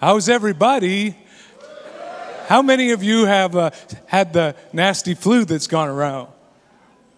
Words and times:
How's 0.00 0.28
everybody? 0.28 1.16
How 2.46 2.62
many 2.62 2.92
of 2.92 3.02
you 3.02 3.24
have 3.24 3.56
uh, 3.56 3.70
had 4.06 4.32
the 4.32 4.54
nasty 4.72 5.14
flu 5.14 5.44
that's 5.44 5.66
gone 5.66 5.88
around? 5.88 6.28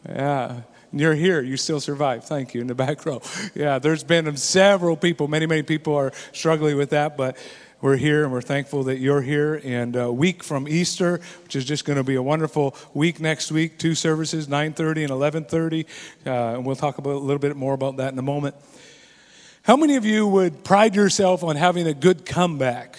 Yeah, 0.08 0.62
you're 0.90 1.14
here. 1.14 1.43
You 1.43 1.58
still 1.58 1.80
survive. 1.80 2.24
Thank 2.24 2.54
you 2.54 2.62
in 2.62 2.69
the 2.69 2.74
back 2.74 3.04
row. 3.04 3.21
Yeah, 3.54 3.80
there's 3.80 4.03
been 4.03 4.35
several 4.38 4.96
people, 4.96 5.29
many, 5.29 5.45
many 5.45 5.62
people 5.62 5.95
are 5.95 6.11
struggling 6.32 6.79
with 6.79 6.88
that, 6.90 7.19
but 7.19 7.37
we're 7.82 7.98
here 7.98 8.24
and 8.24 8.32
we're 8.32 8.40
thankful 8.40 8.85
that 8.85 8.99
you're 8.99 9.21
here. 9.21 9.61
And 9.62 9.95
a 9.95 10.11
week 10.11 10.43
from 10.43 10.67
Easter, 10.67 11.21
which 11.43 11.57
is 11.57 11.67
just 11.67 11.85
going 11.85 11.99
to 11.99 12.05
be 12.05 12.15
a 12.15 12.23
wonderful 12.23 12.75
week 12.95 13.21
next 13.21 13.53
week, 13.53 13.79
two 13.79 13.95
services, 13.95 14.49
9:30 14.49 15.03
and 15.03 15.11
11:30, 15.11 15.85
uh, 16.27 16.57
and 16.57 16.65
we'll 16.65 16.77
talk 16.77 16.97
about, 16.97 17.12
a 17.12 17.19
little 17.19 17.39
bit 17.41 17.55
more 17.57 17.75
about 17.75 17.99
that 17.99 18.15
in 18.15 18.19
a 18.19 18.23
moment. 18.23 18.55
How 19.62 19.77
many 19.77 19.96
of 19.96 20.06
you 20.06 20.27
would 20.27 20.64
pride 20.64 20.96
yourself 20.96 21.45
on 21.45 21.54
having 21.54 21.86
a 21.86 21.92
good 21.92 22.24
comeback? 22.24 22.98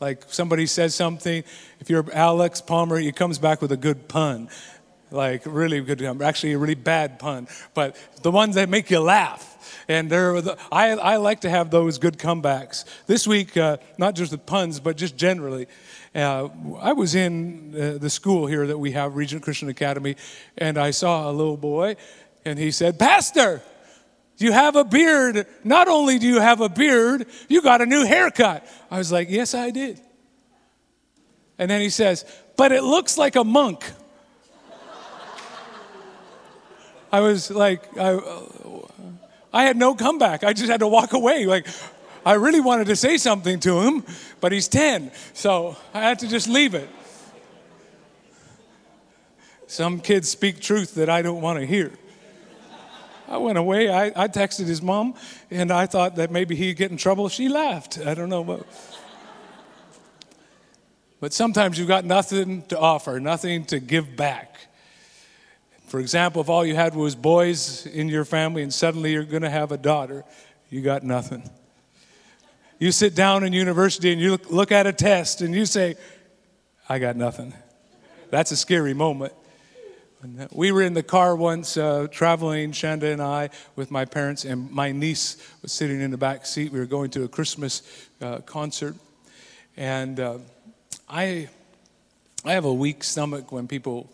Like 0.00 0.24
somebody 0.26 0.66
says 0.66 0.96
something, 0.96 1.44
if 1.78 1.88
you're 1.88 2.04
Alex 2.12 2.60
Palmer, 2.60 2.98
he 2.98 3.12
comes 3.12 3.38
back 3.38 3.62
with 3.62 3.70
a 3.70 3.76
good 3.76 4.08
pun. 4.08 4.48
Like 5.12 5.42
really 5.46 5.80
good, 5.80 6.02
actually 6.22 6.54
a 6.54 6.58
really 6.58 6.74
bad 6.74 7.20
pun, 7.20 7.46
but 7.74 7.96
the 8.22 8.32
ones 8.32 8.56
that 8.56 8.68
make 8.68 8.90
you 8.90 8.98
laugh. 8.98 9.48
And 9.86 10.10
there, 10.10 10.40
the, 10.40 10.58
I, 10.72 10.90
I 10.90 11.16
like 11.18 11.42
to 11.42 11.50
have 11.50 11.70
those 11.70 11.98
good 11.98 12.18
comebacks. 12.18 12.84
This 13.06 13.26
week, 13.26 13.56
uh, 13.56 13.76
not 13.96 14.16
just 14.16 14.32
the 14.32 14.38
puns, 14.38 14.80
but 14.80 14.96
just 14.96 15.16
generally. 15.16 15.68
Uh, 16.14 16.48
I 16.80 16.94
was 16.94 17.14
in 17.14 17.74
uh, 17.76 17.98
the 17.98 18.10
school 18.10 18.46
here 18.46 18.66
that 18.66 18.78
we 18.78 18.92
have, 18.92 19.14
Regent 19.14 19.42
Christian 19.42 19.68
Academy, 19.68 20.16
and 20.58 20.78
I 20.78 20.90
saw 20.90 21.30
a 21.30 21.32
little 21.32 21.56
boy, 21.56 21.96
and 22.44 22.58
he 22.58 22.70
said, 22.70 22.98
Pastor, 22.98 23.62
you 24.42 24.52
have 24.52 24.76
a 24.76 24.84
beard. 24.84 25.46
Not 25.64 25.88
only 25.88 26.18
do 26.18 26.26
you 26.26 26.40
have 26.40 26.60
a 26.60 26.68
beard, 26.68 27.26
you 27.48 27.62
got 27.62 27.80
a 27.80 27.86
new 27.86 28.04
haircut. 28.04 28.66
I 28.90 28.98
was 28.98 29.10
like, 29.12 29.30
Yes, 29.30 29.54
I 29.54 29.70
did. 29.70 30.00
And 31.58 31.70
then 31.70 31.80
he 31.80 31.90
says, 31.90 32.24
But 32.56 32.72
it 32.72 32.82
looks 32.82 33.16
like 33.16 33.36
a 33.36 33.44
monk. 33.44 33.84
I 37.12 37.20
was 37.20 37.50
like, 37.50 37.96
I, 37.98 38.14
uh, 38.14 38.42
I 39.52 39.64
had 39.64 39.76
no 39.76 39.94
comeback. 39.94 40.44
I 40.44 40.54
just 40.54 40.70
had 40.70 40.80
to 40.80 40.88
walk 40.88 41.12
away. 41.12 41.44
Like, 41.44 41.66
I 42.24 42.34
really 42.34 42.60
wanted 42.60 42.86
to 42.86 42.96
say 42.96 43.18
something 43.18 43.60
to 43.60 43.80
him, 43.80 44.04
but 44.40 44.50
he's 44.50 44.68
10, 44.68 45.10
so 45.34 45.76
I 45.92 46.00
had 46.00 46.20
to 46.20 46.28
just 46.28 46.48
leave 46.48 46.74
it. 46.74 46.88
Some 49.66 50.00
kids 50.00 50.28
speak 50.28 50.60
truth 50.60 50.94
that 50.94 51.10
I 51.10 51.22
don't 51.22 51.42
want 51.42 51.58
to 51.58 51.66
hear. 51.66 51.92
I 53.32 53.38
went 53.38 53.56
away. 53.56 53.88
I, 53.88 54.24
I 54.24 54.28
texted 54.28 54.66
his 54.66 54.82
mom, 54.82 55.14
and 55.50 55.70
I 55.72 55.86
thought 55.86 56.16
that 56.16 56.30
maybe 56.30 56.54
he'd 56.54 56.76
get 56.76 56.90
in 56.90 56.98
trouble. 56.98 57.30
She 57.30 57.48
laughed. 57.48 57.98
I 57.98 58.12
don't 58.12 58.28
know. 58.28 58.44
But, 58.44 58.66
but 61.18 61.32
sometimes 61.32 61.78
you've 61.78 61.88
got 61.88 62.04
nothing 62.04 62.60
to 62.64 62.78
offer, 62.78 63.18
nothing 63.20 63.64
to 63.66 63.80
give 63.80 64.16
back. 64.16 64.58
For 65.86 65.98
example, 65.98 66.42
if 66.42 66.50
all 66.50 66.62
you 66.62 66.74
had 66.74 66.94
was 66.94 67.14
boys 67.14 67.86
in 67.86 68.10
your 68.10 68.26
family 68.26 68.62
and 68.62 68.72
suddenly 68.72 69.12
you're 69.12 69.24
going 69.24 69.42
to 69.42 69.50
have 69.50 69.72
a 69.72 69.78
daughter, 69.78 70.24
you 70.68 70.82
got 70.82 71.02
nothing. 71.02 71.48
You 72.78 72.92
sit 72.92 73.14
down 73.14 73.44
in 73.44 73.54
university 73.54 74.12
and 74.12 74.20
you 74.20 74.32
look, 74.32 74.50
look 74.50 74.72
at 74.72 74.86
a 74.86 74.92
test 74.92 75.40
and 75.40 75.54
you 75.54 75.64
say, 75.64 75.94
I 76.86 76.98
got 76.98 77.16
nothing. 77.16 77.54
That's 78.28 78.50
a 78.50 78.56
scary 78.56 78.92
moment. 78.92 79.32
We 80.52 80.70
were 80.70 80.82
in 80.82 80.94
the 80.94 81.02
car 81.02 81.34
once 81.34 81.76
uh, 81.76 82.06
traveling, 82.08 82.70
Shanda 82.70 83.12
and 83.12 83.20
I, 83.20 83.50
with 83.74 83.90
my 83.90 84.04
parents, 84.04 84.44
and 84.44 84.70
my 84.70 84.92
niece 84.92 85.36
was 85.62 85.72
sitting 85.72 86.00
in 86.00 86.12
the 86.12 86.16
back 86.16 86.46
seat. 86.46 86.70
We 86.70 86.78
were 86.78 86.86
going 86.86 87.10
to 87.10 87.24
a 87.24 87.28
Christmas 87.28 87.82
uh, 88.20 88.38
concert. 88.38 88.94
And 89.76 90.20
uh, 90.20 90.38
I, 91.08 91.48
I 92.44 92.52
have 92.52 92.66
a 92.66 92.72
weak 92.72 93.02
stomach 93.02 93.50
when 93.50 93.66
people 93.66 94.08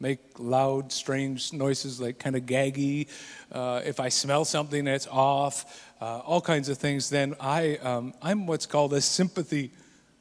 make 0.00 0.18
loud, 0.40 0.90
strange 0.90 1.52
noises, 1.52 2.00
like 2.00 2.18
kind 2.18 2.34
of 2.34 2.42
gaggy. 2.42 3.06
Uh, 3.52 3.80
if 3.84 4.00
I 4.00 4.08
smell 4.08 4.44
something 4.44 4.84
that's 4.84 5.06
off, 5.06 5.88
uh, 6.00 6.18
all 6.18 6.40
kinds 6.40 6.68
of 6.68 6.78
things, 6.78 7.10
then 7.10 7.36
I, 7.38 7.76
um, 7.76 8.12
I'm 8.22 8.48
what's 8.48 8.66
called 8.66 8.92
a 8.92 9.00
sympathy 9.00 9.70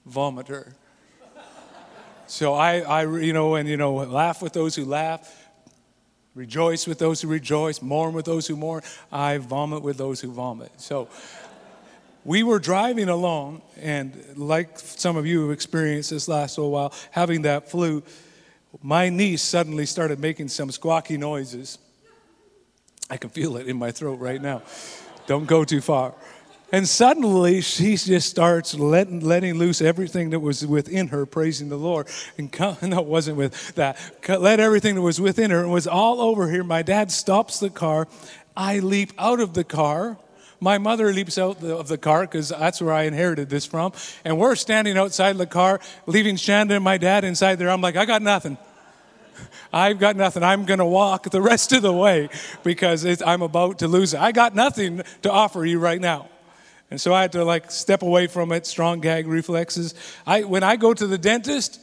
vomiter. 0.07 0.73
So 2.31 2.53
I, 2.53 2.79
I, 2.79 3.01
you 3.19 3.33
know, 3.33 3.55
and 3.55 3.67
you 3.67 3.75
know, 3.75 3.93
laugh 3.95 4.41
with 4.41 4.53
those 4.53 4.73
who 4.73 4.85
laugh, 4.85 5.49
rejoice 6.33 6.87
with 6.87 6.97
those 6.97 7.21
who 7.21 7.27
rejoice, 7.27 7.81
mourn 7.81 8.13
with 8.13 8.23
those 8.23 8.47
who 8.47 8.55
mourn. 8.55 8.83
I 9.11 9.37
vomit 9.39 9.83
with 9.83 9.97
those 9.97 10.21
who 10.21 10.31
vomit. 10.31 10.71
So 10.77 11.09
we 12.23 12.43
were 12.43 12.57
driving 12.57 13.09
along, 13.09 13.63
and 13.81 14.17
like 14.37 14.79
some 14.79 15.17
of 15.17 15.25
you 15.25 15.41
have 15.41 15.51
experienced 15.51 16.11
this 16.11 16.29
last 16.29 16.57
little 16.57 16.71
while, 16.71 16.93
having 17.11 17.41
that 17.41 17.69
flu, 17.69 18.01
my 18.81 19.09
niece 19.09 19.41
suddenly 19.41 19.85
started 19.85 20.21
making 20.21 20.47
some 20.47 20.69
squawky 20.69 21.17
noises. 21.17 21.79
I 23.09 23.17
can 23.17 23.29
feel 23.29 23.57
it 23.57 23.67
in 23.67 23.75
my 23.75 23.91
throat 23.91 24.21
right 24.21 24.41
now. 24.41 24.61
Don't 25.27 25.47
go 25.47 25.65
too 25.65 25.81
far. 25.81 26.13
And 26.71 26.87
suddenly 26.87 27.59
she 27.59 27.97
just 27.97 28.29
starts 28.29 28.73
letting, 28.73 29.19
letting 29.19 29.55
loose 29.55 29.81
everything 29.81 30.29
that 30.29 30.39
was 30.39 30.65
within 30.65 31.09
her, 31.09 31.25
praising 31.25 31.67
the 31.67 31.77
Lord. 31.77 32.07
And 32.37 32.49
no, 32.81 32.99
it 32.99 33.05
wasn't 33.05 33.37
with 33.37 33.75
that. 33.75 33.97
Let 34.27 34.61
everything 34.61 34.95
that 34.95 35.01
was 35.01 35.19
within 35.19 35.51
her. 35.51 35.67
Was 35.67 35.85
all 35.85 36.21
over 36.21 36.49
here. 36.49 36.63
My 36.63 36.81
dad 36.81 37.11
stops 37.11 37.59
the 37.59 37.69
car. 37.69 38.07
I 38.55 38.79
leap 38.79 39.11
out 39.17 39.41
of 39.41 39.53
the 39.53 39.65
car. 39.65 40.17
My 40.61 40.77
mother 40.77 41.11
leaps 41.11 41.37
out 41.37 41.61
of 41.63 41.87
the 41.87 41.97
car 41.97 42.21
because 42.21 42.49
that's 42.49 42.81
where 42.81 42.93
I 42.93 43.03
inherited 43.03 43.49
this 43.49 43.65
from. 43.65 43.93
And 44.23 44.37
we're 44.37 44.55
standing 44.55 44.97
outside 44.97 45.37
the 45.37 45.47
car, 45.47 45.81
leaving 46.05 46.35
Shanda 46.35 46.75
and 46.75 46.83
my 46.83 46.97
dad 46.97 47.23
inside 47.23 47.55
there. 47.55 47.69
I'm 47.69 47.81
like, 47.81 47.97
I 47.97 48.05
got 48.05 48.21
nothing. 48.21 48.57
I've 49.73 49.99
got 49.99 50.15
nothing. 50.15 50.43
I'm 50.43 50.65
going 50.65 50.79
to 50.79 50.85
walk 50.85 51.29
the 51.31 51.41
rest 51.41 51.73
of 51.73 51.81
the 51.81 51.91
way 51.91 52.29
because 52.63 53.21
I'm 53.23 53.41
about 53.41 53.79
to 53.79 53.87
lose 53.87 54.13
it. 54.13 54.21
I 54.21 54.31
got 54.31 54.55
nothing 54.55 55.01
to 55.23 55.31
offer 55.31 55.65
you 55.65 55.79
right 55.79 55.99
now. 55.99 56.29
And 56.91 56.99
so 56.99 57.13
I 57.13 57.21
had 57.21 57.31
to 57.31 57.45
like 57.45 57.71
step 57.71 58.01
away 58.01 58.27
from 58.27 58.51
it, 58.51 58.67
strong 58.67 58.99
gag 58.99 59.25
reflexes. 59.25 59.95
I, 60.27 60.43
when 60.43 60.61
I 60.61 60.75
go 60.75 60.93
to 60.93 61.07
the 61.07 61.17
dentist, 61.17 61.79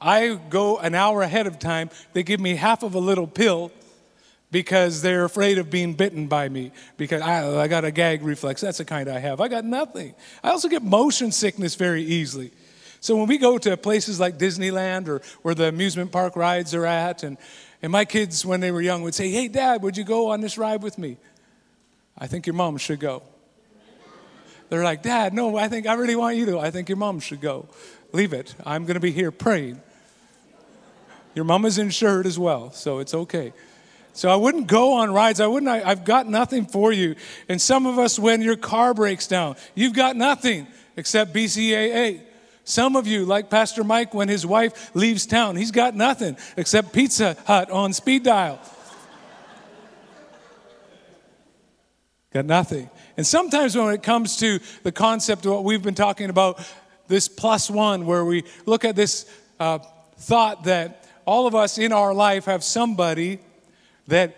I 0.00 0.40
go 0.48 0.78
an 0.78 0.94
hour 0.94 1.20
ahead 1.20 1.46
of 1.46 1.58
time. 1.58 1.90
They 2.14 2.22
give 2.22 2.40
me 2.40 2.56
half 2.56 2.82
of 2.82 2.94
a 2.94 2.98
little 2.98 3.26
pill 3.26 3.70
because 4.50 5.02
they're 5.02 5.24
afraid 5.24 5.58
of 5.58 5.68
being 5.68 5.92
bitten 5.92 6.26
by 6.26 6.48
me 6.48 6.72
because 6.96 7.20
I, 7.20 7.62
I 7.62 7.68
got 7.68 7.84
a 7.84 7.90
gag 7.90 8.22
reflex. 8.22 8.62
That's 8.62 8.78
the 8.78 8.84
kind 8.86 9.10
I 9.10 9.18
have. 9.18 9.42
I 9.42 9.48
got 9.48 9.64
nothing. 9.64 10.14
I 10.42 10.50
also 10.50 10.68
get 10.68 10.82
motion 10.82 11.30
sickness 11.30 11.74
very 11.74 12.02
easily. 12.02 12.50
So 13.00 13.16
when 13.16 13.26
we 13.26 13.36
go 13.36 13.58
to 13.58 13.76
places 13.76 14.18
like 14.18 14.38
Disneyland 14.38 15.06
or 15.08 15.20
where 15.42 15.54
the 15.54 15.68
amusement 15.68 16.12
park 16.12 16.34
rides 16.34 16.74
are 16.74 16.86
at, 16.86 17.22
and, 17.22 17.36
and 17.82 17.92
my 17.92 18.06
kids, 18.06 18.46
when 18.46 18.60
they 18.60 18.70
were 18.70 18.80
young, 18.80 19.02
would 19.02 19.14
say, 19.14 19.28
Hey, 19.30 19.48
Dad, 19.48 19.82
would 19.82 19.98
you 19.98 20.04
go 20.04 20.30
on 20.30 20.40
this 20.40 20.56
ride 20.56 20.82
with 20.82 20.96
me? 20.96 21.18
I 22.16 22.26
think 22.26 22.46
your 22.46 22.54
mom 22.54 22.78
should 22.78 23.00
go. 23.00 23.22
They're 24.74 24.82
like, 24.82 25.02
Dad, 25.04 25.32
no, 25.32 25.56
I 25.56 25.68
think 25.68 25.86
I 25.86 25.94
really 25.94 26.16
want 26.16 26.36
you 26.36 26.46
to. 26.46 26.58
I 26.58 26.72
think 26.72 26.88
your 26.88 26.98
mom 26.98 27.20
should 27.20 27.40
go. 27.40 27.68
Leave 28.10 28.32
it. 28.32 28.56
I'm 28.66 28.86
going 28.86 28.94
to 28.94 29.00
be 29.00 29.12
here 29.12 29.30
praying. 29.30 29.80
Your 31.36 31.44
mom 31.44 31.64
is 31.64 31.78
insured 31.78 32.26
as 32.26 32.40
well, 32.40 32.72
so 32.72 32.98
it's 32.98 33.14
okay. 33.14 33.52
So 34.14 34.28
I 34.28 34.34
wouldn't 34.34 34.66
go 34.66 34.94
on 34.94 35.12
rides. 35.12 35.38
I 35.38 35.46
wouldn't. 35.46 35.70
I, 35.70 35.78
have 35.78 36.04
got 36.04 36.26
nothing 36.26 36.66
for 36.66 36.92
you. 36.92 37.14
And 37.48 37.62
some 37.62 37.86
of 37.86 38.00
us, 38.00 38.18
when 38.18 38.42
your 38.42 38.56
car 38.56 38.94
breaks 38.94 39.28
down, 39.28 39.54
you've 39.76 39.92
got 39.92 40.16
nothing 40.16 40.66
except 40.96 41.32
BCAA. 41.32 42.22
Some 42.64 42.96
of 42.96 43.06
you, 43.06 43.24
like 43.24 43.50
Pastor 43.50 43.84
Mike, 43.84 44.12
when 44.12 44.26
his 44.26 44.44
wife 44.44 44.92
leaves 44.96 45.24
town, 45.24 45.54
he's 45.54 45.70
got 45.70 45.94
nothing 45.94 46.36
except 46.56 46.92
Pizza 46.92 47.36
Hut 47.46 47.70
on 47.70 47.92
speed 47.92 48.24
dial. 48.24 48.58
got 52.32 52.44
nothing. 52.44 52.90
And 53.16 53.26
sometimes 53.26 53.76
when 53.76 53.94
it 53.94 54.02
comes 54.02 54.36
to 54.38 54.58
the 54.82 54.92
concept 54.92 55.46
of 55.46 55.52
what 55.52 55.64
we've 55.64 55.82
been 55.82 55.94
talking 55.94 56.30
about, 56.30 56.60
this 57.06 57.28
plus 57.28 57.70
one, 57.70 58.06
where 58.06 58.24
we 58.24 58.44
look 58.66 58.84
at 58.84 58.96
this 58.96 59.30
uh, 59.60 59.78
thought 60.18 60.64
that 60.64 61.08
all 61.24 61.46
of 61.46 61.54
us 61.54 61.78
in 61.78 61.92
our 61.92 62.12
life 62.12 62.46
have 62.46 62.64
somebody 62.64 63.38
that 64.08 64.36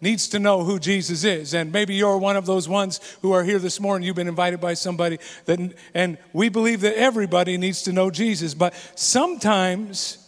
needs 0.00 0.28
to 0.28 0.38
know 0.38 0.64
who 0.64 0.78
Jesus 0.78 1.24
is. 1.24 1.54
And 1.54 1.72
maybe 1.72 1.94
you're 1.94 2.18
one 2.18 2.36
of 2.36 2.46
those 2.46 2.68
ones 2.68 3.00
who 3.22 3.32
are 3.32 3.42
here 3.42 3.58
this 3.58 3.80
morning. 3.80 4.06
You've 4.06 4.16
been 4.16 4.28
invited 4.28 4.60
by 4.60 4.74
somebody 4.74 5.18
that, 5.46 5.74
and 5.94 6.18
we 6.32 6.48
believe 6.48 6.82
that 6.82 6.96
everybody 6.96 7.56
needs 7.56 7.82
to 7.84 7.92
know 7.92 8.10
Jesus. 8.10 8.54
But 8.54 8.74
sometimes 8.94 10.18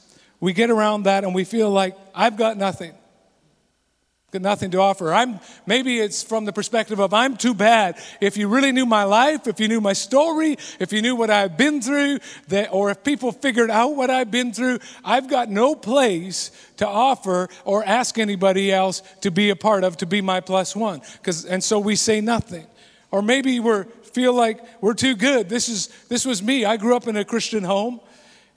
we 0.40 0.52
get 0.52 0.70
around 0.70 1.04
that 1.04 1.24
and 1.24 1.34
we 1.34 1.44
feel 1.44 1.70
like, 1.70 1.96
I've 2.14 2.36
got 2.36 2.56
nothing 2.56 2.94
nothing 4.34 4.72
to 4.72 4.80
offer. 4.80 5.14
I'm 5.14 5.38
maybe 5.66 5.98
it's 5.98 6.22
from 6.22 6.44
the 6.44 6.52
perspective 6.52 6.98
of 6.98 7.14
I'm 7.14 7.36
too 7.36 7.54
bad. 7.54 7.96
If 8.20 8.36
you 8.36 8.48
really 8.48 8.72
knew 8.72 8.84
my 8.84 9.04
life, 9.04 9.46
if 9.46 9.60
you 9.60 9.68
knew 9.68 9.80
my 9.80 9.92
story, 9.92 10.56
if 10.80 10.92
you 10.92 11.00
knew 11.00 11.14
what 11.14 11.30
I've 11.30 11.56
been 11.56 11.80
through, 11.80 12.18
that, 12.48 12.72
or 12.72 12.90
if 12.90 13.04
people 13.04 13.30
figured 13.30 13.70
out 13.70 13.94
what 13.94 14.10
I've 14.10 14.30
been 14.30 14.52
through, 14.52 14.80
I've 15.04 15.28
got 15.28 15.48
no 15.48 15.74
place 15.76 16.50
to 16.78 16.88
offer 16.88 17.48
or 17.64 17.84
ask 17.84 18.18
anybody 18.18 18.72
else 18.72 19.00
to 19.20 19.30
be 19.30 19.50
a 19.50 19.56
part 19.56 19.84
of 19.84 19.96
to 19.98 20.06
be 20.06 20.20
my 20.20 20.40
plus 20.40 20.74
one. 20.74 21.02
Because 21.18 21.44
and 21.44 21.62
so 21.62 21.78
we 21.78 21.94
say 21.94 22.20
nothing. 22.20 22.66
Or 23.12 23.22
maybe 23.22 23.60
we're 23.60 23.84
feel 23.84 24.32
like 24.32 24.60
we're 24.80 24.94
too 24.94 25.14
good. 25.14 25.48
This 25.48 25.68
is 25.68 25.88
this 26.08 26.24
was 26.24 26.42
me. 26.42 26.64
I 26.64 26.78
grew 26.78 26.96
up 26.96 27.06
in 27.06 27.16
a 27.16 27.24
Christian 27.24 27.62
home. 27.62 28.00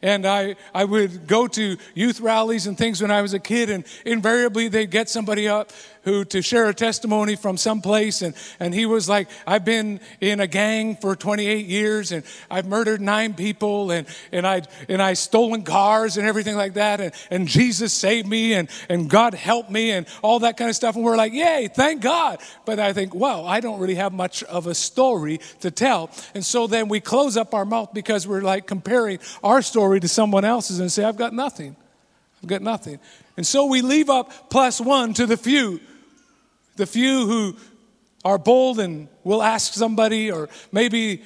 And 0.01 0.25
I, 0.25 0.55
I 0.73 0.85
would 0.85 1.27
go 1.27 1.47
to 1.47 1.77
youth 1.93 2.21
rallies 2.21 2.67
and 2.67 2.77
things 2.77 3.01
when 3.01 3.11
I 3.11 3.21
was 3.21 3.33
a 3.33 3.39
kid, 3.39 3.69
and 3.69 3.83
invariably 4.05 4.69
they'd 4.69 4.89
get 4.89 5.09
somebody 5.09 5.47
up 5.47 5.71
who 6.03 6.23
to 6.25 6.41
share 6.41 6.69
a 6.69 6.73
testimony 6.73 7.35
from 7.35 7.57
some 7.57 7.81
place 7.81 8.21
and, 8.21 8.33
and 8.59 8.73
he 8.73 8.85
was 8.85 9.09
like 9.09 9.27
i've 9.45 9.65
been 9.65 9.99
in 10.21 10.39
a 10.39 10.47
gang 10.47 10.95
for 10.95 11.15
28 11.15 11.65
years 11.65 12.11
and 12.11 12.23
i've 12.49 12.65
murdered 12.65 13.01
nine 13.01 13.33
people 13.33 13.91
and, 13.91 14.07
and 14.31 14.45
i 14.47 14.61
and 14.87 15.01
i 15.01 15.13
stolen 15.13 15.63
cars 15.63 16.17
and 16.17 16.27
everything 16.27 16.55
like 16.55 16.75
that 16.75 17.01
and, 17.01 17.13
and 17.29 17.47
jesus 17.47 17.93
saved 17.93 18.27
me 18.27 18.53
and, 18.53 18.69
and 18.89 19.09
god 19.09 19.33
helped 19.33 19.69
me 19.69 19.91
and 19.91 20.05
all 20.21 20.39
that 20.39 20.57
kind 20.57 20.69
of 20.69 20.75
stuff. 20.75 20.95
And 20.95 21.03
we're 21.03 21.17
like 21.17 21.33
yay 21.33 21.69
thank 21.73 22.01
god. 22.01 22.39
But 22.65 22.79
i 22.79 22.93
think 22.93 23.13
wow 23.13 23.45
i 23.45 23.59
don't 23.59 23.79
really 23.79 23.95
have 23.95 24.13
much 24.13 24.43
of 24.43 24.67
a 24.67 24.75
story 24.75 25.39
to 25.61 25.71
tell. 25.71 26.09
And 26.33 26.45
so 26.45 26.67
then 26.67 26.87
we 26.87 26.99
close 26.99 27.37
up 27.37 27.53
our 27.53 27.65
mouth 27.65 27.93
because 27.93 28.27
we're 28.27 28.41
like 28.41 28.67
comparing 28.67 29.19
our 29.43 29.61
story 29.61 29.99
to 29.99 30.07
someone 30.07 30.45
else's 30.45 30.79
and 30.79 30.91
say 30.91 31.03
i've 31.03 31.17
got 31.17 31.33
nothing. 31.33 31.75
I've 32.41 32.49
got 32.49 32.61
nothing 32.61 32.99
and 33.39 33.47
so 33.47 33.67
we 33.67 33.81
leave 33.81 34.09
up 34.09 34.49
plus 34.49 34.81
one 34.81 35.13
to 35.13 35.25
the 35.25 35.37
few 35.37 35.79
the 36.75 36.85
few 36.85 37.25
who 37.25 37.55
are 38.25 38.37
bold 38.37 38.81
and 38.81 39.07
will 39.23 39.41
ask 39.41 39.73
somebody, 39.73 40.29
or 40.29 40.49
maybe 40.73 41.23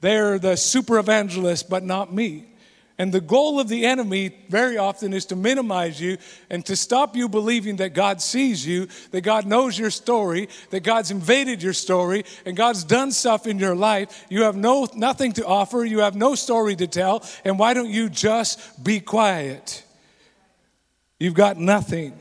they're 0.00 0.38
the 0.38 0.56
super 0.56 0.98
evangelist, 0.98 1.68
but 1.68 1.82
not 1.82 2.10
me. 2.10 2.46
And 2.96 3.12
the 3.12 3.20
goal 3.20 3.60
of 3.60 3.68
the 3.68 3.84
enemy 3.84 4.34
very 4.48 4.78
often 4.78 5.12
is 5.12 5.26
to 5.26 5.36
minimize 5.36 6.00
you 6.00 6.16
and 6.48 6.64
to 6.64 6.74
stop 6.74 7.16
you 7.16 7.28
believing 7.28 7.76
that 7.76 7.92
God 7.92 8.22
sees 8.22 8.66
you, 8.66 8.88
that 9.10 9.20
God 9.20 9.44
knows 9.44 9.78
your 9.78 9.90
story, 9.90 10.48
that 10.70 10.84
God's 10.84 11.10
invaded 11.10 11.62
your 11.62 11.74
story, 11.74 12.24
and 12.46 12.56
God's 12.56 12.82
done 12.82 13.12
stuff 13.12 13.46
in 13.46 13.58
your 13.58 13.76
life. 13.76 14.24
You 14.30 14.44
have 14.44 14.56
no 14.56 14.88
nothing 14.94 15.32
to 15.32 15.46
offer, 15.46 15.84
you 15.84 15.98
have 15.98 16.16
no 16.16 16.34
story 16.34 16.76
to 16.76 16.86
tell, 16.86 17.22
and 17.44 17.58
why 17.58 17.74
don't 17.74 17.90
you 17.90 18.08
just 18.08 18.82
be 18.82 19.00
quiet? 19.00 19.84
You've 21.22 21.34
got 21.34 21.56
nothing. 21.56 22.18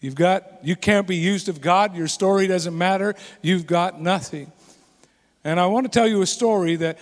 You've 0.00 0.14
got, 0.14 0.44
you 0.62 0.76
can't 0.76 1.08
be 1.08 1.16
used 1.16 1.48
of 1.48 1.60
God. 1.60 1.96
Your 1.96 2.06
story 2.06 2.46
doesn't 2.46 2.78
matter. 2.78 3.16
You've 3.42 3.66
got 3.66 4.00
nothing. 4.00 4.52
And 5.42 5.58
I 5.58 5.66
want 5.66 5.86
to 5.86 5.90
tell 5.90 6.06
you 6.06 6.22
a 6.22 6.26
story 6.26 6.76
that 6.76 6.98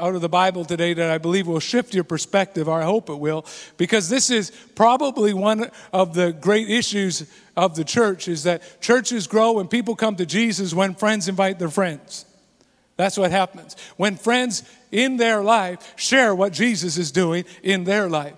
out 0.00 0.16
of 0.16 0.22
the 0.22 0.28
Bible 0.28 0.64
today 0.64 0.92
that 0.92 1.08
I 1.08 1.18
believe 1.18 1.46
will 1.46 1.60
shift 1.60 1.94
your 1.94 2.02
perspective, 2.02 2.68
or 2.68 2.82
I 2.82 2.84
hope 2.84 3.10
it 3.10 3.14
will, 3.20 3.46
because 3.76 4.08
this 4.08 4.28
is 4.28 4.50
probably 4.74 5.34
one 5.34 5.70
of 5.92 6.14
the 6.14 6.32
great 6.32 6.68
issues 6.68 7.32
of 7.56 7.76
the 7.76 7.84
church 7.84 8.26
is 8.26 8.42
that 8.42 8.80
churches 8.80 9.28
grow 9.28 9.60
and 9.60 9.70
people 9.70 9.94
come 9.94 10.16
to 10.16 10.26
Jesus 10.26 10.74
when 10.74 10.96
friends 10.96 11.28
invite 11.28 11.60
their 11.60 11.68
friends. 11.68 12.26
That's 12.96 13.16
what 13.16 13.30
happens. 13.30 13.76
When 13.98 14.16
friends 14.16 14.64
in 14.90 15.16
their 15.16 15.44
life 15.44 15.92
share 15.94 16.34
what 16.34 16.52
Jesus 16.52 16.98
is 16.98 17.12
doing 17.12 17.44
in 17.62 17.84
their 17.84 18.08
life. 18.10 18.34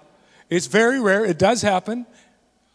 It's 0.49 0.67
very 0.67 1.01
rare, 1.01 1.25
it 1.25 1.39
does 1.39 1.63
happen. 1.63 2.07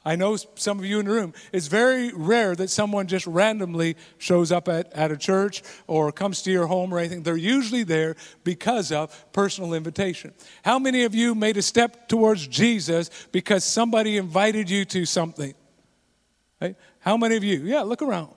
I 0.03 0.15
know 0.15 0.35
some 0.55 0.79
of 0.79 0.85
you 0.85 0.99
in 0.99 1.05
the 1.05 1.11
room, 1.11 1.33
it's 1.53 1.67
very 1.67 2.11
rare 2.11 2.55
that 2.55 2.71
someone 2.71 3.05
just 3.05 3.27
randomly 3.27 3.97
shows 4.17 4.51
up 4.51 4.67
at, 4.67 4.91
at 4.93 5.11
a 5.11 5.17
church 5.17 5.61
or 5.85 6.11
comes 6.11 6.41
to 6.43 6.51
your 6.51 6.65
home 6.65 6.91
or 6.91 6.97
anything. 6.97 7.21
They're 7.21 7.37
usually 7.37 7.83
there 7.83 8.15
because 8.43 8.91
of 8.91 9.31
personal 9.31 9.75
invitation. 9.75 10.33
How 10.63 10.79
many 10.79 11.03
of 11.03 11.13
you 11.13 11.35
made 11.35 11.55
a 11.57 11.61
step 11.61 12.09
towards 12.09 12.47
Jesus 12.47 13.11
because 13.31 13.63
somebody 13.63 14.17
invited 14.17 14.71
you 14.71 14.85
to 14.85 15.05
something? 15.05 15.53
Right? 16.59 16.75
How 16.99 17.15
many 17.15 17.35
of 17.35 17.43
you? 17.43 17.59
Yeah, 17.59 17.81
look 17.81 18.01
around. 18.01 18.33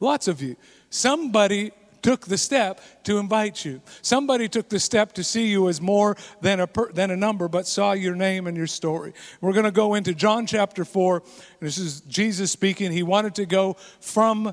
Lots 0.00 0.28
of 0.28 0.42
you. 0.42 0.56
Somebody 0.90 1.72
took 2.02 2.26
the 2.26 2.36
step 2.36 2.80
to 3.04 3.18
invite 3.18 3.64
you. 3.64 3.80
Somebody 4.02 4.48
took 4.48 4.68
the 4.68 4.80
step 4.80 5.12
to 5.14 5.24
see 5.24 5.48
you 5.48 5.68
as 5.68 5.80
more 5.80 6.16
than 6.40 6.60
a, 6.60 6.66
per, 6.66 6.92
than 6.92 7.10
a 7.10 7.16
number, 7.16 7.48
but 7.48 7.66
saw 7.66 7.92
your 7.92 8.14
name 8.14 8.46
and 8.46 8.56
your 8.56 8.66
story. 8.66 9.14
We're 9.40 9.52
going 9.52 9.64
to 9.64 9.70
go 9.70 9.94
into 9.94 10.14
John 10.14 10.46
chapter 10.46 10.84
4. 10.84 11.22
This 11.60 11.78
is 11.78 12.00
Jesus 12.02 12.50
speaking. 12.50 12.92
He 12.92 13.02
wanted 13.02 13.36
to 13.36 13.46
go 13.46 13.76
from 14.00 14.52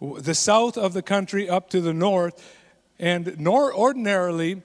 the 0.00 0.34
south 0.34 0.76
of 0.76 0.92
the 0.92 1.02
country 1.02 1.48
up 1.48 1.70
to 1.70 1.80
the 1.80 1.94
north, 1.94 2.56
and 2.98 3.38
nor 3.38 3.74
ordinarily, 3.74 4.62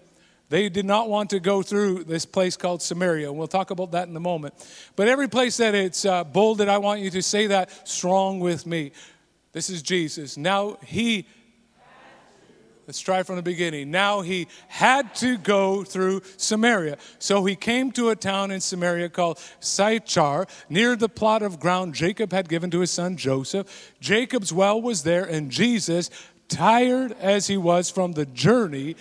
they 0.49 0.69
did 0.69 0.85
not 0.85 1.09
want 1.09 1.31
to 1.31 1.39
go 1.39 1.61
through 1.61 2.03
this 2.05 2.25
place 2.25 2.55
called 2.55 2.81
Samaria. 2.81 3.31
We'll 3.31 3.47
talk 3.47 3.71
about 3.71 3.91
that 3.91 4.07
in 4.07 4.15
a 4.15 4.19
moment. 4.19 4.53
But 4.95 5.07
every 5.07 5.27
place 5.27 5.57
that 5.57 5.75
it's 5.75 6.05
uh, 6.05 6.23
bolded, 6.23 6.69
I 6.69 6.77
want 6.77 7.01
you 7.01 7.09
to 7.11 7.21
say 7.21 7.47
that 7.47 7.87
strong 7.87 8.39
with 8.39 8.65
me. 8.65 8.91
This 9.51 9.69
is 9.69 9.81
Jesus. 9.81 10.37
Now 10.37 10.77
he 10.85 11.27
Let's 12.87 12.99
try 12.99 13.23
from 13.23 13.35
the 13.35 13.41
beginning. 13.41 13.89
Now 13.89 14.21
he 14.21 14.47
had 14.67 15.15
to 15.15 15.37
go 15.37 15.83
through 15.83 16.21
Samaria. 16.37 16.97
So 17.17 17.43
he 17.43 17.55
came 17.55 17.91
to 17.93 18.09
a 18.09 18.15
town 18.15 18.51
in 18.51 18.61
Samaria 18.61 19.09
called 19.09 19.39
Sychar, 19.59 20.45
near 20.69 20.95
the 20.95 21.09
plot 21.09 21.41
of 21.41 21.59
ground 21.59 21.95
Jacob 21.95 22.31
had 22.31 22.47
given 22.47 22.69
to 22.71 22.81
his 22.81 22.91
son 22.91 23.17
Joseph. 23.17 23.93
Jacob's 23.99 24.53
well 24.53 24.79
was 24.79 25.01
there, 25.01 25.23
and 25.23 25.49
Jesus, 25.49 26.11
tired 26.47 27.13
as 27.13 27.47
he 27.47 27.57
was 27.57 27.89
from 27.89 28.11
the 28.11 28.27
journey, 28.27 28.95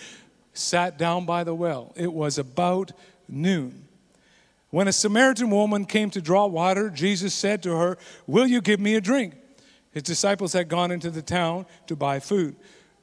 sat 0.53 0.97
down 0.97 1.25
by 1.25 1.43
the 1.43 1.53
well. 1.53 1.93
It 1.95 2.11
was 2.11 2.39
about 2.39 2.91
noon. 3.27 3.87
When 4.71 4.87
a 4.87 4.93
Samaritan 4.93 5.51
woman 5.51 5.85
came 5.85 6.09
to 6.09 6.21
draw 6.21 6.47
water, 6.47 6.89
Jesus 6.89 7.35
said 7.35 7.61
to 7.63 7.77
her, 7.77 7.97
Will 8.25 8.47
you 8.47 8.61
give 8.61 8.79
me 8.79 8.95
a 8.95 9.01
drink? 9.01 9.35
His 9.91 10.03
disciples 10.03 10.53
had 10.53 10.67
gone 10.67 10.91
into 10.91 11.09
the 11.09 11.21
town 11.21 11.65
to 11.87 11.95
buy 11.95 12.19
food. 12.19 12.55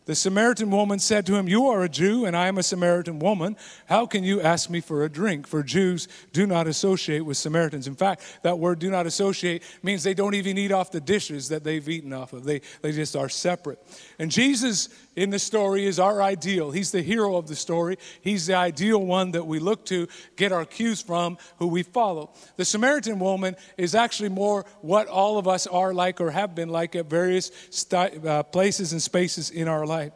The 0.04 0.14
Samaritan 0.16 0.70
woman 0.70 0.98
said 0.98 1.26
to 1.26 1.36
him, 1.36 1.48
You 1.48 1.68
are 1.68 1.84
a 1.84 1.88
Jew, 1.88 2.24
and 2.24 2.36
I 2.36 2.48
am 2.48 2.58
a 2.58 2.62
Samaritan 2.62 3.20
woman. 3.20 3.56
How 3.86 4.04
can 4.04 4.24
you 4.24 4.40
ask 4.40 4.68
me 4.68 4.80
for 4.80 5.04
a 5.04 5.08
drink? 5.08 5.46
For 5.46 5.62
Jews 5.62 6.08
do 6.32 6.46
not 6.46 6.66
associate 6.66 7.20
with 7.20 7.36
Samaritans. 7.36 7.86
In 7.86 7.94
fact, 7.94 8.22
that 8.42 8.58
word 8.58 8.80
do 8.80 8.90
not 8.90 9.06
associate 9.06 9.62
means 9.82 10.02
they 10.02 10.14
don't 10.14 10.34
even 10.34 10.58
eat 10.58 10.72
off 10.72 10.90
the 10.90 11.00
dishes 11.00 11.48
that 11.50 11.62
they've 11.62 11.88
eaten 11.88 12.12
off 12.12 12.32
of. 12.32 12.42
They, 12.42 12.62
they 12.80 12.90
just 12.90 13.14
are 13.14 13.28
separate. 13.28 13.78
And 14.18 14.30
Jesus 14.30 14.88
in 15.14 15.30
the 15.30 15.38
story 15.38 15.84
is 15.86 15.98
our 15.98 16.22
ideal. 16.22 16.70
He's 16.70 16.90
the 16.90 17.02
hero 17.02 17.36
of 17.36 17.46
the 17.46 17.56
story. 17.56 17.98
He's 18.20 18.46
the 18.46 18.54
ideal 18.54 19.04
one 19.04 19.32
that 19.32 19.46
we 19.46 19.58
look 19.58 19.84
to, 19.86 20.08
get 20.36 20.52
our 20.52 20.64
cues 20.64 21.02
from, 21.02 21.38
who 21.58 21.66
we 21.66 21.82
follow. 21.82 22.32
The 22.56 22.64
Samaritan 22.64 23.18
woman 23.18 23.56
is 23.76 23.94
actually 23.94 24.30
more 24.30 24.64
what 24.80 25.08
all 25.08 25.38
of 25.38 25.46
us 25.46 25.66
are 25.66 25.92
like 25.92 26.20
or 26.20 26.30
have 26.30 26.54
been 26.54 26.68
like 26.68 26.96
at 26.96 27.06
various 27.06 27.50
st- 27.70 28.24
uh, 28.24 28.42
places 28.44 28.92
and 28.92 29.02
spaces 29.02 29.50
in 29.50 29.68
our 29.68 29.86
life. 29.86 30.12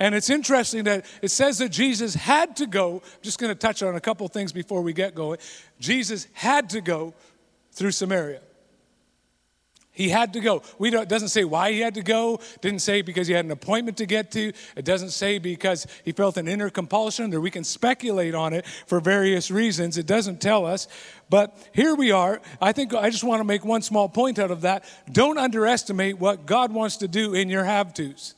And 0.00 0.14
it's 0.14 0.30
interesting 0.30 0.84
that 0.84 1.04
it 1.22 1.30
says 1.30 1.58
that 1.58 1.70
Jesus 1.70 2.14
had 2.14 2.56
to 2.56 2.66
go. 2.66 2.96
I'm 3.04 3.22
just 3.22 3.38
going 3.38 3.50
to 3.50 3.58
touch 3.58 3.82
on 3.82 3.96
a 3.96 4.00
couple 4.00 4.28
things 4.28 4.52
before 4.52 4.80
we 4.82 4.92
get 4.92 5.14
going. 5.14 5.38
Jesus 5.80 6.28
had 6.34 6.70
to 6.70 6.80
go 6.80 7.14
through 7.72 7.90
Samaria. 7.90 8.40
He 9.98 10.10
had 10.10 10.32
to 10.34 10.40
go. 10.40 10.62
We 10.78 10.90
don't, 10.90 11.02
it 11.02 11.08
doesn't 11.08 11.30
say 11.30 11.42
why 11.42 11.72
he 11.72 11.80
had 11.80 11.94
to 11.94 12.02
go. 12.02 12.38
Didn't 12.60 12.82
say 12.82 13.02
because 13.02 13.26
he 13.26 13.34
had 13.34 13.44
an 13.44 13.50
appointment 13.50 13.96
to 13.96 14.06
get 14.06 14.30
to. 14.30 14.52
It 14.76 14.84
doesn't 14.84 15.10
say 15.10 15.38
because 15.38 15.88
he 16.04 16.12
felt 16.12 16.36
an 16.36 16.46
inner 16.46 16.70
compulsion, 16.70 17.34
or 17.34 17.40
we 17.40 17.50
can 17.50 17.64
speculate 17.64 18.32
on 18.32 18.52
it 18.52 18.64
for 18.86 19.00
various 19.00 19.50
reasons. 19.50 19.98
It 19.98 20.06
doesn't 20.06 20.40
tell 20.40 20.64
us. 20.64 20.86
But 21.28 21.58
here 21.72 21.96
we 21.96 22.12
are. 22.12 22.40
I 22.62 22.70
think 22.70 22.94
I 22.94 23.10
just 23.10 23.24
want 23.24 23.40
to 23.40 23.44
make 23.44 23.64
one 23.64 23.82
small 23.82 24.08
point 24.08 24.38
out 24.38 24.52
of 24.52 24.60
that. 24.60 24.84
Don't 25.10 25.36
underestimate 25.36 26.20
what 26.20 26.46
God 26.46 26.72
wants 26.72 26.98
to 26.98 27.08
do 27.08 27.34
in 27.34 27.48
your 27.48 27.64
have 27.64 27.92
tos. 27.92 28.36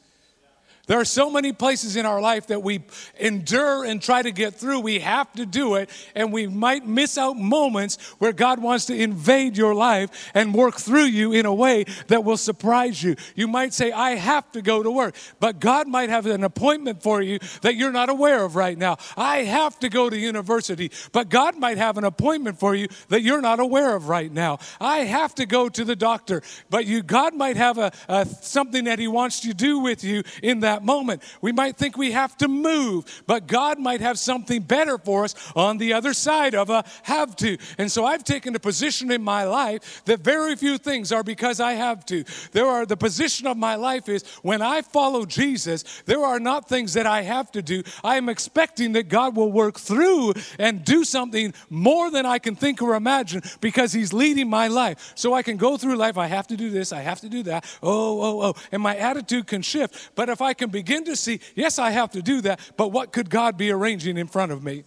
There 0.91 0.99
are 0.99 1.05
so 1.05 1.31
many 1.31 1.53
places 1.53 1.95
in 1.95 2.05
our 2.05 2.21
life 2.21 2.49
that 2.49 2.65
we 2.65 2.81
endure 3.21 3.85
and 3.85 4.03
try 4.03 4.23
to 4.23 4.33
get 4.33 4.55
through. 4.57 4.81
We 4.81 4.99
have 4.99 5.33
to 5.35 5.47
do 5.47 5.77
it, 5.77 5.89
and 6.17 6.33
we 6.33 6.49
might 6.49 6.85
miss 6.85 7.17
out 7.17 7.37
moments 7.37 7.97
where 8.19 8.33
God 8.33 8.61
wants 8.61 8.87
to 8.87 9.01
invade 9.01 9.57
your 9.57 9.73
life 9.73 10.33
and 10.35 10.53
work 10.53 10.81
through 10.81 11.05
you 11.05 11.33
in 11.33 11.47
a 11.47 11.55
way 11.55 11.85
that 12.09 12.25
will 12.25 12.37
surprise 12.37 13.01
you. 13.01 13.15
You 13.37 13.47
might 13.47 13.73
say, 13.73 13.93
I 13.93 14.17
have 14.17 14.51
to 14.51 14.63
go 14.63 14.83
to 14.83 14.91
work, 14.91 15.15
but 15.39 15.61
God 15.61 15.87
might 15.87 16.09
have 16.09 16.27
an 16.27 16.43
appointment 16.43 17.05
for 17.05 17.23
you 17.23 17.39
that 17.61 17.77
you're 17.77 17.93
not 17.93 18.09
aware 18.09 18.45
of 18.45 18.57
right 18.57 18.77
now. 18.77 18.97
I 19.17 19.45
have 19.45 19.79
to 19.81 19.89
go 19.89 20.11
to 20.11 20.19
university, 20.19 20.91
but 21.13 21.29
God 21.29 21.57
might 21.57 21.79
have 21.79 21.99
an 21.99 22.05
appointment 22.05 22.59
for 22.59 22.75
you 22.75 22.89
that 23.11 23.23
you're 23.23 23.41
not 23.41 23.61
aware 23.61 23.95
of 23.95 24.09
right 24.09 24.33
now. 24.33 24.59
I 24.81 25.05
have 25.05 25.37
to 25.37 25.47
go 25.47 25.69
to 25.69 25.85
the 25.85 25.95
doctor, 25.95 26.43
but 26.69 26.85
you, 26.85 27.05
God 27.05 27.37
might 27.37 27.57
have 27.57 27.79
a, 27.79 27.93
a 28.09 28.27
something 28.27 28.87
that 28.87 28.99
He 28.99 29.07
wants 29.07 29.39
to 29.43 29.55
do 29.55 29.79
with 29.79 30.03
you 30.03 30.25
in 30.43 30.59
that 30.59 30.80
that 30.81 30.85
moment. 30.85 31.23
We 31.41 31.53
might 31.53 31.77
think 31.77 31.97
we 31.97 32.13
have 32.13 32.37
to 32.39 32.49
move, 32.49 33.23
but 33.27 33.47
God 33.47 33.79
might 33.79 34.01
have 34.01 34.19
something 34.19 34.63
better 34.63 34.99
for 34.99 35.25
us 35.25 35.35
on 35.55 35.79
the 35.79 35.93
other 35.93 36.13
side 36.13 36.55
of 36.55 36.71
a 36.71 36.85
have 37.05 37.37
to. 37.37 37.57
And 37.79 37.91
so 37.91 38.05
I've 38.05 38.25
taken 38.25 38.55
a 38.55 38.59
position 38.59 39.11
in 39.11 39.23
my 39.23 39.45
life 39.45 40.03
that 40.07 40.21
very 40.21 40.57
few 40.57 40.79
things 40.79 41.13
are 41.13 41.23
because 41.23 41.61
I 41.61 41.73
have 41.73 42.05
to. 42.07 42.25
There 42.53 42.67
are 42.67 42.87
the 42.87 42.97
position 42.97 43.47
of 43.47 43.57
my 43.57 43.75
life 43.77 44.09
is 44.09 44.25
when 44.43 44.63
I 44.63 44.83
follow 44.83 45.25
Jesus, 45.25 46.03
there 46.07 46.25
are 46.25 46.41
not 46.41 46.69
things 46.69 46.95
that 46.95 47.07
I 47.07 47.23
have 47.23 47.53
to 47.53 47.63
do. 47.63 47.83
I 48.03 48.17
am 48.17 48.29
expecting 48.29 48.93
that 48.93 49.09
God 49.09 49.37
will 49.37 49.53
work 49.53 49.79
through 49.79 50.35
and 50.59 50.85
do 50.85 51.05
something 51.05 51.55
more 51.69 52.11
than 52.11 52.27
I 52.27 52.39
can 52.39 52.57
think 52.57 52.83
or 52.83 52.95
imagine 52.95 53.43
because 53.61 53.93
He's 53.93 54.13
leading 54.13 54.49
my 54.49 54.69
life. 54.69 55.13
So 55.15 55.35
I 55.35 55.43
can 55.43 55.57
go 55.57 55.77
through 55.77 55.97
life, 55.97 56.17
I 56.19 56.27
have 56.27 56.47
to 56.49 56.57
do 56.57 56.71
this, 56.71 56.93
I 56.93 57.01
have 57.01 57.21
to 57.21 57.29
do 57.29 57.43
that. 57.45 57.65
Oh, 57.83 58.23
oh, 58.23 58.43
oh. 58.43 58.55
And 58.73 58.83
my 58.83 58.97
attitude 58.97 59.47
can 59.47 59.63
shift. 59.63 60.11
But 60.15 60.29
if 60.29 60.41
I 60.41 60.55
can 60.61 60.71
begin 60.71 61.05
to 61.07 61.17
see, 61.17 61.41
yes, 61.57 61.81
I 61.81 61.91
have 61.91 62.13
to 62.13 62.23
do 62.23 62.41
that, 62.43 62.61
but 62.77 62.93
what 62.93 63.13
could 63.13 63.29
God 63.29 63.57
be 63.57 63.73
arranging 63.73 64.17
in 64.17 64.29
front 64.29 64.53
of 64.53 64.63
me? 64.63 64.85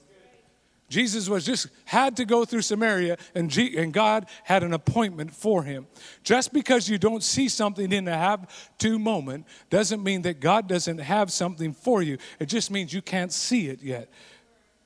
Jesus 0.87 1.27
was 1.27 1.43
just 1.43 1.67
had 1.85 2.17
to 2.17 2.25
go 2.25 2.45
through 2.45 2.61
Samaria, 2.61 3.17
and, 3.33 3.49
G, 3.49 3.75
and 3.77 3.91
God 3.91 4.27
had 4.43 4.61
an 4.61 4.73
appointment 4.73 5.33
for 5.33 5.63
him. 5.63 5.87
Just 6.23 6.53
because 6.53 6.87
you 6.87 6.99
don't 6.99 7.23
see 7.23 7.49
something 7.49 7.91
in 7.91 8.05
the 8.05 8.13
have 8.13 8.47
to 8.77 8.99
moment 8.99 9.47
doesn't 9.71 10.03
mean 10.03 10.21
that 10.21 10.39
God 10.39 10.67
doesn't 10.67 10.99
have 10.99 11.31
something 11.31 11.73
for 11.73 12.03
you. 12.03 12.19
It 12.39 12.45
just 12.45 12.69
means 12.69 12.93
you 12.93 13.01
can't 13.01 13.33
see 13.33 13.69
it 13.69 13.81
yet. 13.81 14.07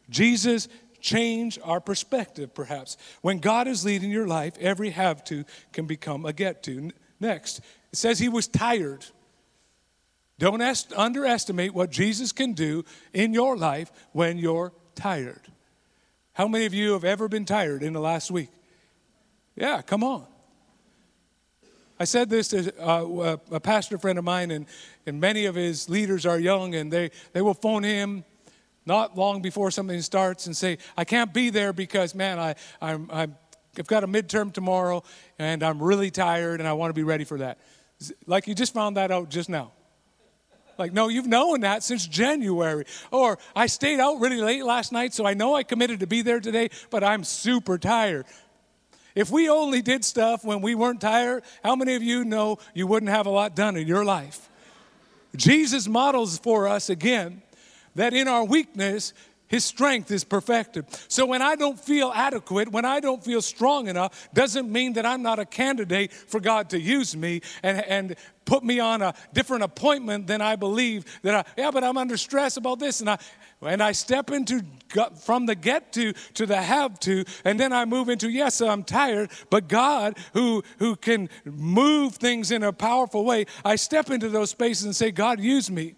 Jesus 0.09 0.69
changed 1.01 1.59
our 1.63 1.81
perspective, 1.81 2.53
perhaps. 2.53 2.95
When 3.21 3.39
God 3.39 3.67
is 3.67 3.83
leading 3.83 4.09
your 4.09 4.27
life, 4.27 4.53
every 4.61 4.91
have 4.91 5.25
to 5.25 5.43
can 5.73 5.87
become 5.87 6.25
a 6.25 6.31
get 6.31 6.63
to. 6.63 6.91
Next, 7.19 7.59
it 7.91 7.97
says 7.97 8.17
he 8.17 8.29
was 8.29 8.47
tired. 8.47 9.05
Don't 10.39 10.61
est- 10.61 10.93
underestimate 10.93 11.73
what 11.73 11.89
Jesus 11.89 12.31
can 12.31 12.53
do 12.53 12.85
in 13.13 13.33
your 13.33 13.57
life 13.57 13.91
when 14.11 14.37
you're 14.37 14.71
tired. 14.95 15.41
How 16.33 16.47
many 16.47 16.65
of 16.65 16.73
you 16.73 16.93
have 16.93 17.03
ever 17.03 17.27
been 17.27 17.45
tired 17.45 17.81
in 17.81 17.93
the 17.93 17.99
last 17.99 18.29
week? 18.29 18.49
Yeah, 19.55 19.81
come 19.81 20.03
on. 20.03 20.25
I 21.99 22.03
said 22.03 22.29
this 22.29 22.49
to 22.49 22.71
uh, 22.79 23.37
a 23.49 23.59
pastor 23.59 23.97
friend 23.97 24.19
of 24.19 24.25
mine, 24.25 24.51
and, 24.51 24.67
and 25.07 25.19
many 25.19 25.45
of 25.45 25.55
his 25.55 25.89
leaders 25.89 26.27
are 26.27 26.37
young, 26.37 26.75
and 26.75 26.93
they, 26.93 27.09
they 27.33 27.41
will 27.41 27.55
phone 27.55 27.81
him 27.81 28.23
not 28.85 29.17
long 29.17 29.41
before 29.41 29.71
something 29.71 29.99
starts 30.01 30.45
and 30.45 30.55
say, 30.55 30.77
I 30.95 31.03
can't 31.05 31.33
be 31.33 31.49
there 31.49 31.73
because, 31.73 32.13
man, 32.13 32.37
I, 32.37 32.53
I'm, 32.79 33.09
I'm, 33.11 33.35
I've 33.77 33.87
got 33.87 34.03
a 34.03 34.07
midterm 34.07 34.53
tomorrow, 34.53 35.03
and 35.39 35.63
I'm 35.63 35.81
really 35.81 36.11
tired, 36.11 36.59
and 36.59 36.69
I 36.69 36.73
want 36.73 36.91
to 36.91 36.93
be 36.93 37.03
ready 37.03 37.23
for 37.23 37.39
that. 37.39 37.57
Like 38.27 38.47
you 38.47 38.53
just 38.53 38.75
found 38.75 38.97
that 38.97 39.09
out 39.11 39.29
just 39.29 39.49
now. 39.49 39.71
Like, 40.77 40.93
no, 40.93 41.07
you've 41.07 41.27
known 41.27 41.61
that 41.61 41.83
since 41.83 42.07
January. 42.07 42.85
Or 43.11 43.37
I 43.55 43.67
stayed 43.67 43.99
out 43.99 44.19
really 44.19 44.41
late 44.41 44.63
last 44.63 44.91
night, 44.91 45.13
so 45.13 45.25
I 45.25 45.33
know 45.33 45.55
I 45.55 45.63
committed 45.63 45.99
to 46.01 46.07
be 46.07 46.21
there 46.21 46.39
today, 46.39 46.69
but 46.89 47.03
I'm 47.03 47.23
super 47.23 47.77
tired. 47.77 48.25
If 49.15 49.31
we 49.31 49.49
only 49.49 49.81
did 49.81 50.05
stuff 50.05 50.43
when 50.45 50.61
we 50.61 50.75
weren't 50.75 51.01
tired, 51.01 51.43
how 51.63 51.75
many 51.75 51.95
of 51.95 52.03
you 52.03 52.23
know 52.23 52.59
you 52.75 52.85
wouldn't 52.85 53.11
have 53.11 53.25
a 53.25 53.31
lot 53.31 53.55
done 53.55 53.75
in 53.75 53.87
your 53.87 54.05
life? 54.05 54.47
Jesus 55.35 55.87
models 55.87 56.37
for 56.37 56.67
us 56.67 56.89
again 56.89 57.41
that 57.95 58.13
in 58.13 58.27
our 58.27 58.43
weakness, 58.43 59.13
his 59.47 59.63
strength 59.63 60.11
is 60.11 60.23
perfected. 60.23 60.85
So 61.07 61.25
when 61.25 61.41
I 61.41 61.55
don't 61.55 61.79
feel 61.79 62.11
adequate, 62.13 62.69
when 62.69 62.85
I 62.85 62.99
don't 62.99 63.23
feel 63.23 63.41
strong 63.41 63.87
enough, 63.87 64.29
doesn't 64.33 64.71
mean 64.71 64.93
that 64.93 65.05
I'm 65.05 65.21
not 65.21 65.39
a 65.39 65.45
candidate 65.45 66.11
for 66.11 66.39
God 66.39 66.69
to 66.71 66.79
use 66.79 67.15
me 67.15 67.41
and, 67.63 67.83
and 67.85 68.15
put 68.45 68.63
me 68.63 68.79
on 68.79 69.01
a 69.01 69.13
different 69.33 69.63
appointment 69.63 70.27
than 70.27 70.41
I 70.41 70.55
believe 70.55 71.05
that 71.21 71.35
I, 71.35 71.61
yeah, 71.61 71.71
but 71.71 71.83
I'm 71.83 71.97
under 71.97 72.17
stress 72.17 72.57
about 72.57 72.79
this. 72.79 73.01
And 73.01 73.09
I, 73.09 73.17
and 73.61 73.81
I 73.81 73.91
step 73.91 74.31
into 74.31 74.63
from 75.23 75.45
the 75.45 75.55
get 75.55 75.91
to 75.93 76.13
to 76.35 76.45
the 76.45 76.61
have 76.61 76.99
to, 77.01 77.25
and 77.43 77.59
then 77.59 77.73
I 77.73 77.85
move 77.85 78.09
into 78.09 78.29
yes, 78.29 78.61
I'm 78.61 78.83
tired, 78.83 79.31
but 79.49 79.67
God, 79.67 80.17
who 80.33 80.63
who 80.79 80.95
can 80.95 81.29
move 81.43 82.15
things 82.15 82.51
in 82.51 82.63
a 82.63 82.71
powerful 82.71 83.25
way, 83.25 83.45
I 83.65 83.75
step 83.75 84.09
into 84.09 84.29
those 84.29 84.51
spaces 84.51 84.85
and 84.85 84.95
say, 84.95 85.11
God, 85.11 85.39
use 85.39 85.71
me. 85.71 85.95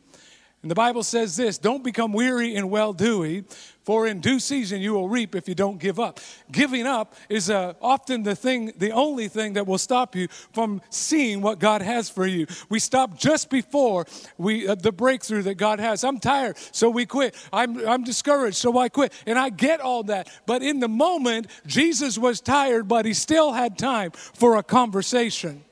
And 0.62 0.70
the 0.70 0.76
Bible 0.76 1.04
says 1.04 1.38
this 1.38 1.58
don't 1.58 1.84
become 1.84 2.12
weary 2.12 2.56
in 2.56 2.70
well 2.70 2.92
doing, 2.92 3.46
for 3.84 4.06
in 4.06 4.20
due 4.20 4.40
season 4.40 4.82
you 4.82 4.94
will 4.94 5.08
reap 5.08 5.34
if 5.34 5.48
you 5.48 5.56
don't 5.56 5.80
give 5.80 6.02
up. 6.02 6.20
Giving 6.52 6.86
up 6.86 7.16
is 7.30 7.50
uh, 7.50 7.76
often 7.82 8.24
the 8.24 8.36
thing, 8.36 8.74
the 8.78 8.92
only 8.92 9.30
thing 9.30 9.54
that 9.54 9.66
will 9.66 9.78
stop 9.78 10.18
you 10.18 10.28
from 10.52 10.82
seeing 10.90 11.42
what 11.42 11.60
God 11.60 11.82
has 11.82 12.10
for 12.10 12.28
you. 12.28 12.46
We 12.68 12.80
stop 12.80 13.18
just 13.18 13.50
before 13.50 14.06
we, 14.38 14.68
uh, 14.68 14.76
the 14.76 14.92
breakthrough 14.92 15.44
that 15.44 15.56
God 15.56 15.80
has. 15.80 16.04
I'm 16.04 16.20
tired, 16.20 16.58
so 16.74 16.90
we 16.90 17.06
quit. 17.06 17.36
I'm, 17.54 17.88
I'm 17.88 18.04
discouraged, 18.04 18.58
so 18.58 18.78
I 18.78 18.90
quit. 18.90 19.14
And 19.26 19.40
I 19.40 19.50
get 19.50 19.80
all 19.80 20.04
that. 20.04 20.30
But 20.46 20.62
in 20.62 20.82
the 20.82 20.90
moment, 20.90 21.48
Jesus 21.66 22.18
was 22.18 22.42
tired, 22.42 22.90
but 22.90 23.06
he 23.06 23.14
still 23.14 23.54
had 23.54 23.78
time 23.78 24.12
for 24.12 24.58
a 24.58 24.64
conversation. 24.64 25.64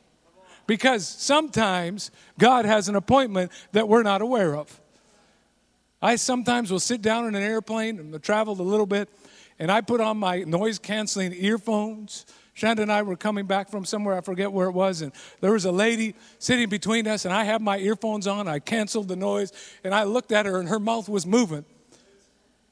Because 0.67 1.07
sometimes 1.07 2.11
God 2.37 2.65
has 2.65 2.89
an 2.89 2.95
appointment 2.95 3.51
that 3.71 3.87
we're 3.87 4.03
not 4.03 4.21
aware 4.21 4.55
of. 4.55 4.79
I 6.01 6.17
sometimes 6.17 6.69
will 6.69 6.79
sit 6.79 7.01
down 7.01 7.25
in 7.25 7.33
an 7.33 7.41
airplane 7.41 7.99
and 7.99 8.21
traveled 8.21 8.59
a 8.59 8.63
little 8.63 8.85
bit, 8.85 9.09
and 9.57 9.71
I 9.71 9.81
put 9.81 9.99
on 9.99 10.17
my 10.17 10.39
noise 10.41 10.77
canceling 10.77 11.33
earphones. 11.33 12.25
Shanda 12.55 12.79
and 12.79 12.91
I 12.91 13.01
were 13.01 13.15
coming 13.15 13.45
back 13.45 13.69
from 13.69 13.85
somewhere, 13.85 14.17
I 14.17 14.21
forget 14.21 14.51
where 14.51 14.67
it 14.67 14.73
was, 14.73 15.01
and 15.01 15.11
there 15.41 15.53
was 15.53 15.65
a 15.65 15.71
lady 15.71 16.15
sitting 16.39 16.69
between 16.69 17.07
us, 17.07 17.25
and 17.25 17.33
I 17.33 17.43
had 17.43 17.61
my 17.61 17.77
earphones 17.77 18.27
on. 18.27 18.47
I 18.47 18.59
canceled 18.59 19.07
the 19.07 19.15
noise, 19.15 19.51
and 19.83 19.93
I 19.93 20.03
looked 20.03 20.31
at 20.31 20.45
her, 20.45 20.59
and 20.59 20.67
her 20.69 20.79
mouth 20.79 21.07
was 21.07 21.25
moving. 21.25 21.65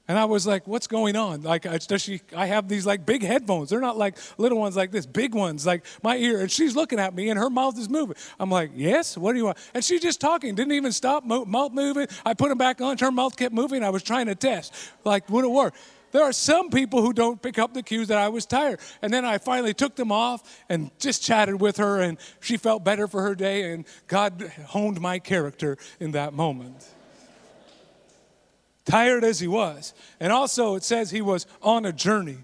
And 0.08 0.20
I 0.20 0.26
was 0.26 0.46
like, 0.46 0.68
what's 0.68 0.86
going 0.86 1.16
on? 1.16 1.42
Like, 1.42 1.64
does 1.88 2.02
she, 2.02 2.22
I 2.36 2.46
have 2.46 2.68
these 2.68 2.86
like 2.86 3.06
big 3.06 3.24
headphones. 3.24 3.70
They're 3.72 3.82
not 3.82 3.98
like 3.98 4.18
little 4.38 4.60
ones 4.60 4.76
like 4.76 4.92
this, 4.92 5.06
big 5.06 5.34
ones 5.34 5.66
like 5.66 5.84
my 6.04 6.16
ear. 6.18 6.42
And 6.42 6.52
she's 6.52 6.76
looking 6.76 7.00
at 7.00 7.16
me 7.16 7.30
and 7.30 7.40
her 7.40 7.50
mouth 7.50 7.78
is 7.80 7.90
moving. 7.90 8.16
I'm 8.40 8.52
like, 8.52 8.72
yes, 8.76 9.18
what 9.18 9.32
do 9.32 9.40
you 9.40 9.46
want? 9.46 9.58
And 9.74 9.84
she's 9.84 10.02
just 10.02 10.22
talking, 10.22 10.54
didn't 10.54 10.74
even 10.74 10.92
stop, 10.92 11.26
mouth 11.26 11.72
moving. 11.74 12.08
I 12.24 12.36
put 12.36 12.50
them 12.50 12.58
back 12.58 12.82
on, 12.82 12.98
her 13.00 13.12
mouth 13.12 13.36
kept 13.36 13.54
moving. 13.54 13.84
I 13.84 13.90
was 13.90 14.04
trying 14.04 14.28
to 14.28 14.36
test, 14.36 14.76
like, 15.04 15.28
would 15.30 15.44
it 15.44 15.52
work? 15.52 15.74
There 16.12 16.24
are 16.24 16.34
some 16.34 16.70
people 16.70 17.02
who 17.02 17.12
don't 17.12 17.42
pick 17.42 17.60
up 17.60 17.74
the 17.74 17.84
cues 17.84 18.08
that 18.08 18.18
I 18.18 18.30
was 18.30 18.46
tired. 18.46 18.80
And 19.02 19.12
then 19.12 19.26
I 19.26 19.38
finally 19.38 19.74
took 19.74 19.96
them 19.96 20.12
off 20.12 20.64
and 20.70 20.92
just 20.98 21.24
chatted 21.24 21.60
with 21.60 21.78
her, 21.78 22.00
and 22.00 22.18
she 22.40 22.58
felt 22.58 22.86
better 22.86 23.08
for 23.08 23.22
her 23.24 23.36
day, 23.36 23.74
and 23.74 23.86
God 24.08 24.52
honed 24.68 25.02
my 25.02 25.20
character 25.20 25.78
in 26.00 26.12
that 26.12 26.34
moment 26.34 26.88
tired 28.86 29.24
as 29.24 29.40
he 29.40 29.48
was. 29.48 29.94
And 30.20 30.32
also, 30.32 30.76
it 30.76 30.84
says 30.84 31.12
he 31.12 31.22
was 31.22 31.46
on 31.62 31.86
a 31.86 31.92
journey. 31.92 32.38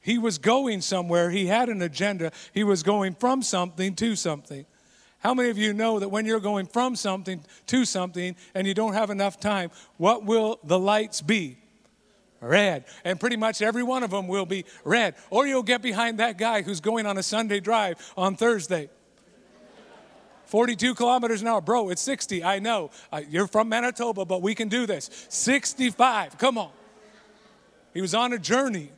He 0.00 0.18
was 0.18 0.38
going 0.38 0.80
somewhere. 0.80 1.30
He 1.30 1.46
had 1.46 1.68
an 1.68 1.82
agenda. 1.82 2.32
He 2.52 2.64
was 2.64 2.82
going 2.82 3.14
from 3.14 3.42
something 3.42 3.94
to 3.96 4.16
something. 4.16 4.66
How 5.20 5.34
many 5.34 5.50
of 5.50 5.58
you 5.58 5.72
know 5.72 6.00
that 6.00 6.08
when 6.08 6.26
you're 6.26 6.40
going 6.40 6.66
from 6.66 6.96
something 6.96 7.44
to 7.68 7.84
something 7.84 8.34
and 8.54 8.66
you 8.66 8.74
don't 8.74 8.94
have 8.94 9.10
enough 9.10 9.38
time, 9.38 9.70
what 9.96 10.24
will 10.24 10.58
the 10.64 10.78
lights 10.78 11.20
be? 11.20 11.58
Red. 12.40 12.86
And 13.04 13.20
pretty 13.20 13.36
much 13.36 13.62
every 13.62 13.84
one 13.84 14.02
of 14.02 14.10
them 14.10 14.26
will 14.26 14.46
be 14.46 14.64
red. 14.82 15.14
Or 15.30 15.46
you'll 15.46 15.62
get 15.62 15.80
behind 15.80 16.18
that 16.18 16.38
guy 16.38 16.62
who's 16.62 16.80
going 16.80 17.06
on 17.06 17.18
a 17.18 17.22
Sunday 17.22 17.60
drive 17.60 18.12
on 18.16 18.34
Thursday. 18.34 18.90
42 20.52 20.94
kilometers 20.96 21.40
an 21.40 21.48
hour. 21.48 21.62
Bro, 21.62 21.88
it's 21.88 22.02
60. 22.02 22.44
I 22.44 22.58
know. 22.58 22.90
Uh, 23.10 23.22
you're 23.26 23.46
from 23.46 23.70
Manitoba, 23.70 24.26
but 24.26 24.42
we 24.42 24.54
can 24.54 24.68
do 24.68 24.84
this. 24.84 25.08
65. 25.30 26.36
Come 26.36 26.58
on. 26.58 26.70
He 27.94 28.02
was 28.02 28.14
on 28.14 28.34
a 28.34 28.38
journey. 28.38 28.90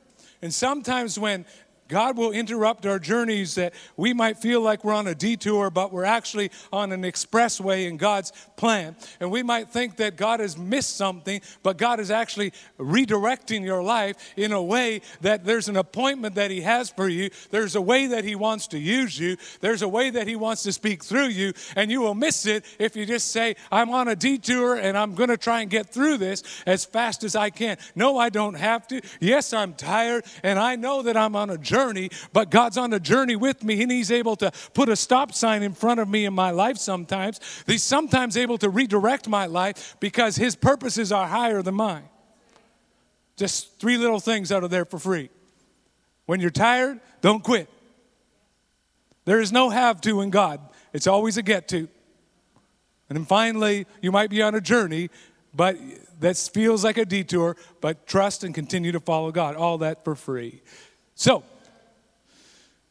And 0.43 0.53
sometimes 0.53 1.17
when 1.17 1.47
God 1.89 2.17
will 2.17 2.33
interrupt 2.33 2.87
our 2.87 2.99
journeys 2.99 3.57
that 3.57 3.75
we 3.97 4.15
might 4.15 4.39
feel 4.39 4.63
like 4.63 4.85
we're 4.85 4.95
on 4.95 5.07
a 5.07 5.15
detour, 5.15 5.69
but 5.69 5.93
we're 5.93 6.05
actually 6.05 6.51
on 6.73 6.93
an 6.93 7.03
expressway 7.03 7.87
in 7.87 7.99
God's 7.99 8.33
plan. 8.57 8.97
And 9.21 9.31
we 9.31 9.43
might 9.43 9.69
think 9.69 9.97
that 9.97 10.17
God 10.17 10.41
has 10.41 10.57
missed 10.57 10.97
something, 10.97 11.43
but 11.63 11.77
God 11.77 12.01
is 12.01 12.11
actually 12.11 12.53
redirecting 12.79 13.65
your 13.65 13.83
life 13.83 14.17
in 14.37 14.53
a 14.53 14.63
way 14.63 15.03
that 15.21 15.45
there's 15.45 15.69
an 15.69 15.77
appointment 15.77 16.37
that 16.37 16.51
He 16.51 16.63
has 16.63 16.89
for 16.89 17.07
you. 17.07 17.29
There's 17.51 17.77
a 17.77 17.83
way 17.83 18.07
that 18.07 18.25
He 18.25 18.35
wants 18.35 18.69
to 18.69 18.79
use 18.79 19.19
you. 19.19 19.37
There's 19.61 19.83
a 19.83 19.89
way 19.89 20.09
that 20.09 20.27
He 20.27 20.37
wants 20.37 20.63
to 20.63 20.73
speak 20.73 21.05
through 21.05 21.29
you. 21.29 21.53
And 21.77 21.91
you 21.91 22.01
will 22.01 22.15
miss 22.15 22.47
it 22.47 22.65
if 22.79 22.97
you 22.97 23.05
just 23.05 23.31
say, 23.31 23.57
I'm 23.71 23.91
on 23.91 24.09
a 24.09 24.17
detour 24.17 24.77
and 24.77 24.97
I'm 24.97 25.15
going 25.15 25.31
to 25.31 25.37
try 25.37 25.61
and 25.61 25.71
get 25.71 25.91
through 25.91 26.17
this 26.17 26.43
as 26.67 26.87
fast 26.87 27.25
as 27.25 27.37
I 27.37 27.51
can. 27.51 27.77
No, 27.95 28.17
I 28.17 28.31
don't 28.31 28.55
have 28.55 28.89
to. 28.89 29.03
Yes, 29.21 29.53
I'm 29.53 29.75
tired 29.75 30.25
and 30.43 30.59
I 30.59 30.77
know 30.77 31.03
that 31.03 31.17
I'm 31.19 31.37
on 31.37 31.51
a 31.51 31.59
journey 31.59 31.74
journey, 31.75 32.11
but 32.33 32.51
God's 32.51 32.79
on 32.79 32.93
a 32.93 33.01
journey 33.01 33.35
with 33.35 33.65
me 33.65 33.83
and 33.83 33.91
He's 33.91 34.13
able 34.13 34.37
to 34.37 34.53
put 34.75 34.89
a 34.89 34.97
stop 34.97 35.35
sign 35.35 35.63
in 35.63 35.73
front 35.73 35.99
of 35.99 36.09
me 36.09 36.25
in 36.25 36.33
my 36.33 36.51
life 36.51 36.79
sometimes. 36.79 37.41
He's 37.67 37.83
sometimes 37.83 38.37
able 38.37 38.59
to 38.59 38.69
redirect 38.69 39.29
my 39.29 39.47
life 39.47 39.97
because 39.99 40.37
His 40.37 40.55
purposes 40.55 41.11
are 41.11 41.27
higher 41.27 41.63
than 41.63 41.75
mine. 41.75 42.05
Just 43.37 43.81
three 43.81 43.97
little 43.97 44.21
things 44.21 44.53
out 44.53 44.63
of 44.63 44.71
there 44.71 44.85
for 44.85 44.99
free. 44.99 45.31
When 46.27 46.41
you're 46.41 46.51
tired, 46.51 47.01
don't 47.21 47.43
quit. 47.43 47.69
There 49.25 49.41
is 49.41 49.51
no 49.51 49.71
have 49.71 50.01
to 50.03 50.21
in 50.21 50.31
God, 50.31 50.61
it's 50.93 51.09
always 51.09 51.37
a 51.37 51.43
get 51.43 51.67
to. 51.69 51.89
And 53.09 53.19
then 53.19 53.25
finally, 53.25 53.87
you 54.01 54.13
might 54.13 54.31
be 54.31 54.41
on 54.43 54.55
a 54.55 54.61
journey, 54.61 55.11
but 55.55 55.77
that 56.21 56.37
feels 56.37 56.85
like 56.85 56.99
a 56.99 57.05
detour, 57.05 57.57
but 57.81 58.07
trust 58.07 58.45
and 58.45 58.55
continue 58.55 58.93
to 58.93 59.01
follow 59.01 59.33
God. 59.33 59.57
All 59.57 59.79
that 59.79 60.05
for 60.05 60.15
free. 60.15 60.63
So, 61.15 61.43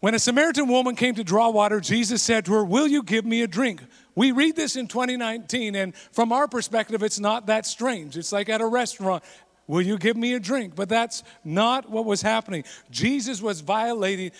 when 0.03 0.13
a 0.13 0.19
Samaritan 0.19 0.67
woman 0.67 0.98
came 0.98 1.15
to 1.15 1.24
draw 1.24 1.50
water, 1.50 1.79
Jesus 1.79 2.22
said 2.22 2.43
to 2.43 2.51
her, 2.55 2.65
Will 2.65 2.88
you 2.88 3.03
give 3.03 3.24
me 3.24 3.41
a 3.41 3.48
drink? 3.48 3.81
We 4.15 4.33
read 4.33 4.53
this 4.53 4.75
in 4.75 4.89
2019, 4.89 5.75
and 5.75 5.95
from 6.12 6.33
our 6.33 6.45
perspective, 6.45 7.01
it's 7.03 7.22
not 7.22 7.45
that 7.45 7.65
strange. 7.65 8.17
It's 8.17 8.33
like 8.33 8.50
at 8.50 8.60
a 8.60 8.65
restaurant. 8.65 9.24
Will 9.65 9.81
you 9.81 9.98
give 9.98 10.17
me 10.17 10.33
a 10.33 10.41
drink? 10.41 10.75
But 10.75 10.89
that's 10.89 11.24
not 11.45 11.89
what 11.89 12.03
was 12.03 12.22
happening. 12.22 12.65
Jesus 12.91 13.41
was 13.41 13.62
violating 13.62 14.31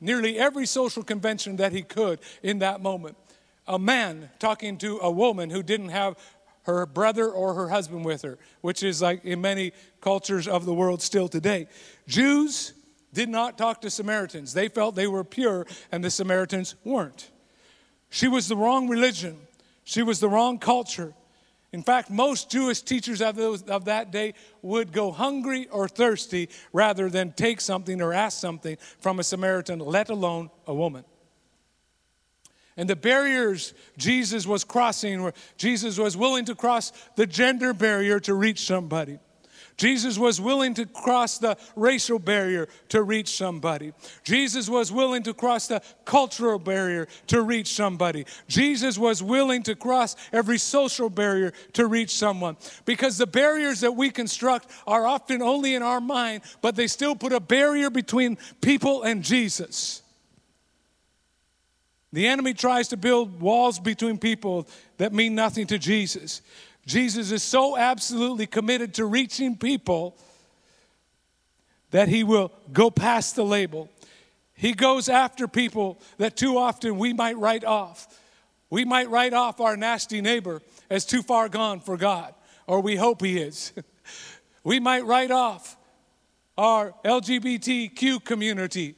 nearly 0.00 0.38
every 0.38 0.64
social 0.64 1.02
convention 1.02 1.56
that 1.56 1.72
he 1.72 1.82
could 1.82 2.18
in 2.42 2.60
that 2.60 2.80
moment. 2.80 3.18
A 3.68 3.78
man 3.78 4.30
talking 4.38 4.78
to 4.78 5.00
a 5.02 5.10
woman 5.10 5.50
who 5.50 5.62
didn't 5.62 5.90
have 5.90 6.16
her 6.62 6.86
brother 6.86 7.28
or 7.28 7.52
her 7.52 7.68
husband 7.68 8.06
with 8.06 8.22
her, 8.22 8.38
which 8.62 8.82
is 8.82 9.02
like 9.02 9.22
in 9.26 9.42
many 9.42 9.72
cultures 10.00 10.48
of 10.48 10.64
the 10.64 10.72
world 10.72 11.02
still 11.02 11.28
today. 11.28 11.68
Jews 12.08 12.72
did 13.12 13.28
not 13.28 13.58
talk 13.58 13.80
to 13.82 13.90
Samaritans. 13.90 14.52
They 14.52 14.68
felt 14.68 14.94
they 14.94 15.06
were 15.06 15.24
pure 15.24 15.66
and 15.90 16.02
the 16.02 16.10
Samaritans 16.10 16.74
weren't. 16.84 17.30
She 18.08 18.28
was 18.28 18.48
the 18.48 18.56
wrong 18.56 18.88
religion, 18.88 19.38
she 19.84 20.02
was 20.02 20.20
the 20.20 20.28
wrong 20.28 20.58
culture. 20.58 21.14
In 21.72 21.84
fact, 21.84 22.10
most 22.10 22.50
Jewish 22.50 22.82
teachers 22.82 23.22
of, 23.22 23.36
those, 23.36 23.62
of 23.62 23.84
that 23.84 24.10
day 24.10 24.34
would 24.60 24.92
go 24.92 25.12
hungry 25.12 25.68
or 25.68 25.86
thirsty 25.86 26.48
rather 26.72 27.08
than 27.08 27.30
take 27.30 27.60
something 27.60 28.02
or 28.02 28.12
ask 28.12 28.40
something 28.40 28.76
from 28.98 29.20
a 29.20 29.22
Samaritan, 29.22 29.78
let 29.78 30.10
alone 30.10 30.50
a 30.66 30.74
woman. 30.74 31.04
And 32.76 32.90
the 32.90 32.96
barriers 32.96 33.72
Jesus 33.96 34.46
was 34.46 34.64
crossing, 34.64 35.32
Jesus 35.56 35.96
was 35.96 36.16
willing 36.16 36.44
to 36.46 36.56
cross 36.56 36.92
the 37.14 37.26
gender 37.26 37.72
barrier 37.72 38.18
to 38.20 38.34
reach 38.34 38.66
somebody. 38.66 39.20
Jesus 39.80 40.18
was 40.18 40.42
willing 40.42 40.74
to 40.74 40.84
cross 40.84 41.38
the 41.38 41.56
racial 41.74 42.18
barrier 42.18 42.68
to 42.90 43.02
reach 43.02 43.34
somebody. 43.34 43.94
Jesus 44.22 44.68
was 44.68 44.92
willing 44.92 45.22
to 45.22 45.32
cross 45.32 45.68
the 45.68 45.80
cultural 46.04 46.58
barrier 46.58 47.08
to 47.28 47.40
reach 47.40 47.68
somebody. 47.68 48.26
Jesus 48.46 48.98
was 48.98 49.22
willing 49.22 49.62
to 49.62 49.74
cross 49.74 50.16
every 50.34 50.58
social 50.58 51.08
barrier 51.08 51.54
to 51.72 51.86
reach 51.86 52.10
someone. 52.10 52.58
Because 52.84 53.16
the 53.16 53.26
barriers 53.26 53.80
that 53.80 53.92
we 53.92 54.10
construct 54.10 54.70
are 54.86 55.06
often 55.06 55.40
only 55.40 55.74
in 55.74 55.82
our 55.82 56.02
mind, 56.02 56.42
but 56.60 56.76
they 56.76 56.86
still 56.86 57.16
put 57.16 57.32
a 57.32 57.40
barrier 57.40 57.88
between 57.88 58.36
people 58.60 59.04
and 59.04 59.24
Jesus. 59.24 60.02
The 62.12 62.26
enemy 62.26 62.52
tries 62.52 62.88
to 62.88 62.98
build 62.98 63.40
walls 63.40 63.78
between 63.78 64.18
people 64.18 64.68
that 64.98 65.14
mean 65.14 65.34
nothing 65.34 65.66
to 65.68 65.78
Jesus. 65.78 66.42
Jesus 66.90 67.30
is 67.30 67.44
so 67.44 67.76
absolutely 67.76 68.48
committed 68.48 68.94
to 68.94 69.04
reaching 69.04 69.56
people 69.56 70.18
that 71.92 72.08
he 72.08 72.24
will 72.24 72.50
go 72.72 72.90
past 72.90 73.36
the 73.36 73.44
label. 73.44 73.88
He 74.54 74.72
goes 74.72 75.08
after 75.08 75.46
people 75.46 76.00
that 76.18 76.36
too 76.36 76.58
often 76.58 76.98
we 76.98 77.12
might 77.12 77.38
write 77.38 77.64
off. 77.64 78.20
We 78.70 78.84
might 78.84 79.08
write 79.08 79.32
off 79.32 79.60
our 79.60 79.76
nasty 79.76 80.20
neighbor 80.20 80.62
as 80.90 81.06
too 81.06 81.22
far 81.22 81.48
gone 81.48 81.78
for 81.78 81.96
God, 81.96 82.34
or 82.66 82.80
we 82.80 82.96
hope 82.96 83.22
he 83.22 83.38
is. 83.38 83.72
we 84.64 84.80
might 84.80 85.04
write 85.04 85.30
off 85.30 85.76
our 86.58 86.92
LGBTQ 87.04 88.24
community 88.24 88.96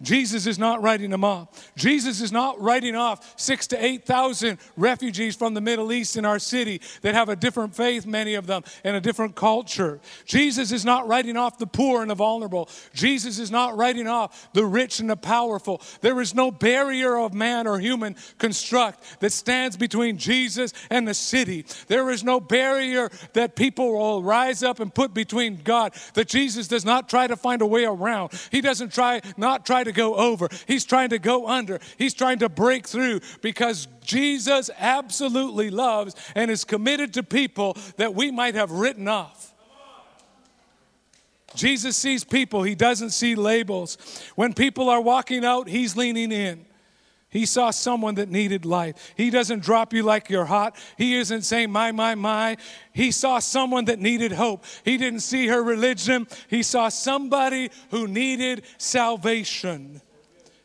Jesus 0.00 0.46
is 0.46 0.60
not 0.60 0.80
writing 0.80 1.10
them 1.10 1.24
off. 1.24 1.72
Jesus 1.74 2.20
is 2.20 2.30
not 2.30 2.60
writing 2.60 2.94
off 2.94 3.34
six 3.36 3.66
to 3.68 3.84
8,000 3.84 4.58
refugees 4.76 5.34
from 5.34 5.54
the 5.54 5.60
Middle 5.60 5.92
East 5.92 6.16
in 6.16 6.24
our 6.24 6.38
city 6.38 6.80
that 7.02 7.16
have 7.16 7.28
a 7.28 7.34
different 7.34 7.74
faith, 7.74 8.06
many 8.06 8.34
of 8.34 8.46
them, 8.46 8.62
and 8.84 8.94
a 8.94 9.00
different 9.00 9.34
culture. 9.34 9.98
Jesus 10.24 10.70
is 10.70 10.84
not 10.84 11.08
writing 11.08 11.36
off 11.36 11.58
the 11.58 11.66
poor 11.66 12.02
and 12.02 12.12
the 12.12 12.14
vulnerable. 12.14 12.68
Jesus 12.94 13.40
is 13.40 13.50
not 13.50 13.76
writing 13.76 14.06
off 14.06 14.48
the 14.52 14.64
rich 14.64 15.00
and 15.00 15.10
the 15.10 15.16
powerful. 15.16 15.82
There 16.00 16.20
is 16.20 16.32
no 16.32 16.52
barrier 16.52 17.18
of 17.18 17.34
man 17.34 17.66
or 17.66 17.80
human 17.80 18.14
construct 18.38 19.18
that 19.18 19.32
stands 19.32 19.76
between 19.76 20.16
Jesus 20.16 20.72
and 20.90 21.08
the 21.08 21.14
city. 21.14 21.66
There 21.88 22.08
is 22.10 22.22
no 22.22 22.38
barrier 22.38 23.10
that 23.32 23.56
people 23.56 23.94
will 23.94 24.22
rise 24.22 24.62
up 24.62 24.78
and 24.78 24.94
put 24.94 25.12
between 25.12 25.56
God 25.64 25.92
that 26.14 26.28
Jesus 26.28 26.68
does 26.68 26.84
not 26.84 27.08
try 27.08 27.26
to 27.26 27.36
find 27.36 27.62
a 27.62 27.66
way 27.66 27.84
around. 27.84 28.30
He 28.52 28.60
doesn't 28.60 28.92
try, 28.92 29.22
not 29.36 29.66
try 29.66 29.82
to 29.88 29.92
go 29.92 30.14
over, 30.14 30.48
He's 30.66 30.84
trying 30.84 31.10
to 31.10 31.18
go 31.18 31.48
under, 31.48 31.80
He's 31.96 32.14
trying 32.14 32.38
to 32.38 32.48
break 32.48 32.86
through 32.86 33.20
because 33.42 33.88
Jesus 34.02 34.70
absolutely 34.78 35.70
loves 35.70 36.14
and 36.34 36.50
is 36.50 36.64
committed 36.64 37.14
to 37.14 37.22
people 37.22 37.76
that 37.96 38.14
we 38.14 38.30
might 38.30 38.54
have 38.54 38.70
written 38.70 39.08
off. 39.08 39.52
Jesus 41.54 41.96
sees 41.96 42.24
people, 42.24 42.62
He 42.62 42.74
doesn't 42.74 43.10
see 43.10 43.34
labels. 43.34 43.98
When 44.36 44.54
people 44.54 44.88
are 44.88 45.00
walking 45.00 45.44
out, 45.44 45.68
He's 45.68 45.96
leaning 45.96 46.30
in. 46.30 46.64
He 47.30 47.44
saw 47.44 47.70
someone 47.70 48.14
that 48.14 48.30
needed 48.30 48.64
life. 48.64 49.12
He 49.16 49.28
doesn't 49.28 49.62
drop 49.62 49.92
you 49.92 50.02
like 50.02 50.30
you're 50.30 50.46
hot. 50.46 50.76
He 50.96 51.14
isn't 51.16 51.42
saying, 51.42 51.70
my, 51.70 51.92
my, 51.92 52.14
my. 52.14 52.56
He 52.92 53.10
saw 53.10 53.38
someone 53.38 53.84
that 53.86 53.98
needed 53.98 54.32
hope. 54.32 54.64
He 54.82 54.96
didn't 54.96 55.20
see 55.20 55.46
her 55.48 55.62
religion. 55.62 56.26
He 56.48 56.62
saw 56.62 56.88
somebody 56.88 57.70
who 57.90 58.08
needed 58.08 58.62
salvation. 58.78 60.00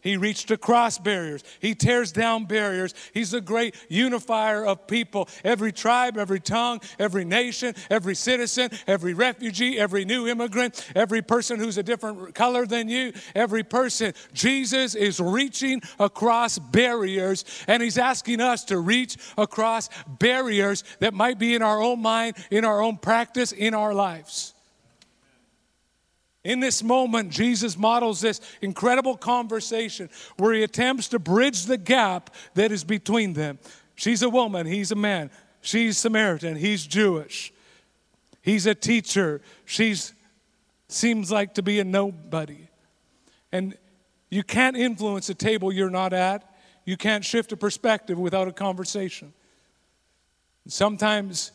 He 0.03 0.17
reached 0.17 0.51
across 0.51 0.97
barriers. 0.97 1.43
He 1.61 1.75
tears 1.75 2.11
down 2.11 2.45
barriers. 2.45 2.93
He's 3.13 3.33
a 3.33 3.39
great 3.39 3.75
unifier 3.87 4.65
of 4.65 4.85
people. 4.85 5.29
Every 5.43 5.71
tribe, 5.71 6.17
every 6.17 6.41
tongue, 6.41 6.81
every 6.99 7.23
nation, 7.23 7.73
every 7.89 8.13
citizen, 8.13 8.69
every 8.85 9.13
refugee, 9.13 9.79
every 9.79 10.03
new 10.03 10.27
immigrant, 10.27 10.91
every 10.93 11.21
person 11.21 11.57
who's 11.57 11.77
a 11.77 11.83
different 11.83 12.35
color 12.35 12.65
than 12.65 12.89
you, 12.89 13.13
every 13.33 13.63
person. 13.63 14.13
Jesus 14.33 14.93
is 14.93 15.21
reaching 15.21 15.81
across 15.99 16.59
barriers 16.59 17.45
and 17.67 17.81
he's 17.81 17.97
asking 17.97 18.41
us 18.41 18.65
to 18.65 18.77
reach 18.79 19.17
across 19.37 19.89
barriers 20.07 20.83
that 20.99 21.13
might 21.13 21.39
be 21.39 21.55
in 21.55 21.61
our 21.61 21.81
own 21.81 22.01
mind, 22.01 22.35
in 22.51 22.65
our 22.65 22.81
own 22.81 22.97
practice, 22.97 23.53
in 23.53 23.73
our 23.73 23.93
lives. 23.93 24.52
In 26.43 26.59
this 26.59 26.83
moment, 26.83 27.31
Jesus 27.31 27.77
models 27.77 28.19
this 28.19 28.41
incredible 28.61 29.15
conversation 29.15 30.09
where 30.37 30.53
he 30.53 30.63
attempts 30.63 31.07
to 31.09 31.19
bridge 31.19 31.65
the 31.65 31.77
gap 31.77 32.29
that 32.55 32.71
is 32.71 32.83
between 32.83 33.33
them. 33.33 33.59
She's 33.95 34.21
a 34.21 34.29
woman, 34.29 34.65
he's 34.65 34.91
a 34.91 34.95
man. 34.95 35.31
She's 35.61 35.97
Samaritan, 35.97 36.57
he's 36.57 36.85
Jewish. 36.85 37.53
He's 38.41 38.65
a 38.65 38.75
teacher, 38.75 39.41
she's 39.63 40.13
seems 40.89 41.31
like 41.31 41.55
to 41.55 41.63
be 41.63 41.79
a 41.79 41.83
nobody. 41.83 42.67
And 43.51 43.77
you 44.29 44.43
can't 44.43 44.77
influence 44.77 45.29
a 45.29 45.33
table 45.33 45.71
you're 45.71 45.89
not 45.89 46.13
at. 46.13 46.43
You 46.85 46.97
can't 46.97 47.23
shift 47.23 47.51
a 47.51 47.57
perspective 47.57 48.19
without 48.19 48.47
a 48.47 48.51
conversation. 48.51 49.33
Sometimes 50.67 51.51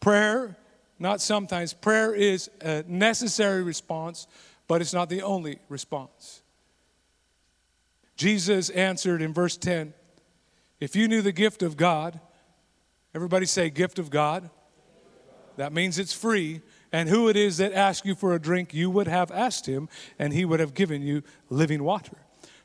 prayer 0.00 0.56
not 1.00 1.20
sometimes. 1.20 1.72
Prayer 1.72 2.14
is 2.14 2.50
a 2.60 2.84
necessary 2.86 3.62
response, 3.62 4.26
but 4.68 4.80
it's 4.80 4.92
not 4.92 5.08
the 5.08 5.22
only 5.22 5.58
response. 5.68 6.42
Jesus 8.16 8.68
answered 8.70 9.22
in 9.22 9.32
verse 9.32 9.56
10 9.56 9.94
If 10.78 10.94
you 10.94 11.08
knew 11.08 11.22
the 11.22 11.32
gift 11.32 11.62
of 11.62 11.76
God, 11.76 12.20
everybody 13.14 13.46
say, 13.46 13.70
gift 13.70 13.98
of 13.98 14.10
God. 14.10 14.50
That 15.56 15.72
means 15.72 15.98
it's 15.98 16.12
free. 16.12 16.60
And 16.92 17.08
who 17.08 17.28
it 17.28 17.36
is 17.36 17.58
that 17.58 17.72
asks 17.72 18.06
you 18.06 18.14
for 18.14 18.34
a 18.34 18.40
drink, 18.40 18.74
you 18.74 18.90
would 18.90 19.06
have 19.06 19.30
asked 19.30 19.66
him, 19.66 19.88
and 20.18 20.32
he 20.32 20.44
would 20.44 20.60
have 20.60 20.74
given 20.74 21.02
you 21.02 21.22
living 21.48 21.84
water. 21.84 22.16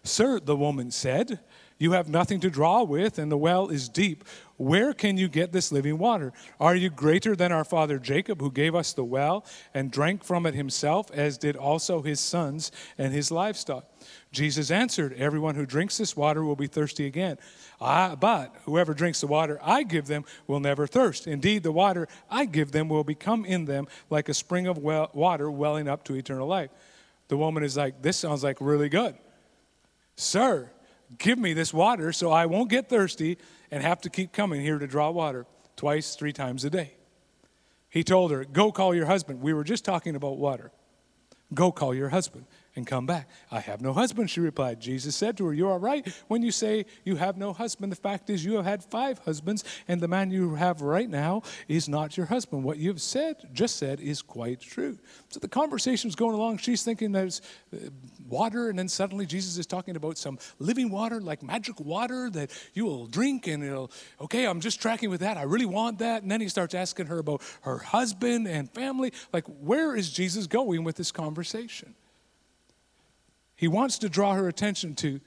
Sir, 0.04 0.40
the 0.40 0.56
woman 0.56 0.92
said, 0.92 1.40
You 1.78 1.92
have 1.92 2.08
nothing 2.08 2.40
to 2.40 2.50
draw 2.50 2.84
with, 2.84 3.20
and 3.20 3.30
the 3.30 3.38
well 3.38 3.68
is 3.68 3.90
deep. 3.90 4.24
Where 4.56 4.94
can 4.94 5.18
you 5.18 5.28
get 5.28 5.52
this 5.52 5.74
living 5.74 5.98
water? 5.98 6.32
Are 6.58 6.76
you 6.76 6.90
greater 6.90 7.36
than 7.36 7.52
our 7.52 7.66
father 7.66 8.00
Jacob, 8.00 8.40
who 8.40 8.50
gave 8.50 8.74
us 8.74 8.94
the 8.94 9.04
well 9.04 9.46
and 9.74 9.92
drank 9.92 10.24
from 10.24 10.46
it 10.46 10.54
himself, 10.54 11.12
as 11.12 11.38
did 11.38 11.58
also 11.58 12.02
his 12.02 12.22
sons 12.22 12.72
and 12.98 13.14
his 13.14 13.30
livestock? 13.30 13.86
Jesus 14.32 14.72
answered, 14.72 15.12
Everyone 15.14 15.56
who 15.56 15.66
drinks 15.66 15.98
this 15.98 16.16
water 16.16 16.46
will 16.46 16.56
be 16.56 16.68
thirsty 16.68 17.08
again. 17.08 17.38
I, 17.82 18.16
but 18.16 18.56
whoever 18.64 18.94
drinks 18.94 19.20
the 19.20 19.28
water 19.28 19.60
I 19.62 19.84
give 19.84 20.08
them 20.08 20.24
will 20.48 20.62
never 20.62 20.88
thirst. 20.88 21.28
Indeed, 21.28 21.64
the 21.64 21.74
water 21.74 22.08
I 22.32 22.46
give 22.46 22.72
them 22.72 22.88
will 22.88 23.04
become 23.04 23.44
in 23.44 23.66
them 23.66 23.88
like 24.10 24.30
a 24.30 24.34
spring 24.34 24.68
of 24.68 24.78
well, 24.78 25.10
water 25.14 25.52
welling 25.52 25.90
up 25.90 26.06
to 26.06 26.16
eternal 26.16 26.48
life. 26.48 26.70
The 27.28 27.36
woman 27.36 27.64
is 27.64 27.76
like, 27.76 28.02
This 28.02 28.16
sounds 28.16 28.46
like 28.46 28.62
really 28.62 28.88
good. 28.88 29.16
Sir, 30.16 30.72
give 31.18 31.38
me 31.38 31.54
this 31.54 31.74
water 31.74 32.12
so 32.12 32.32
I 32.32 32.46
won't 32.46 32.70
get 32.70 32.90
thirsty 32.90 33.38
and 33.72 33.84
have 33.84 34.02
to 34.02 34.10
keep 34.10 34.32
coming 34.32 34.62
here 34.62 34.80
to 34.80 34.88
draw 34.88 35.10
water 35.10 35.46
twice, 35.76 36.16
three 36.16 36.34
times 36.34 36.66
a 36.66 36.70
day. 36.70 36.94
He 37.90 38.04
told 38.04 38.32
her, 38.32 38.46
Go 38.46 38.72
call 38.72 38.94
your 38.94 39.06
husband. 39.06 39.42
We 39.42 39.54
were 39.54 39.64
just 39.64 39.86
talking 39.86 40.16
about 40.16 40.38
water. 40.38 40.72
Go 41.54 41.72
call 41.72 41.94
your 41.94 42.10
husband 42.10 42.46
and 42.76 42.86
come 42.86 43.06
back. 43.06 43.30
I 43.52 43.60
have 43.60 43.82
no 43.82 43.94
husband, 43.94 44.30
she 44.30 44.40
replied. 44.40 44.80
Jesus 44.80 45.16
said 45.16 45.38
to 45.38 45.46
her, 45.46 45.54
You 45.54 45.70
are 45.70 45.80
right 45.80 46.08
when 46.28 46.42
you 46.42 46.52
say 46.52 46.86
you 47.04 47.16
have 47.16 47.38
no 47.38 47.54
husband. 47.54 47.92
The 47.92 47.98
fact 47.98 48.30
is, 48.30 48.44
you 48.44 48.56
have 48.56 48.66
had 48.66 48.84
five 48.84 49.20
husbands, 49.20 49.64
and 49.88 50.02
the 50.02 50.08
man 50.08 50.32
you 50.32 50.56
have 50.56 50.82
right 50.82 51.10
now 51.10 51.44
is 51.68 51.88
not 51.88 52.18
your 52.18 52.26
husband. 52.26 52.64
What 52.64 52.78
you 52.78 52.90
have 52.90 53.02
said, 53.02 53.38
just 53.54 53.78
said, 53.78 54.00
is 54.00 54.22
quite 54.22 54.60
true. 54.60 54.98
So 55.30 55.40
the 55.40 55.48
conversation's 55.48 56.16
going 56.16 56.36
along. 56.36 56.58
She's 56.58 56.84
thinking 56.84 57.12
there's 57.12 57.42
uh, 57.74 57.90
water, 58.28 58.70
and 58.70 58.78
then 58.78 58.90
suddenly 58.90 59.26
Jesus 59.26 59.58
is 59.58 59.66
talking 59.66 59.96
about 59.96 60.18
some 60.18 60.38
living 60.60 60.90
water, 60.90 61.22
like 61.22 61.44
magic 61.44 61.80
water 61.80 62.30
that 62.32 62.52
you 62.74 62.86
will 62.86 63.08
drink, 63.08 63.48
and 63.48 63.64
it'll, 63.64 63.92
okay, 64.20 64.46
I'm 64.46 64.60
just 64.60 64.82
tracking 64.82 65.10
with 65.10 65.22
that. 65.22 65.38
I 65.38 65.44
really 65.44 65.66
want 65.66 66.00
that. 66.00 66.24
And 66.24 66.32
then 66.32 66.42
he 66.42 66.50
starts 66.50 66.74
asking 66.74 67.08
her 67.08 67.20
about 67.20 67.42
her 67.62 67.78
husband 67.78 68.48
and 68.48 68.70
family. 68.72 69.14
Like, 69.32 69.46
where 69.46 69.96
is 69.96 70.12
Jesus 70.12 70.48
going 70.48 70.84
with 70.84 70.98
this 70.98 71.12
conversation? 71.12 71.96
He 73.56 73.68
wants 73.68 73.98
to 74.00 74.10
draw 74.10 74.34
her 74.34 74.48
attention 74.48 74.96
to 74.96 75.20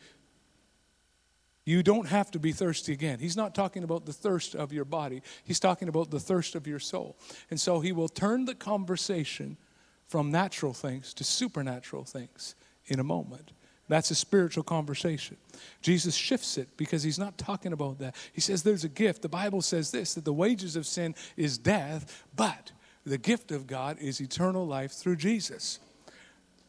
you 1.64 1.82
don't 1.82 2.08
have 2.08 2.30
to 2.30 2.38
be 2.38 2.52
thirsty 2.52 2.94
again. 2.94 3.18
He's 3.18 3.36
not 3.36 3.54
talking 3.54 3.84
about 3.84 4.06
the 4.06 4.12
thirst 4.12 4.54
of 4.54 4.72
your 4.72 4.86
body, 4.86 5.22
he's 5.44 5.60
talking 5.60 5.88
about 5.88 6.10
the 6.10 6.20
thirst 6.20 6.54
of 6.54 6.66
your 6.66 6.78
soul. 6.78 7.18
And 7.50 7.60
so 7.60 7.80
he 7.80 7.92
will 7.92 8.08
turn 8.08 8.46
the 8.46 8.54
conversation 8.54 9.58
from 10.06 10.30
natural 10.30 10.72
things 10.72 11.12
to 11.14 11.24
supernatural 11.24 12.04
things 12.04 12.54
in 12.86 13.00
a 13.00 13.04
moment. 13.04 13.52
That's 13.88 14.10
a 14.10 14.14
spiritual 14.14 14.64
conversation. 14.64 15.36
Jesus 15.82 16.14
shifts 16.14 16.58
it 16.58 16.68
because 16.76 17.02
he's 17.02 17.18
not 17.18 17.36
talking 17.36 17.72
about 17.72 17.98
that. 17.98 18.16
He 18.32 18.40
says 18.40 18.62
there's 18.62 18.84
a 18.84 18.88
gift. 18.88 19.22
The 19.22 19.28
Bible 19.28 19.62
says 19.62 19.90
this 19.90 20.14
that 20.14 20.24
the 20.24 20.32
wages 20.32 20.76
of 20.76 20.86
sin 20.86 21.14
is 21.36 21.58
death, 21.58 22.24
but 22.34 22.72
the 23.04 23.18
gift 23.18 23.50
of 23.50 23.66
God 23.66 23.98
is 23.98 24.20
eternal 24.20 24.66
life 24.66 24.92
through 24.92 25.16
Jesus. 25.16 25.80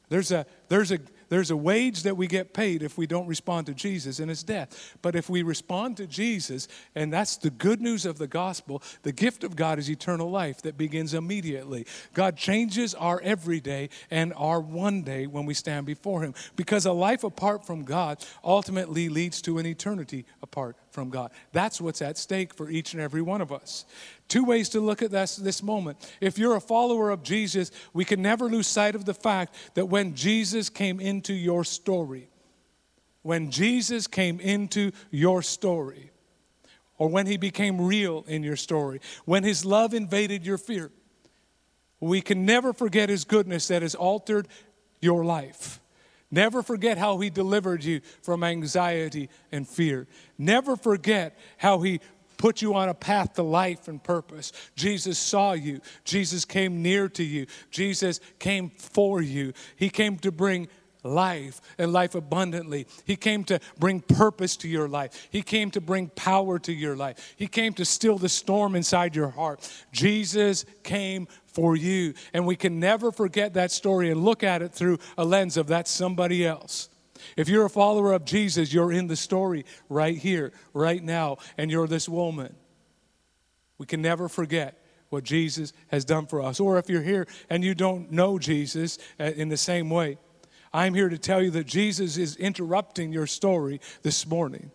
There's 0.10 0.32
a, 0.32 0.45
there's, 0.69 0.91
a, 0.91 1.00
there's 1.30 1.52
a 1.52 1.58
wage 1.58 2.04
that 2.04 2.18
we 2.18 2.28
get 2.28 2.54
paid 2.54 2.84
if 2.84 2.98
we 2.98 3.08
don't 3.08 3.28
respond 3.28 3.68
to 3.68 3.74
Jesus, 3.74 4.20
and 4.20 4.30
it's 4.30 4.44
death. 4.44 4.98
But 5.02 5.15
if 5.15 5.30
we 5.30 5.44
respond 5.44 5.98
to 5.98 6.08
Jesus, 6.08 6.68
and 6.96 7.13
that's 7.13 7.38
the 7.38 7.50
good 7.50 7.82
news 7.82 8.06
of 8.06 8.18
the 8.18 8.28
gospel, 8.28 8.84
the 9.04 9.12
gift 9.12 9.44
of 9.44 9.56
God 9.56 9.80
is 9.80 9.89
eternal 9.89 10.30
life 10.30 10.62
that 10.63 10.78
begins 10.78 11.13
immediately. 11.13 11.86
God 12.13 12.36
changes 12.36 12.94
our 12.96 13.22
everyday 13.22 13.89
and 14.12 14.34
our 14.36 14.60
one 14.60 15.04
day 15.04 15.28
when 15.28 15.46
we 15.46 15.54
stand 15.54 15.86
before 15.86 16.22
Him. 16.22 16.34
Because 16.56 16.86
a 16.86 16.92
life 16.92 17.24
apart 17.24 17.65
from 17.65 17.84
God 17.84 18.26
ultimately 18.44 19.10
leads 19.10 19.42
to 19.44 19.58
an 19.60 19.65
eternity 19.65 20.26
apart 20.42 20.76
from 20.92 21.10
God. 21.10 21.32
That's 21.54 21.80
what's 21.80 22.02
at 22.02 22.18
stake 22.18 22.54
for 22.54 22.70
each 22.70 22.94
and 22.94 23.02
every 23.02 23.22
one 23.22 23.42
of 23.42 23.52
us. 23.52 23.86
Two 24.30 24.46
ways 24.46 24.70
to 24.70 24.80
look 24.80 25.02
at 25.02 25.10
this, 25.10 25.36
this 25.36 25.62
moment. 25.63 25.98
If 26.22 26.38
you're 26.38 26.56
a 26.56 26.62
follower 26.62 27.10
of 27.10 27.24
Jesus, 27.24 27.72
we 27.94 28.06
can 28.06 28.22
never 28.22 28.48
lose 28.48 28.68
sight 28.68 28.96
of 28.96 29.04
the 29.04 29.13
fact 29.13 29.56
that 29.74 29.88
when 29.88 30.13
Jesus 30.13 30.70
came 30.70 31.00
into 31.00 31.34
your 31.34 31.63
story, 31.63 32.30
when 33.24 33.50
Jesus 33.50 34.06
came 34.08 34.39
into 34.39 34.92
your 35.10 35.42
story, 35.42 36.12
or 37.00 37.10
when 37.10 37.26
he 37.26 37.38
became 37.38 37.82
real 37.82 38.24
in 38.28 38.44
your 38.44 38.56
story, 38.56 39.02
when 39.26 39.44
his 39.44 39.65
love 39.65 39.96
invaded 39.96 40.46
your 40.46 40.60
fear, 40.60 40.92
we 42.00 42.22
can 42.22 42.46
never 42.46 42.72
forget 42.72 43.10
his 43.10 43.26
goodness 43.26 43.68
that 43.70 43.82
has 43.82 43.96
altered 43.96 44.48
your 45.02 45.26
life. 45.26 45.82
Never 46.32 46.62
forget 46.62 47.00
how 47.00 47.18
he 47.18 47.32
delivered 47.32 47.84
you 47.84 48.02
from 48.22 48.44
anxiety 48.44 49.30
and 49.52 49.68
fear. 49.68 50.08
Never 50.38 50.76
forget 50.76 51.36
how 51.58 51.80
he 51.80 52.00
put 52.39 52.62
you 52.63 52.73
on 52.73 52.89
a 52.89 52.93
path 52.95 53.34
to 53.34 53.43
life 53.43 53.88
and 53.88 54.02
purpose. 54.02 54.52
Jesus 54.75 55.19
saw 55.19 55.52
you. 55.54 55.82
Jesus 56.06 56.45
came 56.45 56.82
near 56.82 57.08
to 57.10 57.23
you. 57.23 57.45
Jesus 57.69 58.19
came 58.39 58.71
for 58.71 59.21
you. 59.21 59.54
He 59.75 59.89
came 59.89 60.17
to 60.19 60.32
bring 60.32 60.69
life 61.04 61.60
and 61.78 61.91
life 61.93 62.15
abundantly. 62.15 62.88
He 63.06 63.17
came 63.17 63.43
to 63.45 63.60
bring 63.78 63.99
purpose 63.99 64.56
to 64.58 64.69
your 64.69 64.88
life. 64.88 65.28
He 65.30 65.41
came 65.41 65.69
to 65.71 65.82
bring 65.82 66.08
power 66.08 66.60
to 66.60 66.73
your 66.73 66.95
life. 66.95 67.36
He 67.36 67.47
came 67.47 67.73
to 67.73 67.86
still 67.86 68.17
the 68.17 68.30
storm 68.30 68.75
inside 68.75 69.15
your 69.15 69.30
heart. 69.30 69.69
Jesus 69.91 70.65
came 70.84 71.28
for 71.45 71.75
you. 71.75 72.13
And 72.34 72.47
we 72.47 72.56
can 72.56 72.80
never 72.80 73.12
forget 73.12 73.54
that 73.56 73.71
story 73.71 74.12
and 74.12 74.23
look 74.23 74.43
at 74.43 74.62
it 74.62 74.73
through 74.73 74.99
a 75.17 75.25
lens 75.25 75.58
of 75.58 75.67
that's 75.67 75.91
somebody 75.91 76.45
else. 76.45 76.89
If 77.38 77.50
you're 77.50 77.66
a 77.66 77.70
follower 77.70 78.14
of 78.14 78.26
Jesus, 78.26 78.74
you're 78.74 78.92
in 78.92 79.08
the 79.08 79.16
story 79.16 79.66
right 79.90 80.18
here, 80.18 80.52
right 80.74 81.04
now, 81.04 81.38
and 81.58 81.70
you're 81.72 81.88
this 81.88 82.08
woman. 82.10 82.56
We 83.78 83.86
can 83.86 84.02
never 84.02 84.28
forget 84.30 84.84
what 85.10 85.24
Jesus 85.24 85.74
has 85.88 86.06
done 86.06 86.28
for 86.28 86.42
us. 86.42 86.60
Or 86.60 86.78
if 86.78 86.90
you're 86.90 87.02
here 87.02 87.28
and 87.50 87.64
you 87.64 87.74
don't 87.74 88.12
know 88.12 88.38
Jesus 88.38 89.00
uh, 89.20 89.24
in 89.24 89.50
the 89.50 89.58
same 89.58 89.90
way, 89.90 90.18
I'm 90.72 90.94
here 90.94 91.10
to 91.10 91.18
tell 91.18 91.42
you 91.42 91.50
that 91.52 91.66
Jesus 91.66 92.18
is 92.18 92.36
interrupting 92.36 93.12
your 93.12 93.26
story 93.26 93.82
this 94.04 94.28
morning. 94.28 94.72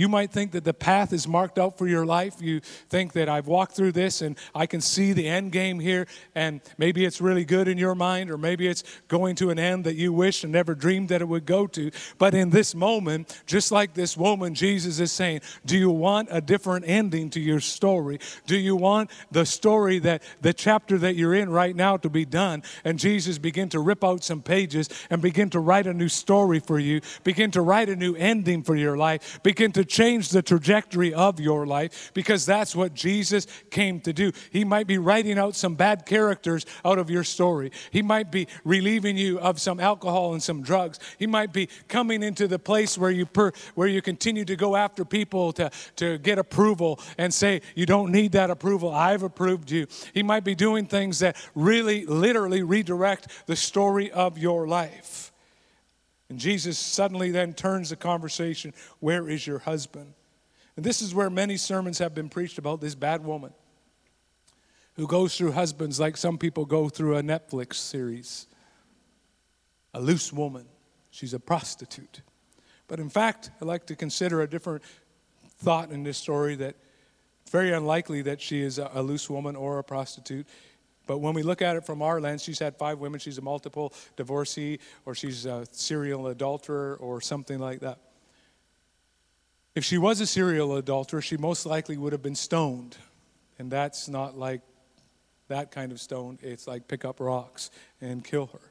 You 0.00 0.08
might 0.08 0.30
think 0.30 0.52
that 0.52 0.64
the 0.64 0.72
path 0.72 1.12
is 1.12 1.28
marked 1.28 1.58
out 1.58 1.76
for 1.76 1.86
your 1.86 2.06
life. 2.06 2.40
You 2.40 2.60
think 2.88 3.12
that 3.12 3.28
I've 3.28 3.46
walked 3.46 3.76
through 3.76 3.92
this 3.92 4.22
and 4.22 4.34
I 4.54 4.64
can 4.64 4.80
see 4.80 5.12
the 5.12 5.28
end 5.28 5.52
game 5.52 5.78
here, 5.78 6.06
and 6.34 6.62
maybe 6.78 7.04
it's 7.04 7.20
really 7.20 7.44
good 7.44 7.68
in 7.68 7.76
your 7.76 7.94
mind, 7.94 8.30
or 8.30 8.38
maybe 8.38 8.66
it's 8.66 8.82
going 9.08 9.36
to 9.36 9.50
an 9.50 9.58
end 9.58 9.84
that 9.84 9.96
you 9.96 10.10
wish 10.10 10.42
and 10.42 10.54
never 10.54 10.74
dreamed 10.74 11.10
that 11.10 11.20
it 11.20 11.28
would 11.28 11.44
go 11.44 11.66
to. 11.66 11.90
But 12.16 12.32
in 12.32 12.48
this 12.48 12.74
moment, 12.74 13.42
just 13.44 13.70
like 13.70 13.92
this 13.92 14.16
woman, 14.16 14.54
Jesus 14.54 15.00
is 15.00 15.12
saying, 15.12 15.42
Do 15.66 15.76
you 15.76 15.90
want 15.90 16.28
a 16.30 16.40
different 16.40 16.88
ending 16.88 17.28
to 17.30 17.40
your 17.40 17.60
story? 17.60 18.20
Do 18.46 18.56
you 18.56 18.76
want 18.76 19.10
the 19.30 19.44
story 19.44 19.98
that 19.98 20.22
the 20.40 20.54
chapter 20.54 20.96
that 20.96 21.14
you're 21.14 21.34
in 21.34 21.50
right 21.50 21.76
now 21.76 21.98
to 21.98 22.08
be 22.08 22.24
done? 22.24 22.62
And 22.84 22.98
Jesus 22.98 23.36
begin 23.36 23.68
to 23.68 23.80
rip 23.80 24.02
out 24.02 24.24
some 24.24 24.40
pages 24.40 24.88
and 25.10 25.20
begin 25.20 25.50
to 25.50 25.60
write 25.60 25.86
a 25.86 25.92
new 25.92 26.08
story 26.08 26.58
for 26.58 26.78
you, 26.78 27.02
begin 27.22 27.50
to 27.50 27.60
write 27.60 27.90
a 27.90 27.96
new 27.96 28.14
ending 28.16 28.62
for 28.62 28.76
your 28.76 28.96
life, 28.96 29.42
begin 29.42 29.72
to 29.72 29.89
change 29.90 30.28
the 30.30 30.40
trajectory 30.40 31.12
of 31.12 31.40
your 31.40 31.66
life 31.66 32.12
because 32.14 32.46
that's 32.46 32.76
what 32.76 32.94
Jesus 32.94 33.46
came 33.70 34.00
to 34.02 34.12
do. 34.12 34.32
He 34.50 34.64
might 34.64 34.86
be 34.86 34.98
writing 34.98 35.38
out 35.38 35.56
some 35.56 35.74
bad 35.74 36.06
characters 36.06 36.64
out 36.84 36.98
of 36.98 37.10
your 37.10 37.24
story. 37.24 37.72
He 37.90 38.00
might 38.00 38.30
be 38.30 38.46
relieving 38.64 39.16
you 39.16 39.40
of 39.40 39.60
some 39.60 39.80
alcohol 39.80 40.32
and 40.32 40.42
some 40.42 40.62
drugs. 40.62 41.00
He 41.18 41.26
might 41.26 41.52
be 41.52 41.68
coming 41.88 42.22
into 42.22 42.46
the 42.46 42.58
place 42.58 42.96
where 42.96 43.10
you 43.10 43.26
per, 43.26 43.52
where 43.74 43.88
you 43.88 44.00
continue 44.00 44.44
to 44.44 44.56
go 44.56 44.76
after 44.76 45.04
people 45.04 45.52
to, 45.54 45.70
to 45.96 46.18
get 46.18 46.38
approval 46.38 47.00
and 47.18 47.34
say, 47.34 47.60
You 47.74 47.84
don't 47.84 48.12
need 48.12 48.32
that 48.32 48.50
approval. 48.50 48.94
I've 48.94 49.24
approved 49.24 49.70
you. 49.70 49.88
He 50.14 50.22
might 50.22 50.44
be 50.44 50.54
doing 50.54 50.86
things 50.86 51.18
that 51.18 51.36
really, 51.54 52.06
literally 52.06 52.62
redirect 52.62 53.46
the 53.46 53.56
story 53.56 54.10
of 54.12 54.38
your 54.38 54.68
life. 54.68 55.29
And 56.30 56.38
Jesus 56.38 56.78
suddenly 56.78 57.30
then 57.30 57.52
turns 57.52 57.90
the 57.90 57.96
conversation 57.96 58.72
Where 59.00 59.28
is 59.28 59.46
your 59.46 59.58
husband? 59.58 60.14
And 60.76 60.84
this 60.84 61.02
is 61.02 61.14
where 61.14 61.28
many 61.28 61.58
sermons 61.58 61.98
have 61.98 62.14
been 62.14 62.30
preached 62.30 62.56
about 62.56 62.80
this 62.80 62.94
bad 62.94 63.22
woman 63.24 63.52
who 64.94 65.06
goes 65.06 65.36
through 65.36 65.52
husbands 65.52 66.00
like 66.00 66.16
some 66.16 66.38
people 66.38 66.64
go 66.64 66.88
through 66.88 67.16
a 67.16 67.22
Netflix 67.22 67.74
series. 67.74 68.46
A 69.92 70.00
loose 70.00 70.32
woman. 70.32 70.66
She's 71.10 71.34
a 71.34 71.40
prostitute. 71.40 72.22
But 72.86 73.00
in 73.00 73.10
fact, 73.10 73.50
I 73.60 73.64
like 73.64 73.86
to 73.86 73.96
consider 73.96 74.40
a 74.40 74.48
different 74.48 74.82
thought 75.58 75.90
in 75.90 76.04
this 76.04 76.16
story 76.16 76.54
that 76.56 76.76
very 77.50 77.72
unlikely 77.72 78.22
that 78.22 78.40
she 78.40 78.62
is 78.62 78.78
a, 78.78 79.02
loose 79.02 79.28
woman 79.28 79.56
or 79.56 79.78
a 79.78 79.84
prostitute. 79.84 80.46
But 81.10 81.18
when 81.18 81.34
we 81.34 81.42
look 81.42 81.60
at 81.60 81.74
it 81.74 81.84
from 81.84 82.02
our 82.02 82.20
lens, 82.20 82.40
she's 82.40 82.60
had 82.60 82.76
five 82.76 83.00
women, 83.00 83.18
she's 83.18 83.36
a 83.36 83.42
multiple 83.42 83.92
divorcee, 84.16 84.78
or 85.04 85.16
she's 85.16 85.44
a 85.44 85.66
serial 85.72 86.28
adulterer, 86.28 86.96
or 87.00 87.20
something 87.20 87.58
like 87.58 87.80
that. 87.80 87.98
If 89.74 89.84
she 89.84 89.98
was 89.98 90.20
a 90.20 90.26
serial 90.28 90.76
adulterer, 90.76 91.20
she 91.20 91.36
most 91.36 91.66
likely 91.66 91.96
would 91.96 92.12
have 92.12 92.22
been 92.22 92.36
stoned. 92.36 92.96
And 93.58 93.72
that's 93.72 94.06
not 94.06 94.38
like 94.38 94.60
that 95.48 95.72
kind 95.72 95.90
of 95.90 96.00
stone, 96.00 96.38
it's 96.42 96.68
like 96.68 96.86
pick 96.86 97.04
up 97.04 97.18
rocks 97.18 97.72
and 98.00 98.24
kill 98.24 98.46
her. 98.46 98.70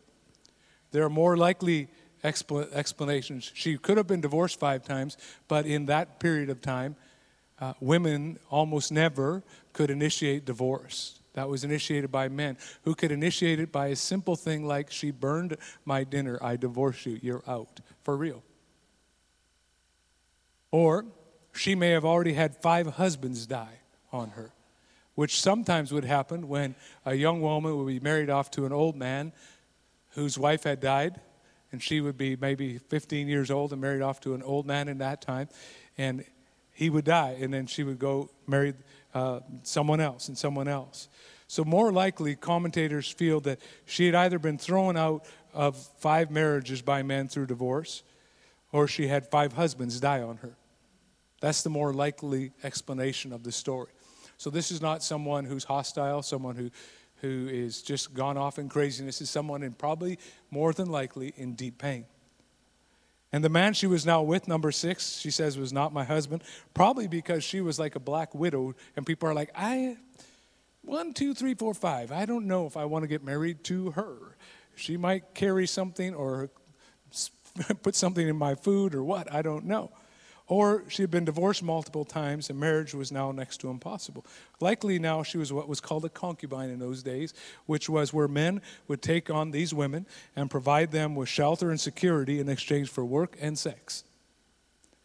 There 0.92 1.04
are 1.04 1.10
more 1.10 1.36
likely 1.36 1.90
explanations. 2.24 3.52
She 3.54 3.78
could 3.78 3.98
have 3.98 4.08
been 4.08 4.22
divorced 4.22 4.62
five 4.62 4.86
times, 4.86 5.18
but 5.50 5.66
in 5.66 5.88
that 5.88 6.22
period 6.22 6.50
of 6.50 6.62
time, 6.62 6.96
uh, 7.60 7.74
women 7.82 8.40
almost 8.50 8.94
never 8.94 9.44
could 9.74 9.90
initiate 9.90 10.46
divorce 10.46 11.19
that 11.34 11.50
was 11.50 11.64
initiated 11.64 12.12
by 12.12 12.28
men 12.28 12.58
who 12.84 12.96
could 12.96 13.12
initiate 13.12 13.60
it 13.60 13.72
by 13.72 13.88
a 13.88 13.96
simple 13.96 14.36
thing 14.36 14.66
like, 14.66 14.92
She 14.92 15.12
burned 15.12 15.58
my 15.86 16.04
dinner, 16.04 16.40
I 16.42 16.56
divorce 16.56 17.06
you, 17.06 17.20
you're 17.22 17.44
out. 17.48 17.80
For 18.04 18.16
real. 18.18 18.44
Or 20.72 21.06
she 21.54 21.76
may 21.76 21.90
have 21.92 22.06
already 22.06 22.34
had 22.34 22.56
five 22.56 22.88
husbands 22.88 23.46
die 23.46 23.80
on 24.12 24.32
her, 24.32 24.52
which 25.16 25.40
sometimes 25.40 25.92
would 25.92 26.06
happen 26.06 26.48
when 26.48 26.76
a 27.06 27.16
young 27.16 27.42
woman 27.42 27.78
would 27.78 27.88
be 27.88 28.00
married 28.00 28.30
off 28.30 28.52
to 28.52 28.66
an 28.66 28.72
old 28.72 28.96
man 28.96 29.34
whose 30.10 30.38
wife 30.38 30.64
had 30.64 30.80
died, 30.80 31.20
and 31.72 31.82
she 31.82 32.02
would 32.02 32.18
be 32.18 32.36
maybe 32.36 32.78
15 32.78 33.28
years 33.28 33.52
old 33.52 33.72
and 33.72 33.82
married 33.82 34.02
off 34.02 34.20
to 34.22 34.34
an 34.34 34.44
old 34.44 34.66
man 34.66 34.88
in 34.88 35.00
that 35.00 35.22
time, 35.22 35.50
and 35.98 36.24
he 36.80 36.90
would 36.90 37.04
die, 37.04 37.36
and 37.42 37.54
then 37.54 37.68
she 37.68 37.84
would 37.84 38.00
go 38.00 38.30
marry 38.48 38.74
uh, 39.14 39.42
someone 39.64 40.00
else 40.00 40.30
and 40.30 40.38
someone 40.38 40.70
else. 40.70 41.10
So, 41.46 41.66
more 41.66 41.92
likely, 41.92 42.38
commentators 42.38 43.12
feel 43.12 43.42
that 43.42 43.60
she 43.86 44.06
had 44.06 44.16
either 44.16 44.40
been 44.40 44.58
thrown 44.58 44.96
out 44.96 45.26
of 45.54 45.76
five 45.98 46.32
marriages 46.32 46.82
by 46.82 47.04
men 47.04 47.28
through 47.28 47.48
divorce, 47.48 48.04
or 48.72 48.88
she 48.88 49.10
had 49.10 49.28
five 49.28 49.52
husbands 49.52 50.00
die 50.00 50.22
on 50.22 50.38
her. 50.38 50.56
That's 51.42 51.64
the 51.64 51.70
more 51.70 51.92
likely 51.92 52.54
explanation 52.64 53.34
of 53.34 53.44
the 53.44 53.52
story. 53.52 53.92
So, 54.38 54.50
this 54.50 54.72
is 54.72 54.82
not 54.82 55.04
someone 55.04 55.44
who's 55.44 55.66
hostile, 55.66 56.22
someone 56.22 56.56
who, 56.56 56.70
who 57.18 57.50
is 57.50 57.82
just 57.82 58.14
gone 58.14 58.38
off 58.38 58.58
in 58.58 58.70
craziness. 58.70 59.20
Is 59.20 59.30
someone 59.30 59.64
in 59.64 59.74
probably 59.74 60.18
more 60.50 60.72
than 60.72 60.90
likely 60.90 61.34
in 61.36 61.56
deep 61.56 61.78
pain. 61.78 62.06
And 63.32 63.44
the 63.44 63.50
man 63.50 63.74
she 63.74 63.86
was 63.86 64.06
now 64.06 64.24
with, 64.24 64.48
number 64.48 64.72
six, 64.72 65.18
she 65.20 65.30
says 65.30 65.58
was 65.58 65.72
not 65.72 65.94
my 65.94 66.04
husband, 66.04 66.44
probably 66.74 67.08
because 67.08 67.44
she 67.44 67.62
was 67.62 67.78
like 67.78 67.96
a 67.96 68.00
black 68.00 68.34
widow, 68.34 68.74
and 68.96 69.06
people 69.06 69.30
are 69.30 69.36
like, 69.36 69.52
I 69.56 69.98
one, 70.82 71.14
two, 71.14 71.34
three, 71.34 71.54
four, 71.54 71.74
five. 71.74 72.12
I 72.12 72.26
don't 72.26 72.48
know 72.48 72.66
if 72.66 72.76
I 72.76 72.86
want 72.86 73.04
to 73.04 73.08
get 73.08 73.24
married 73.24 73.64
to 73.66 73.92
her. 73.92 74.38
She 74.76 74.98
might 74.98 75.34
carry 75.36 75.68
something 75.68 76.16
or 76.16 76.50
put 77.84 77.96
something 77.96 78.28
in 78.28 78.36
my 78.36 78.56
food 78.56 78.96
or 78.96 79.04
what, 79.04 79.32
I 79.32 79.42
don't 79.42 79.66
know. 79.66 79.92
Or 80.50 80.84
she 80.88 81.04
had 81.04 81.12
been 81.12 81.26
divorced 81.26 81.62
multiple 81.62 82.04
times 82.04 82.50
and 82.50 82.60
marriage 82.60 82.96
was 82.96 83.12
now 83.12 83.32
next 83.32 83.58
to 83.58 83.70
impossible. 83.70 84.26
Likely 84.60 84.98
now 84.98 85.22
she 85.22 85.38
was 85.38 85.54
what 85.54 85.70
was 85.70 85.80
called 85.80 86.06
a 86.06 86.10
concubine 86.10 86.72
in 86.72 86.80
those 86.80 87.04
days, 87.04 87.36
which 87.68 87.88
was 87.88 88.12
where 88.12 88.28
men 88.28 88.64
would 88.88 89.04
take 89.04 89.30
on 89.30 89.52
these 89.52 89.76
women 89.76 90.08
and 90.36 90.50
provide 90.50 90.92
them 90.92 91.14
with 91.16 91.30
shelter 91.30 91.70
and 91.70 91.80
security 91.80 92.40
in 92.40 92.50
exchange 92.50 92.90
for 92.90 93.06
work 93.06 93.38
and 93.40 93.60
sex. 93.60 94.04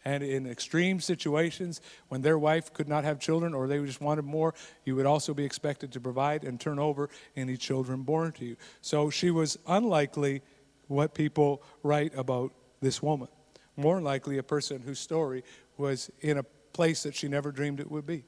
And 0.03 0.23
in 0.23 0.47
extreme 0.47 0.99
situations, 0.99 1.83
when 2.09 2.23
their 2.23 2.39
wife 2.39 2.73
could 2.73 2.89
not 2.89 3.05
have 3.05 3.19
children 3.19 3.53
or 3.53 3.67
they 3.67 3.79
just 3.85 4.01
wanted 4.01 4.25
more, 4.25 4.55
you 4.87 4.97
would 4.97 5.07
also 5.07 5.35
be 5.35 5.45
expected 5.45 5.93
to 5.93 6.01
provide 6.01 6.45
and 6.45 6.59
turn 6.59 6.79
over 6.79 7.11
any 7.37 7.59
children 7.59 8.01
born 8.03 8.33
to 8.33 8.47
you. 8.47 8.57
So 8.81 9.11
she 9.11 9.31
was 9.31 9.59
unlikely 9.67 10.41
what 10.89 11.13
people 11.13 11.63
write 11.83 12.15
about 12.17 12.53
this 12.81 13.03
woman 13.03 13.29
more 13.77 14.01
likely 14.01 14.39
a 14.39 14.43
person 14.43 14.83
whose 14.83 14.99
story 14.99 15.45
was 15.77 16.11
in 16.21 16.39
a 16.39 16.43
place 16.73 17.03
that 17.05 17.15
she 17.15 17.29
never 17.29 17.53
dreamed 17.53 17.81
it 17.81 17.91
would 17.91 18.07
be. 18.07 18.25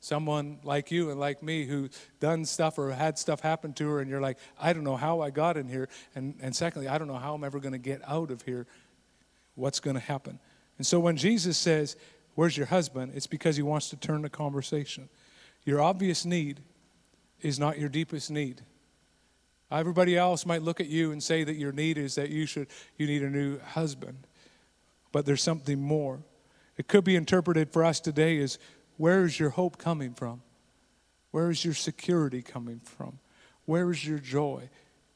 Someone 0.00 0.58
like 0.62 0.90
you 0.90 1.10
and 1.10 1.18
like 1.18 1.42
me 1.42 1.64
who 1.64 1.88
done 2.20 2.44
stuff 2.44 2.78
or 2.78 2.92
had 2.92 3.18
stuff 3.18 3.40
happen 3.40 3.72
to 3.74 3.88
her, 3.88 4.00
and 4.00 4.10
you're 4.10 4.20
like, 4.20 4.38
I 4.60 4.72
don't 4.72 4.84
know 4.84 4.96
how 4.96 5.20
I 5.20 5.30
got 5.30 5.56
in 5.56 5.68
here. 5.68 5.88
And, 6.14 6.36
and 6.40 6.54
secondly, 6.54 6.86
I 6.88 6.98
don't 6.98 7.08
know 7.08 7.16
how 7.16 7.34
I'm 7.34 7.44
ever 7.44 7.58
going 7.58 7.72
to 7.72 7.78
get 7.78 8.02
out 8.06 8.30
of 8.30 8.42
here. 8.42 8.66
What's 9.54 9.80
going 9.80 9.94
to 9.94 10.00
happen? 10.00 10.38
And 10.78 10.86
so 10.86 11.00
when 11.00 11.16
Jesus 11.16 11.56
says, 11.56 11.96
Where's 12.34 12.54
your 12.54 12.66
husband? 12.66 13.12
it's 13.14 13.26
because 13.26 13.56
he 13.56 13.62
wants 13.62 13.88
to 13.88 13.96
turn 13.96 14.20
the 14.20 14.28
conversation. 14.28 15.08
Your 15.64 15.80
obvious 15.80 16.26
need 16.26 16.60
is 17.40 17.58
not 17.58 17.78
your 17.78 17.88
deepest 17.88 18.30
need. 18.30 18.60
Everybody 19.70 20.18
else 20.18 20.44
might 20.44 20.60
look 20.60 20.78
at 20.78 20.86
you 20.86 21.12
and 21.12 21.22
say 21.22 21.44
that 21.44 21.56
your 21.56 21.72
need 21.72 21.96
is 21.96 22.14
that 22.16 22.28
you 22.28 22.44
should 22.44 22.68
you 22.98 23.06
need 23.06 23.22
a 23.22 23.30
new 23.30 23.58
husband 23.58 24.26
but 25.16 25.24
there's 25.24 25.42
something 25.42 25.80
more. 25.80 26.20
It 26.76 26.88
could 26.88 27.02
be 27.02 27.16
interpreted 27.16 27.72
for 27.72 27.82
us 27.82 28.00
today 28.00 28.38
as 28.40 28.58
where 28.98 29.24
is 29.24 29.40
your 29.40 29.48
hope 29.48 29.78
coming 29.78 30.12
from? 30.12 30.42
Where 31.30 31.48
is 31.48 31.64
your 31.64 31.72
security 31.72 32.42
coming 32.42 32.80
from? 32.80 33.18
Where 33.64 33.90
is 33.90 34.06
your 34.06 34.18
joy? 34.18 34.68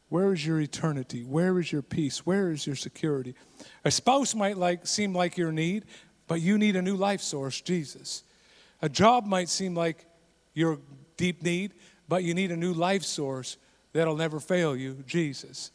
Where 0.09 0.33
is 0.33 0.47
your 0.47 0.59
eternity? 0.59 1.23
Where 1.23 1.59
is 1.59 1.71
your 1.71 1.83
peace? 1.83 2.25
Where 2.25 2.51
is 2.51 2.67
your 2.67 2.77
security? 2.77 3.35
A 3.85 3.91
spouse 3.91 4.35
might 4.35 4.57
like 4.57 4.87
seem 4.87 5.15
like 5.15 5.37
your 5.37 5.53
need, 5.53 5.85
but 6.29 6.41
you 6.41 6.57
need 6.57 6.77
a 6.77 6.83
new 6.83 6.97
life 6.97 7.21
source, 7.21 7.61
Jesus. 7.61 8.25
A 8.81 8.89
job 8.89 9.27
might 9.27 9.51
seem 9.51 9.75
like 9.75 10.07
your 10.55 10.79
deep 11.19 11.43
need, 11.43 11.75
but 12.09 12.25
you 12.25 12.33
need 12.33 12.53
a 12.53 12.57
new 12.57 12.73
life 12.73 13.03
source 13.03 13.59
that'll 13.93 14.17
never 14.17 14.41
fail 14.41 14.75
you, 14.75 15.05
Jesus. 15.07 15.71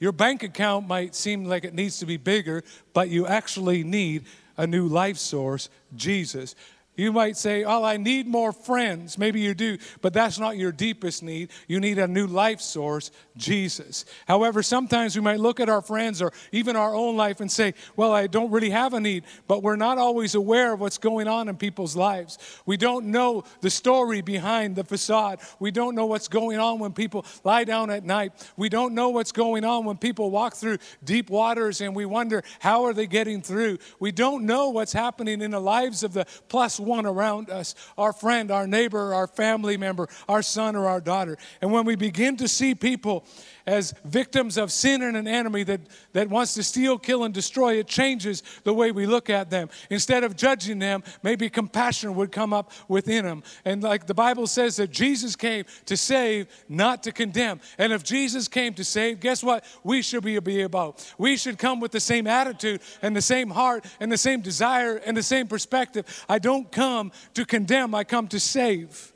Your 0.00 0.12
bank 0.12 0.42
account 0.42 0.88
might 0.88 1.14
seem 1.14 1.44
like 1.44 1.64
it 1.64 1.74
needs 1.74 1.98
to 1.98 2.06
be 2.06 2.16
bigger, 2.16 2.64
but 2.94 3.10
you 3.10 3.26
actually 3.26 3.84
need 3.84 4.24
a 4.56 4.66
new 4.66 4.88
life 4.88 5.18
source, 5.18 5.68
Jesus. 5.94 6.54
You 6.96 7.12
might 7.12 7.36
say, 7.36 7.64
Oh, 7.64 7.84
I 7.84 7.96
need 7.96 8.26
more 8.26 8.52
friends. 8.52 9.16
Maybe 9.16 9.40
you 9.40 9.54
do, 9.54 9.78
but 10.02 10.12
that's 10.12 10.38
not 10.38 10.56
your 10.56 10.72
deepest 10.72 11.22
need. 11.22 11.50
You 11.68 11.78
need 11.78 11.98
a 11.98 12.08
new 12.08 12.26
life 12.26 12.60
source, 12.60 13.12
Jesus. 13.36 14.04
However, 14.26 14.62
sometimes 14.62 15.14
we 15.14 15.22
might 15.22 15.38
look 15.38 15.60
at 15.60 15.68
our 15.68 15.82
friends 15.82 16.20
or 16.20 16.32
even 16.50 16.74
our 16.74 16.94
own 16.94 17.16
life 17.16 17.40
and 17.40 17.50
say, 17.50 17.74
Well, 17.96 18.12
I 18.12 18.26
don't 18.26 18.50
really 18.50 18.70
have 18.70 18.92
a 18.92 19.00
need, 19.00 19.24
but 19.46 19.62
we're 19.62 19.76
not 19.76 19.98
always 19.98 20.34
aware 20.34 20.72
of 20.74 20.80
what's 20.80 20.98
going 20.98 21.28
on 21.28 21.48
in 21.48 21.56
people's 21.56 21.94
lives. 21.94 22.38
We 22.66 22.76
don't 22.76 23.06
know 23.06 23.44
the 23.60 23.70
story 23.70 24.20
behind 24.20 24.74
the 24.74 24.84
facade. 24.84 25.40
We 25.60 25.70
don't 25.70 25.94
know 25.94 26.06
what's 26.06 26.28
going 26.28 26.58
on 26.58 26.80
when 26.80 26.92
people 26.92 27.24
lie 27.44 27.64
down 27.64 27.90
at 27.90 28.04
night. 28.04 28.32
We 28.56 28.68
don't 28.68 28.94
know 28.94 29.10
what's 29.10 29.32
going 29.32 29.64
on 29.64 29.84
when 29.84 29.96
people 29.96 30.30
walk 30.30 30.54
through 30.54 30.78
deep 31.04 31.30
waters 31.30 31.80
and 31.80 31.94
we 31.94 32.04
wonder, 32.04 32.42
How 32.58 32.84
are 32.84 32.92
they 32.92 33.06
getting 33.06 33.42
through? 33.42 33.78
We 34.00 34.10
don't 34.10 34.44
know 34.44 34.70
what's 34.70 34.92
happening 34.92 35.40
in 35.40 35.52
the 35.52 35.60
lives 35.60 36.02
of 36.02 36.12
the 36.12 36.26
plus 36.48 36.79
one 36.80 37.06
around 37.06 37.50
us 37.50 37.74
our 37.96 38.12
friend, 38.12 38.50
our 38.50 38.66
neighbor, 38.66 39.14
our 39.14 39.26
family 39.26 39.76
member, 39.76 40.08
our 40.28 40.42
son 40.42 40.76
or 40.76 40.86
our 40.86 41.00
daughter. 41.00 41.38
And 41.60 41.72
when 41.72 41.84
we 41.84 41.96
begin 41.96 42.36
to 42.38 42.48
see 42.48 42.74
people 42.74 43.24
as 43.66 43.94
victims 44.04 44.56
of 44.56 44.72
sin 44.72 45.02
and 45.02 45.16
an 45.16 45.28
enemy 45.28 45.62
that, 45.64 45.80
that 46.12 46.28
wants 46.28 46.54
to 46.54 46.62
steal, 46.62 46.98
kill, 46.98 47.24
and 47.24 47.34
destroy, 47.34 47.74
it 47.78 47.86
changes 47.86 48.42
the 48.64 48.74
way 48.74 48.92
we 48.92 49.06
look 49.06 49.30
at 49.30 49.50
them. 49.50 49.68
Instead 49.90 50.24
of 50.24 50.36
judging 50.36 50.78
them, 50.78 51.02
maybe 51.22 51.48
compassion 51.48 52.14
would 52.14 52.32
come 52.32 52.52
up 52.52 52.72
within 52.88 53.24
them. 53.24 53.42
And 53.64 53.82
like 53.82 54.06
the 54.06 54.14
Bible 54.14 54.46
says 54.46 54.76
that 54.76 54.90
Jesus 54.90 55.36
came 55.36 55.64
to 55.86 55.96
save, 55.96 56.48
not 56.68 57.02
to 57.04 57.12
condemn. 57.12 57.60
And 57.78 57.92
if 57.92 58.02
Jesus 58.02 58.48
came 58.48 58.74
to 58.74 58.84
save, 58.84 59.20
guess 59.20 59.42
what? 59.42 59.64
We 59.84 60.02
should 60.02 60.24
be, 60.24 60.38
be 60.38 60.62
about. 60.62 61.12
We 61.18 61.36
should 61.36 61.58
come 61.58 61.80
with 61.80 61.92
the 61.92 62.00
same 62.00 62.26
attitude 62.26 62.80
and 63.02 63.14
the 63.14 63.22
same 63.22 63.50
heart 63.50 63.84
and 64.00 64.10
the 64.10 64.18
same 64.18 64.40
desire 64.40 64.96
and 64.96 65.16
the 65.16 65.22
same 65.22 65.46
perspective. 65.46 66.24
I 66.28 66.38
don't 66.38 66.70
come 66.70 67.12
to 67.34 67.44
condemn, 67.44 67.94
I 67.94 68.04
come 68.04 68.28
to 68.28 68.40
save. 68.40 69.09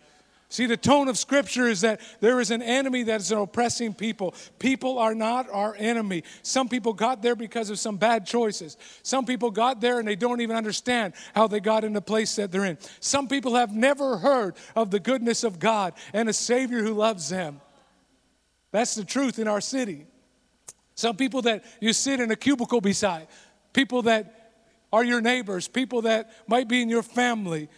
See, 0.54 0.66
the 0.66 0.76
tone 0.76 1.08
of 1.08 1.18
Scripture 1.18 1.66
is 1.66 1.80
that 1.80 2.00
there 2.20 2.40
is 2.40 2.52
an 2.52 2.62
enemy 2.62 3.02
that 3.02 3.20
is 3.20 3.32
oppressing 3.32 3.92
people. 3.92 4.36
People 4.60 5.00
are 5.00 5.12
not 5.12 5.50
our 5.50 5.74
enemy. 5.76 6.22
Some 6.44 6.68
people 6.68 6.92
got 6.92 7.22
there 7.22 7.34
because 7.34 7.70
of 7.70 7.78
some 7.80 7.96
bad 7.96 8.24
choices. 8.24 8.76
Some 9.02 9.26
people 9.26 9.50
got 9.50 9.80
there 9.80 9.98
and 9.98 10.06
they 10.06 10.14
don't 10.14 10.40
even 10.40 10.54
understand 10.54 11.14
how 11.34 11.48
they 11.48 11.58
got 11.58 11.82
in 11.82 11.92
the 11.92 12.00
place 12.00 12.36
that 12.36 12.52
they're 12.52 12.66
in. 12.66 12.78
Some 13.00 13.26
people 13.26 13.56
have 13.56 13.74
never 13.74 14.16
heard 14.16 14.54
of 14.76 14.92
the 14.92 15.00
goodness 15.00 15.42
of 15.42 15.58
God 15.58 15.92
and 16.12 16.28
a 16.28 16.32
Savior 16.32 16.84
who 16.84 16.94
loves 16.94 17.28
them. 17.28 17.60
That's 18.70 18.94
the 18.94 19.04
truth 19.04 19.40
in 19.40 19.48
our 19.48 19.60
city. 19.60 20.06
Some 20.94 21.16
people 21.16 21.42
that 21.42 21.64
you 21.80 21.92
sit 21.92 22.20
in 22.20 22.30
a 22.30 22.36
cubicle 22.36 22.80
beside, 22.80 23.26
people 23.72 24.02
that 24.02 24.52
are 24.92 25.02
your 25.02 25.20
neighbors, 25.20 25.66
people 25.66 26.02
that 26.02 26.30
might 26.46 26.68
be 26.68 26.80
in 26.80 26.88
your 26.88 27.02
family, 27.02 27.68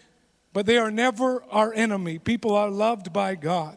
but 0.57 0.65
they 0.65 0.79
are 0.79 0.91
never 0.91 1.45
our 1.51 1.71
enemy. 1.75 2.19
People 2.19 2.55
are 2.55 2.71
loved 2.71 3.13
by 3.13 3.35
God. 3.35 3.77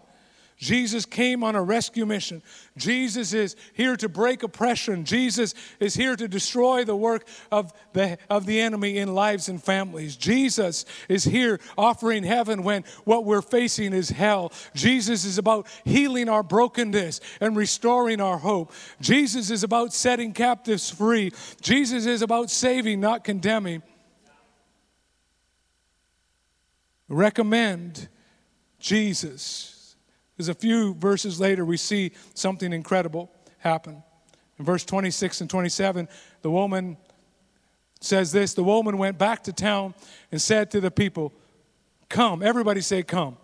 Jesus 0.57 1.05
came 1.05 1.43
on 1.43 1.53
a 1.53 1.61
rescue 1.61 2.05
mission. 2.05 2.41
Jesus 2.77 3.33
is 3.33 3.57
here 3.73 3.97
to 3.97 4.07
break 4.07 4.43
oppression. 4.43 5.03
Jesus 5.03 5.55
is 5.81 5.93
here 5.93 6.15
to 6.15 6.25
destroy 6.25 6.85
the 6.85 6.95
work 6.95 7.27
of 7.51 7.73
the, 7.91 8.17
of 8.29 8.45
the 8.45 8.61
enemy 8.61 8.97
in 8.97 9.13
lives 9.13 9.49
and 9.49 9.61
families. 9.61 10.15
Jesus 10.15 10.85
is 11.09 11.25
here 11.25 11.59
offering 11.77 12.23
heaven 12.23 12.63
when 12.63 12.85
what 13.03 13.25
we're 13.25 13.41
facing 13.41 13.91
is 13.91 14.07
hell. 14.07 14.53
Jesus 14.73 15.25
is 15.25 15.37
about 15.37 15.67
healing 15.83 16.29
our 16.29 16.43
brokenness 16.43 17.19
and 17.41 17.57
restoring 17.57 18.21
our 18.21 18.37
hope. 18.37 18.71
Jesus 19.01 19.49
is 19.49 19.65
about 19.65 19.93
setting 19.93 20.31
captives 20.31 20.89
free. 20.89 21.33
Jesus 21.59 22.05
is 22.05 22.21
about 22.21 22.49
saving, 22.49 23.01
not 23.01 23.25
condemning. 23.25 23.83
Recommend 27.09 28.07
Jesus. 28.79 29.95
Because 30.33 30.47
a 30.47 30.53
few 30.53 30.93
verses 30.93 31.39
later, 31.39 31.65
we 31.65 31.75
see 31.75 32.11
something 32.33 32.71
incredible 32.71 33.29
happen. 33.57 34.01
In 34.57 34.65
verse 34.65 34.85
26 34.85 35.41
and 35.41 35.49
27, 35.49 36.07
the 36.41 36.51
woman 36.51 36.97
says 37.99 38.31
this 38.31 38.53
The 38.53 38.63
woman 38.63 38.97
went 38.97 39.17
back 39.17 39.43
to 39.43 39.53
town 39.53 39.93
and 40.31 40.41
said 40.41 40.71
to 40.71 40.79
the 40.79 40.91
people, 40.91 41.33
Come. 42.07 42.41
Everybody 42.41 42.81
say, 42.81 43.03
Come. 43.03 43.37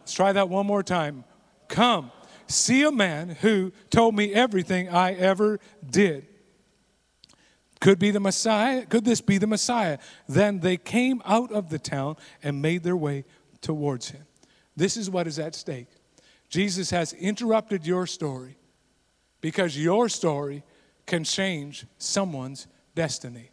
Let's 0.00 0.12
try 0.12 0.32
that 0.32 0.48
one 0.48 0.66
more 0.66 0.82
time. 0.82 1.24
Come. 1.68 2.10
See 2.46 2.82
a 2.82 2.90
man 2.90 3.28
who 3.28 3.72
told 3.90 4.16
me 4.16 4.34
everything 4.34 4.88
I 4.88 5.12
ever 5.12 5.60
did. 5.88 6.26
Could 7.80 7.98
be 7.98 8.10
the 8.10 8.20
Messiah. 8.20 8.84
Could 8.84 9.04
this 9.04 9.20
be 9.20 9.38
the 9.38 9.46
Messiah? 9.46 9.98
Then 10.28 10.60
they 10.60 10.76
came 10.76 11.22
out 11.24 11.50
of 11.50 11.70
the 11.70 11.78
town 11.78 12.16
and 12.42 12.60
made 12.60 12.82
their 12.82 12.96
way 12.96 13.24
towards 13.62 14.10
him. 14.10 14.24
This 14.76 14.96
is 14.96 15.10
what 15.10 15.26
is 15.26 15.38
at 15.38 15.54
stake. 15.54 15.88
Jesus 16.48 16.90
has 16.90 17.12
interrupted 17.14 17.86
your 17.86 18.06
story 18.06 18.56
because 19.40 19.78
your 19.78 20.08
story 20.08 20.62
can 21.06 21.24
change 21.24 21.86
someone's 21.98 22.66
destiny. 22.94 23.50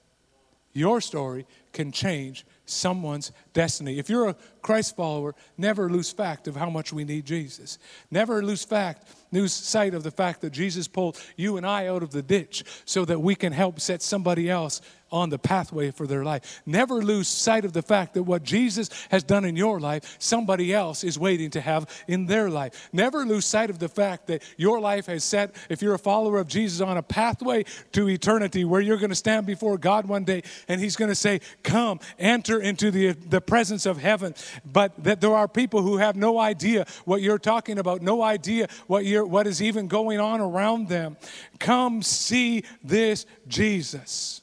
Your 0.74 1.02
story 1.02 1.48
can 1.74 1.92
change 1.92 2.46
someone's 2.66 3.32
destiny. 3.54 3.98
If 3.98 4.10
you're 4.10 4.30
a 4.30 4.36
Christ 4.62 4.96
follower, 4.96 5.34
never 5.58 5.90
lose 5.90 6.12
fact 6.12 6.48
of 6.48 6.56
how 6.56 6.70
much 6.70 6.94
we 6.94 7.04
need 7.04 7.26
Jesus. 7.26 7.80
Never 8.12 8.44
lose 8.44 8.64
fact, 8.64 9.08
lose 9.32 9.54
sight 9.54 9.94
of 9.94 10.04
the 10.04 10.12
fact 10.12 10.42
that 10.42 10.52
Jesus 10.52 10.88
pulled 10.88 11.20
you 11.36 11.58
and 11.58 11.66
I 11.66 11.88
out 11.88 12.04
of 12.04 12.12
the 12.12 12.22
ditch 12.22 12.64
so 12.86 13.06
that 13.06 13.20
we 13.20 13.36
can 13.36 13.54
help 13.54 13.80
set 13.80 14.02
somebody 14.02 14.50
else 14.50 14.82
on 15.12 15.30
the 15.30 15.40
pathway 15.40 15.92
for 15.92 16.06
their 16.06 16.24
life. 16.24 16.62
Never 16.66 16.96
lose 16.96 17.28
sight 17.28 17.66
of 17.66 17.74
the 17.74 17.82
fact 17.82 18.14
that 18.16 18.24
what 18.24 18.44
Jesus 18.44 18.90
has 19.10 19.24
done 19.24 19.46
in 19.46 19.56
your 19.56 19.80
life, 19.80 20.18
somebody 20.20 20.74
else 20.74 21.04
is 21.04 21.18
waiting 21.18 21.50
to 21.52 21.62
have 21.62 21.90
in 22.08 22.26
their 22.26 22.50
life. 22.50 22.90
Never 22.92 23.26
lose 23.26 23.46
sight 23.46 23.70
of 23.70 23.80
the 23.80 23.88
fact 23.88 24.28
that 24.28 24.44
your 24.58 24.80
life 24.80 25.06
has 25.06 25.24
set, 25.24 25.56
if 25.70 25.82
you're 25.82 25.94
a 25.94 26.00
follower 26.00 26.40
of 26.40 26.48
Jesus, 26.48 26.82
on 26.82 26.98
a 26.98 27.04
pathway 27.04 27.64
to 27.94 28.10
eternity 28.10 28.66
where 28.66 28.82
you're 28.82 28.98
going 28.98 29.10
to 29.10 29.16
stand 29.16 29.46
before 29.46 29.78
God 29.78 30.08
one 30.08 30.24
day 30.24 30.44
and 30.68 30.82
He's 30.82 30.96
going 30.96 31.10
to 31.10 31.16
say, 31.16 31.40
come, 31.64 32.00
enter 32.20 32.60
into 32.60 32.92
the, 32.92 33.12
the 33.12 33.42
presence 33.42 33.86
of 33.86 33.98
heaven. 33.98 34.36
But 34.66 35.04
that 35.04 35.22
there 35.22 35.36
are 35.36 35.48
people 35.48 35.82
who 35.82 35.98
have 35.98 36.16
no 36.16 36.38
idea 36.38 36.86
what 37.06 37.22
you're 37.22 37.40
talking 37.40 37.80
about, 37.80 38.02
no 38.02 38.22
idea 38.22 38.68
what, 38.88 39.06
you're, 39.06 39.17
what 39.26 39.48
is 39.48 39.62
even 39.62 39.88
going 39.88 40.20
on 40.20 40.42
around 40.42 40.90
them. 40.90 41.18
Come 41.60 42.02
see 42.02 42.64
this 42.84 43.26
Jesus. 43.48 44.42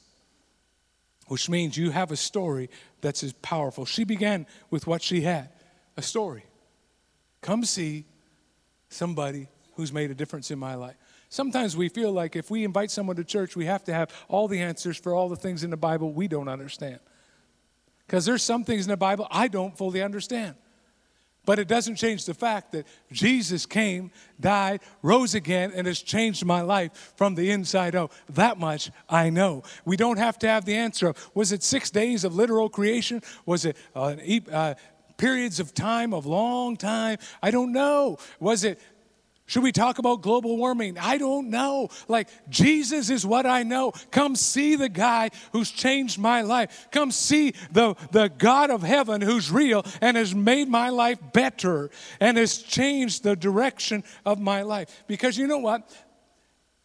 Which 1.27 1.49
means 1.49 1.75
you 1.75 1.89
have 1.91 2.11
a 2.11 2.15
story 2.15 2.69
that's 3.01 3.23
as 3.23 3.33
powerful. 3.33 3.85
She 3.85 4.03
began 4.03 4.45
with 4.69 4.87
what 4.87 5.01
she 5.01 5.21
had 5.21 5.49
a 5.97 6.01
story. 6.01 6.45
Come 7.41 7.63
see 7.63 8.05
somebody 8.89 9.47
who's 9.75 9.91
made 9.91 10.11
a 10.11 10.15
difference 10.15 10.51
in 10.51 10.59
my 10.59 10.75
life. 10.75 10.95
Sometimes 11.29 11.75
we 11.75 11.89
feel 11.89 12.11
like 12.11 12.35
if 12.35 12.49
we 12.49 12.63
invite 12.63 12.91
someone 12.91 13.15
to 13.17 13.23
church, 13.23 13.55
we 13.55 13.65
have 13.65 13.83
to 13.85 13.93
have 13.93 14.11
all 14.27 14.47
the 14.47 14.61
answers 14.61 14.97
for 14.97 15.13
all 15.13 15.27
the 15.27 15.35
things 15.35 15.63
in 15.63 15.69
the 15.69 15.77
Bible 15.77 16.13
we 16.13 16.27
don't 16.27 16.47
understand. 16.47 16.99
Because 18.05 18.25
there's 18.25 18.43
some 18.43 18.63
things 18.63 18.85
in 18.85 18.89
the 18.89 18.97
Bible 18.97 19.27
I 19.31 19.47
don't 19.47 19.77
fully 19.77 20.01
understand. 20.01 20.55
But 21.45 21.59
it 21.59 21.67
doesn't 21.67 21.95
change 21.95 22.25
the 22.25 22.33
fact 22.33 22.71
that 22.71 22.85
Jesus 23.11 23.65
came, 23.65 24.11
died, 24.39 24.81
rose 25.01 25.35
again, 25.35 25.71
and 25.75 25.87
has 25.87 26.01
changed 26.01 26.43
my 26.45 26.61
life 26.61 27.13
from 27.15 27.35
the 27.35 27.51
inside 27.51 27.95
out. 27.95 28.11
That 28.29 28.57
much 28.57 28.91
I 29.09 29.29
know. 29.29 29.63
We 29.85 29.97
don't 29.97 30.17
have 30.17 30.39
to 30.39 30.47
have 30.47 30.65
the 30.65 30.75
answer 30.75 31.07
of 31.07 31.29
was 31.33 31.51
it 31.51 31.63
six 31.63 31.89
days 31.91 32.23
of 32.23 32.35
literal 32.35 32.69
creation? 32.69 33.21
Was 33.45 33.65
it 33.65 33.77
uh, 33.95 34.15
uh, 34.51 34.73
periods 35.17 35.59
of 35.59 35.73
time, 35.73 36.13
of 36.13 36.25
long 36.25 36.77
time? 36.77 37.17
I 37.41 37.51
don't 37.51 37.71
know. 37.71 38.17
Was 38.39 38.63
it 38.63 38.79
should 39.47 39.61
we 39.61 39.71
talk 39.71 39.99
about 39.99 40.23
global 40.23 40.57
warming? 40.57 40.97
I 40.97 41.19
don't 41.19 41.51
know. 41.51 41.89
Like, 42.07 42.29
Jesus 42.49 43.11
is 43.11 43.25
what 43.25 43.45
I 43.45 43.61
know. 43.61 43.91
Come 44.09 44.35
see 44.35 44.75
the 44.75 44.89
guy 44.89 45.29
who's 45.51 45.69
changed 45.69 46.17
my 46.17 46.41
life. 46.41 46.87
Come 46.91 47.11
see 47.11 47.53
the, 47.71 47.95
the 48.11 48.29
God 48.29 48.71
of 48.71 48.81
heaven 48.81 49.21
who's 49.21 49.51
real 49.51 49.85
and 50.01 50.17
has 50.17 50.33
made 50.33 50.67
my 50.67 50.89
life 50.89 51.19
better 51.31 51.91
and 52.19 52.37
has 52.37 52.57
changed 52.57 53.21
the 53.21 53.35
direction 53.35 54.03
of 54.25 54.39
my 54.39 54.63
life. 54.63 55.03
Because 55.05 55.37
you 55.37 55.45
know 55.45 55.59
what? 55.59 55.91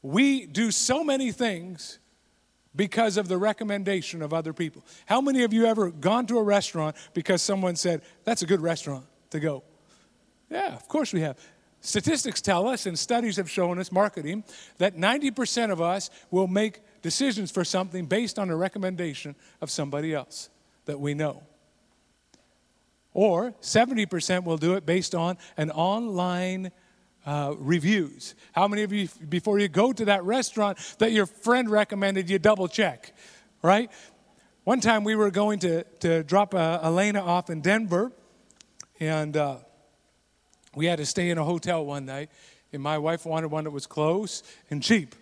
We 0.03 0.44
do 0.44 0.70
so 0.70 1.03
many 1.03 1.33
things 1.33 1.99
because 2.77 3.16
of 3.16 3.27
the 3.27 3.38
recommendation 3.38 4.20
of 4.20 4.35
other 4.35 4.53
people. 4.53 4.85
How 5.07 5.23
many 5.23 5.44
of 5.44 5.55
you 5.55 5.64
ever 5.64 5.90
gone 5.90 6.27
to 6.27 6.37
a 6.37 6.42
restaurant 6.42 6.94
because 7.14 7.40
someone 7.40 7.77
said, 7.77 8.03
that's 8.25 8.42
a 8.42 8.46
good 8.46 8.61
restaurant 8.61 9.07
to 9.31 9.40
go? 9.40 9.64
Yeah, 10.51 10.75
of 10.75 10.88
course 10.88 11.14
we 11.14 11.23
have. 11.23 11.38
Statistics 11.81 12.40
tell 12.40 12.69
us, 12.69 12.85
and 12.87 12.99
studies 12.99 13.37
have 13.37 13.51
shown 13.51 13.79
us, 13.79 13.90
marketing, 13.90 14.45
that 14.79 14.97
90% 14.97 15.71
of 15.71 15.81
us 15.81 16.11
will 16.31 16.47
make 16.47 16.81
decisions 17.01 17.51
for 17.51 17.64
something 17.64 18.07
based 18.07 18.38
on 18.38 18.51
a 18.51 18.57
recommendation 18.57 19.35
of 19.62 19.71
somebody 19.71 20.12
else 20.14 20.51
that 20.85 21.01
we 21.01 21.14
know. 21.14 21.43
Or 23.14 23.53
70% 23.62 24.45
will 24.45 24.59
do 24.59 24.75
it 24.75 24.85
based 24.85 25.14
on 25.14 25.38
an 25.57 25.71
online 25.71 26.71
uh, 27.27 27.55
reviews. 27.59 28.35
How 28.53 28.69
many 28.69 28.83
of 28.83 28.93
you, 28.93 29.09
before 29.29 29.59
you 29.59 29.69
go 29.69 29.93
to 29.93 30.05
that 30.07 30.23
restaurant 30.25 30.79
that 30.99 31.12
your 31.12 31.27
friend 31.27 31.69
recommended, 31.71 32.31
you 32.31 32.38
double 32.38 32.69
check, 32.69 33.14
right? 33.62 33.90
One 34.64 34.81
time 34.81 35.05
we 35.05 35.14
were 35.14 35.31
going 35.31 35.59
to, 35.61 35.85
to 36.01 36.23
drop 36.23 36.55
uh, 36.55 36.81
Elena 36.83 37.21
off 37.21 37.51
in 37.51 37.62
Denver, 37.62 38.12
and 39.01 39.37
uh, 39.37 39.57
we 40.74 40.87
had 40.87 40.98
to 40.98 41.06
stay 41.06 41.30
in 41.30 41.38
a 41.38 41.44
hotel 41.44 41.85
one 41.85 42.06
night, 42.06 42.30
and 42.72 42.83
my 42.83 42.98
wife 42.98 43.26
wanted 43.26 43.50
one 43.50 43.64
that 43.64 43.70
was 43.70 43.87
close 43.87 44.42
and 44.70 44.83
cheap. 44.83 45.14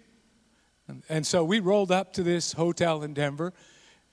And, 0.87 1.03
and 1.09 1.27
so 1.27 1.45
we 1.45 1.61
rolled 1.61 1.91
up 1.91 2.13
to 2.15 2.23
this 2.23 2.53
hotel 2.53 3.03
in 3.03 3.15
Denver. 3.15 3.53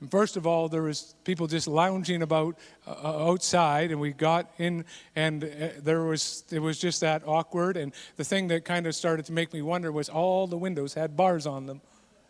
And 0.01 0.11
first 0.11 0.35
of 0.35 0.45
all, 0.45 0.67
there 0.67 0.83
was 0.83 1.15
people 1.23 1.47
just 1.47 1.67
lounging 1.67 2.21
about 2.21 2.57
uh, 2.85 2.91
uh 2.91 3.31
outside, 3.31 3.91
and 3.91 3.99
we 3.99 4.11
got 4.11 4.51
in, 4.57 4.85
and 5.15 5.43
uh, 5.43 5.47
there 5.79 6.03
was 6.03 6.43
it 6.51 6.59
was 6.59 6.79
just 6.79 6.99
that 7.01 7.23
awkward. 7.25 7.77
And 7.77 7.93
the 8.17 8.25
thing 8.25 8.49
that 8.49 8.65
kind 8.65 8.87
of 8.87 8.95
started 8.95 9.25
to 9.27 9.31
make 9.31 9.53
me 9.53 9.61
wonder 9.61 9.91
was 9.91 10.09
all 10.09 10.47
the 10.47 10.57
windows 10.57 10.93
had 10.93 11.15
bars 11.15 11.47
on 11.47 11.65
them 11.65 11.81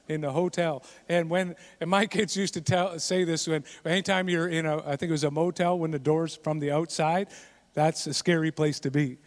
in 0.07 0.21
the 0.21 0.31
hotel. 0.31 0.83
And 1.09 1.29
when 1.29 1.55
and 1.81 1.89
my 1.89 2.05
kids 2.05 2.37
used 2.37 2.53
to 2.53 2.61
tell 2.61 2.99
say 2.99 3.23
this 3.23 3.47
when 3.47 3.63
anytime 3.83 4.29
you're 4.29 4.47
in 4.47 4.67
a 4.67 4.77
I 4.87 4.95
think 4.95 5.09
it 5.09 5.13
was 5.13 5.23
a 5.23 5.31
motel 5.31 5.79
when 5.79 5.91
the 5.91 5.99
doors 5.99 6.35
from 6.35 6.59
the 6.59 6.71
outside 6.71 7.29
that's 7.75 8.07
a 8.07 8.13
scary 8.13 8.51
place 8.51 8.79
to 8.81 8.91
be. 8.91 9.17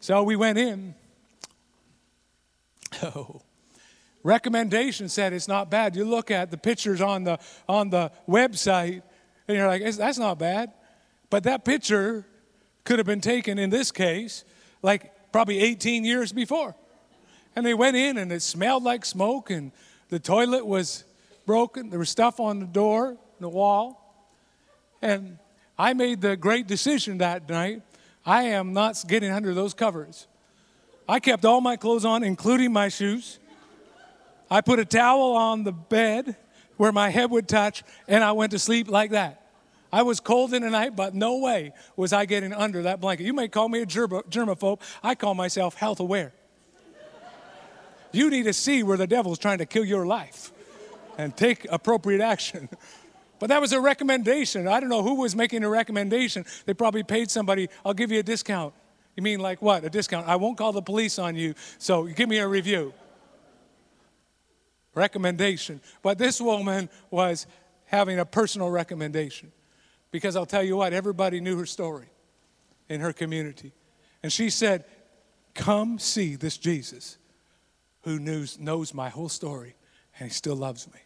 So 0.00 0.22
we 0.22 0.36
went 0.36 0.58
in. 0.58 0.94
Oh. 3.02 3.42
Recommendation 4.24 5.08
said 5.08 5.32
it's 5.32 5.46
not 5.46 5.70
bad. 5.70 5.94
You 5.94 6.04
look 6.04 6.30
at 6.30 6.50
the 6.50 6.56
pictures 6.56 7.00
on 7.00 7.24
the 7.24 7.38
on 7.68 7.90
the 7.90 8.10
website 8.28 9.02
and 9.46 9.56
you're 9.56 9.68
like, 9.68 9.82
that's 9.96 10.18
not 10.18 10.38
bad. 10.38 10.72
But 11.30 11.44
that 11.44 11.64
picture 11.64 12.26
could 12.84 12.98
have 12.98 13.06
been 13.06 13.20
taken 13.20 13.58
in 13.58 13.70
this 13.70 13.92
case 13.92 14.44
like 14.82 15.32
probably 15.32 15.60
18 15.60 16.04
years 16.04 16.32
before. 16.32 16.74
And 17.54 17.64
they 17.64 17.74
went 17.74 17.96
in 17.96 18.18
and 18.18 18.32
it 18.32 18.42
smelled 18.42 18.82
like 18.82 19.04
smoke 19.04 19.50
and 19.50 19.70
the 20.08 20.18
toilet 20.18 20.66
was 20.66 21.04
broken. 21.46 21.90
There 21.90 21.98
was 21.98 22.10
stuff 22.10 22.40
on 22.40 22.60
the 22.60 22.66
door, 22.66 23.08
and 23.08 23.18
the 23.40 23.48
wall. 23.48 24.04
And 25.00 25.38
I 25.78 25.92
made 25.92 26.20
the 26.20 26.36
great 26.36 26.66
decision 26.66 27.18
that 27.18 27.48
night. 27.48 27.82
I 28.26 28.44
am 28.44 28.72
not 28.72 29.02
getting 29.06 29.30
under 29.30 29.54
those 29.54 29.74
covers. 29.74 30.26
I 31.08 31.20
kept 31.20 31.44
all 31.44 31.60
my 31.60 31.76
clothes 31.76 32.04
on, 32.04 32.22
including 32.22 32.72
my 32.72 32.88
shoes. 32.88 33.38
I 34.50 34.60
put 34.60 34.78
a 34.78 34.84
towel 34.84 35.36
on 35.36 35.64
the 35.64 35.72
bed 35.72 36.36
where 36.76 36.92
my 36.92 37.10
head 37.10 37.30
would 37.30 37.48
touch, 37.48 37.82
and 38.06 38.24
I 38.24 38.32
went 38.32 38.52
to 38.52 38.58
sleep 38.58 38.90
like 38.90 39.12
that. 39.12 39.46
I 39.92 40.02
was 40.02 40.20
cold 40.20 40.52
in 40.52 40.62
the 40.62 40.70
night, 40.70 40.96
but 40.96 41.14
no 41.14 41.38
way 41.38 41.72
was 41.96 42.12
I 42.12 42.26
getting 42.26 42.52
under 42.52 42.82
that 42.82 43.00
blanket. 43.00 43.24
You 43.24 43.32
may 43.32 43.48
call 43.48 43.68
me 43.68 43.80
a 43.80 43.86
germaphobe. 43.86 44.80
I 45.02 45.14
call 45.14 45.34
myself 45.34 45.74
health 45.74 46.00
aware. 46.00 46.32
You 48.12 48.30
need 48.30 48.44
to 48.44 48.52
see 48.52 48.82
where 48.82 48.96
the 48.96 49.06
devil's 49.06 49.38
trying 49.38 49.58
to 49.58 49.66
kill 49.66 49.84
your 49.84 50.06
life 50.06 50.52
and 51.16 51.36
take 51.36 51.66
appropriate 51.70 52.20
action. 52.20 52.68
But 53.38 53.48
that 53.48 53.60
was 53.60 53.72
a 53.72 53.80
recommendation. 53.80 54.66
I 54.66 54.80
don't 54.80 54.88
know 54.88 55.02
who 55.02 55.14
was 55.14 55.36
making 55.36 55.62
a 55.64 55.68
recommendation. 55.68 56.44
They 56.66 56.74
probably 56.74 57.02
paid 57.02 57.30
somebody, 57.30 57.68
I'll 57.84 57.94
give 57.94 58.10
you 58.10 58.18
a 58.18 58.22
discount. 58.22 58.74
You 59.16 59.22
mean 59.22 59.40
like 59.40 59.62
what? 59.62 59.84
A 59.84 59.90
discount? 59.90 60.28
I 60.28 60.36
won't 60.36 60.58
call 60.58 60.72
the 60.72 60.82
police 60.82 61.18
on 61.18 61.34
you, 61.36 61.54
so 61.78 62.04
give 62.04 62.28
me 62.28 62.38
a 62.38 62.46
review. 62.48 62.92
Recommendation. 64.94 65.80
But 66.02 66.18
this 66.18 66.40
woman 66.40 66.88
was 67.10 67.46
having 67.86 68.18
a 68.18 68.24
personal 68.24 68.70
recommendation 68.70 69.52
because 70.10 70.36
I'll 70.36 70.46
tell 70.46 70.62
you 70.62 70.76
what, 70.76 70.92
everybody 70.92 71.40
knew 71.40 71.58
her 71.58 71.66
story 71.66 72.08
in 72.88 73.00
her 73.00 73.12
community. 73.12 73.72
And 74.22 74.32
she 74.32 74.50
said, 74.50 74.84
Come 75.54 75.98
see 75.98 76.36
this 76.36 76.56
Jesus 76.56 77.18
who 78.02 78.18
knows, 78.18 78.58
knows 78.58 78.94
my 78.94 79.08
whole 79.08 79.28
story 79.28 79.74
and 80.18 80.28
he 80.28 80.34
still 80.34 80.56
loves 80.56 80.86
me. 80.86 81.00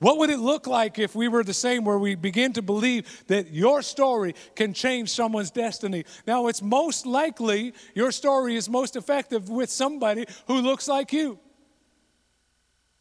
What 0.00 0.18
would 0.18 0.30
it 0.30 0.38
look 0.38 0.68
like 0.68 0.98
if 0.98 1.16
we 1.16 1.26
were 1.26 1.42
the 1.42 1.54
same, 1.54 1.84
where 1.84 1.98
we 1.98 2.14
begin 2.14 2.52
to 2.52 2.62
believe 2.62 3.24
that 3.26 3.52
your 3.52 3.82
story 3.82 4.34
can 4.54 4.72
change 4.72 5.10
someone's 5.10 5.50
destiny? 5.50 6.04
Now, 6.26 6.46
it's 6.46 6.62
most 6.62 7.04
likely 7.04 7.74
your 7.94 8.12
story 8.12 8.54
is 8.54 8.68
most 8.68 8.94
effective 8.94 9.48
with 9.48 9.70
somebody 9.70 10.26
who 10.46 10.60
looks 10.60 10.86
like 10.86 11.12
you. 11.12 11.40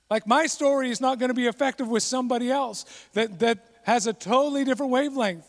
Like 0.10 0.26
my 0.26 0.48
story 0.48 0.90
is 0.90 1.00
not 1.00 1.20
going 1.20 1.30
to 1.30 1.36
be 1.36 1.48
effective 1.48 1.88
with 1.88 2.02
somebody 2.02 2.50
else 2.50 2.86
that, 3.14 3.40
that 3.40 3.60
has 3.84 4.08
a 4.08 4.14
totally 4.14 4.64
different 4.64 4.92
wavelength. 4.92 5.46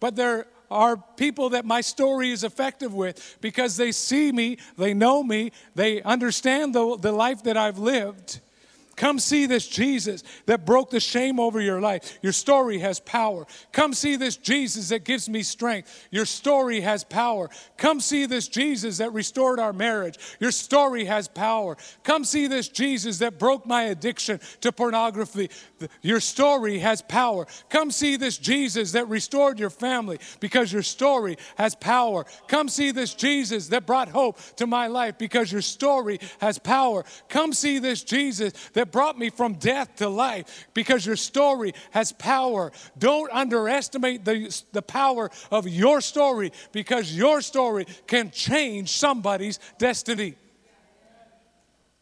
But 0.00 0.16
there 0.16 0.46
are 0.70 0.96
people 0.96 1.50
that 1.50 1.64
my 1.64 1.80
story 1.80 2.30
is 2.30 2.44
effective 2.44 2.94
with 2.94 3.38
because 3.40 3.76
they 3.76 3.92
see 3.92 4.32
me, 4.32 4.58
they 4.78 4.94
know 4.94 5.22
me, 5.22 5.52
they 5.74 6.00
understand 6.02 6.74
the, 6.74 6.96
the 6.96 7.12
life 7.12 7.42
that 7.42 7.56
I've 7.56 7.78
lived. 7.78 8.40
Come 8.98 9.20
see 9.20 9.46
this 9.46 9.68
Jesus 9.68 10.24
that 10.46 10.66
broke 10.66 10.90
the 10.90 10.98
shame 10.98 11.38
over 11.38 11.60
your 11.60 11.80
life. 11.80 12.18
Your 12.20 12.32
story 12.32 12.80
has 12.80 12.98
power. 12.98 13.46
Come 13.70 13.94
see 13.94 14.16
this 14.16 14.36
Jesus 14.36 14.88
that 14.88 15.04
gives 15.04 15.28
me 15.28 15.44
strength. 15.44 16.08
Your 16.10 16.26
story 16.26 16.80
has 16.80 17.04
power. 17.04 17.48
Come 17.76 18.00
see 18.00 18.26
this 18.26 18.48
Jesus 18.48 18.98
that 18.98 19.12
restored 19.12 19.60
our 19.60 19.72
marriage. 19.72 20.18
Your 20.40 20.50
story 20.50 21.04
has 21.04 21.28
power. 21.28 21.76
Come 22.02 22.24
see 22.24 22.48
this 22.48 22.68
Jesus 22.68 23.18
that 23.20 23.38
broke 23.38 23.64
my 23.64 23.84
addiction 23.84 24.40
to 24.62 24.72
pornography. 24.72 25.48
Your 26.02 26.20
story 26.20 26.78
has 26.78 27.02
power. 27.02 27.46
Come 27.68 27.90
see 27.90 28.16
this 28.16 28.38
Jesus 28.38 28.92
that 28.92 29.08
restored 29.08 29.58
your 29.58 29.70
family 29.70 30.18
because 30.40 30.72
your 30.72 30.82
story 30.82 31.38
has 31.56 31.74
power. 31.74 32.24
Come 32.46 32.68
see 32.68 32.90
this 32.90 33.14
Jesus 33.14 33.68
that 33.68 33.86
brought 33.86 34.08
hope 34.08 34.38
to 34.56 34.66
my 34.66 34.86
life 34.86 35.18
because 35.18 35.50
your 35.52 35.62
story 35.62 36.20
has 36.40 36.58
power. 36.58 37.04
Come 37.28 37.52
see 37.52 37.78
this 37.78 38.02
Jesus 38.02 38.52
that 38.74 38.92
brought 38.92 39.18
me 39.18 39.30
from 39.30 39.54
death 39.54 39.96
to 39.96 40.08
life 40.08 40.68
because 40.74 41.04
your 41.06 41.16
story 41.16 41.74
has 41.90 42.12
power. 42.12 42.72
Don't 42.98 43.30
underestimate 43.32 44.24
the, 44.24 44.62
the 44.72 44.82
power 44.82 45.30
of 45.50 45.68
your 45.68 46.00
story 46.00 46.52
because 46.72 47.14
your 47.14 47.40
story 47.40 47.86
can 48.06 48.30
change 48.30 48.90
somebody's 48.90 49.58
destiny. 49.78 50.36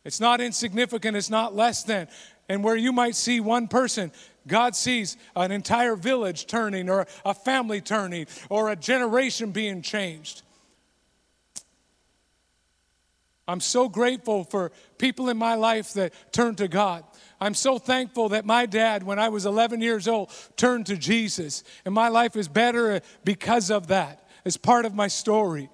It's 0.05 0.21
not 0.21 0.41
insignificant, 0.41 1.17
it's 1.17 1.31
not 1.31 1.57
less 1.57 1.83
than. 1.83 2.07
And 2.49 2.63
where 2.63 2.77
you 2.77 2.93
might 2.93 3.17
see 3.17 3.41
one 3.41 3.67
person 3.67 4.13
God 4.47 4.77
sees 4.77 5.17
an 5.35 5.51
entire 5.51 5.97
village 5.97 6.47
turning, 6.47 6.89
or 6.89 7.07
a 7.25 7.35
family 7.35 7.81
turning, 7.81 8.27
or 8.49 8.71
a 8.71 8.77
generation 8.77 9.51
being 9.51 9.83
changed. 9.83 10.43
I'm 13.49 13.61
so 13.61 13.89
grateful 13.89 14.45
for 14.45 14.73
people 14.99 15.29
in 15.29 15.37
my 15.37 15.55
life 15.55 15.93
that 15.95 16.13
turn 16.33 16.57
to 16.57 16.67
God. 16.67 17.05
I'm 17.41 17.55
so 17.55 17.79
thankful 17.79 18.31
that 18.31 18.45
my 18.45 18.67
dad, 18.67 19.05
when 19.05 19.19
I 19.19 19.29
was 19.29 19.47
11 19.47 19.81
years 19.83 20.09
old, 20.09 20.31
turned 20.57 20.87
to 20.87 20.97
Jesus. 20.97 21.63
And 21.85 21.95
my 21.95 22.09
life 22.09 22.35
is 22.35 22.49
better 22.49 23.01
because 23.25 23.71
of 23.71 23.89
that. 23.89 24.29
It's 24.45 24.57
part 24.57 24.85
of 24.85 24.95
my 24.95 25.09
story. 25.09 25.69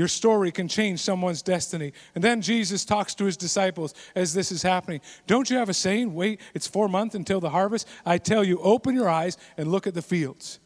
Your 0.00 0.08
story 0.08 0.50
can 0.50 0.66
change 0.66 1.00
someone's 1.00 1.42
destiny. 1.42 1.92
And 2.14 2.24
then 2.24 2.40
Jesus 2.40 2.86
talks 2.86 3.14
to 3.16 3.26
his 3.26 3.36
disciples 3.36 3.92
as 4.14 4.32
this 4.32 4.50
is 4.50 4.62
happening. 4.62 5.02
Don't 5.26 5.50
you 5.50 5.58
have 5.58 5.68
a 5.68 5.74
saying? 5.74 6.14
Wait, 6.14 6.40
it's 6.54 6.66
four 6.66 6.88
months 6.88 7.14
until 7.14 7.38
the 7.38 7.50
harvest. 7.50 7.86
I 8.06 8.16
tell 8.16 8.42
you, 8.42 8.58
open 8.60 8.94
your 8.94 9.10
eyes 9.10 9.36
and 9.58 9.70
look 9.70 9.86
at 9.86 9.92
the 9.92 10.00
fields. 10.00 10.58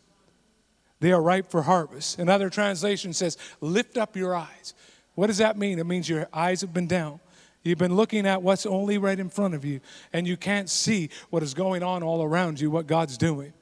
They 1.01 1.11
are 1.11 1.21
ripe 1.21 1.51
for 1.51 1.63
harvest. 1.63 2.21
Another 2.21 2.49
translation 2.49 3.13
says, 3.13 3.37
lift 3.61 3.99
up 3.99 4.15
your 4.15 4.37
eyes. 4.37 4.73
What 5.17 5.27
does 5.27 5.39
that 5.39 5.59
mean? 5.59 5.81
It 5.81 5.87
means 5.87 6.09
your 6.09 6.29
eyes 6.33 6.61
have 6.61 6.73
been 6.73 6.87
down. 6.87 7.19
You've 7.65 7.79
been 7.79 7.97
looking 7.97 8.29
at 8.29 8.41
what's 8.41 8.67
only 8.67 8.99
right 8.99 9.19
in 9.19 9.31
front 9.31 9.55
of 9.55 9.65
you, 9.65 9.81
and 10.13 10.29
you 10.29 10.37
can't 10.37 10.71
see 10.71 11.11
what 11.31 11.43
is 11.43 11.55
going 11.55 11.83
on 11.83 12.05
all 12.05 12.23
around 12.23 12.61
you, 12.61 12.71
what 12.71 12.87
God's 12.87 13.19
doing. 13.19 13.53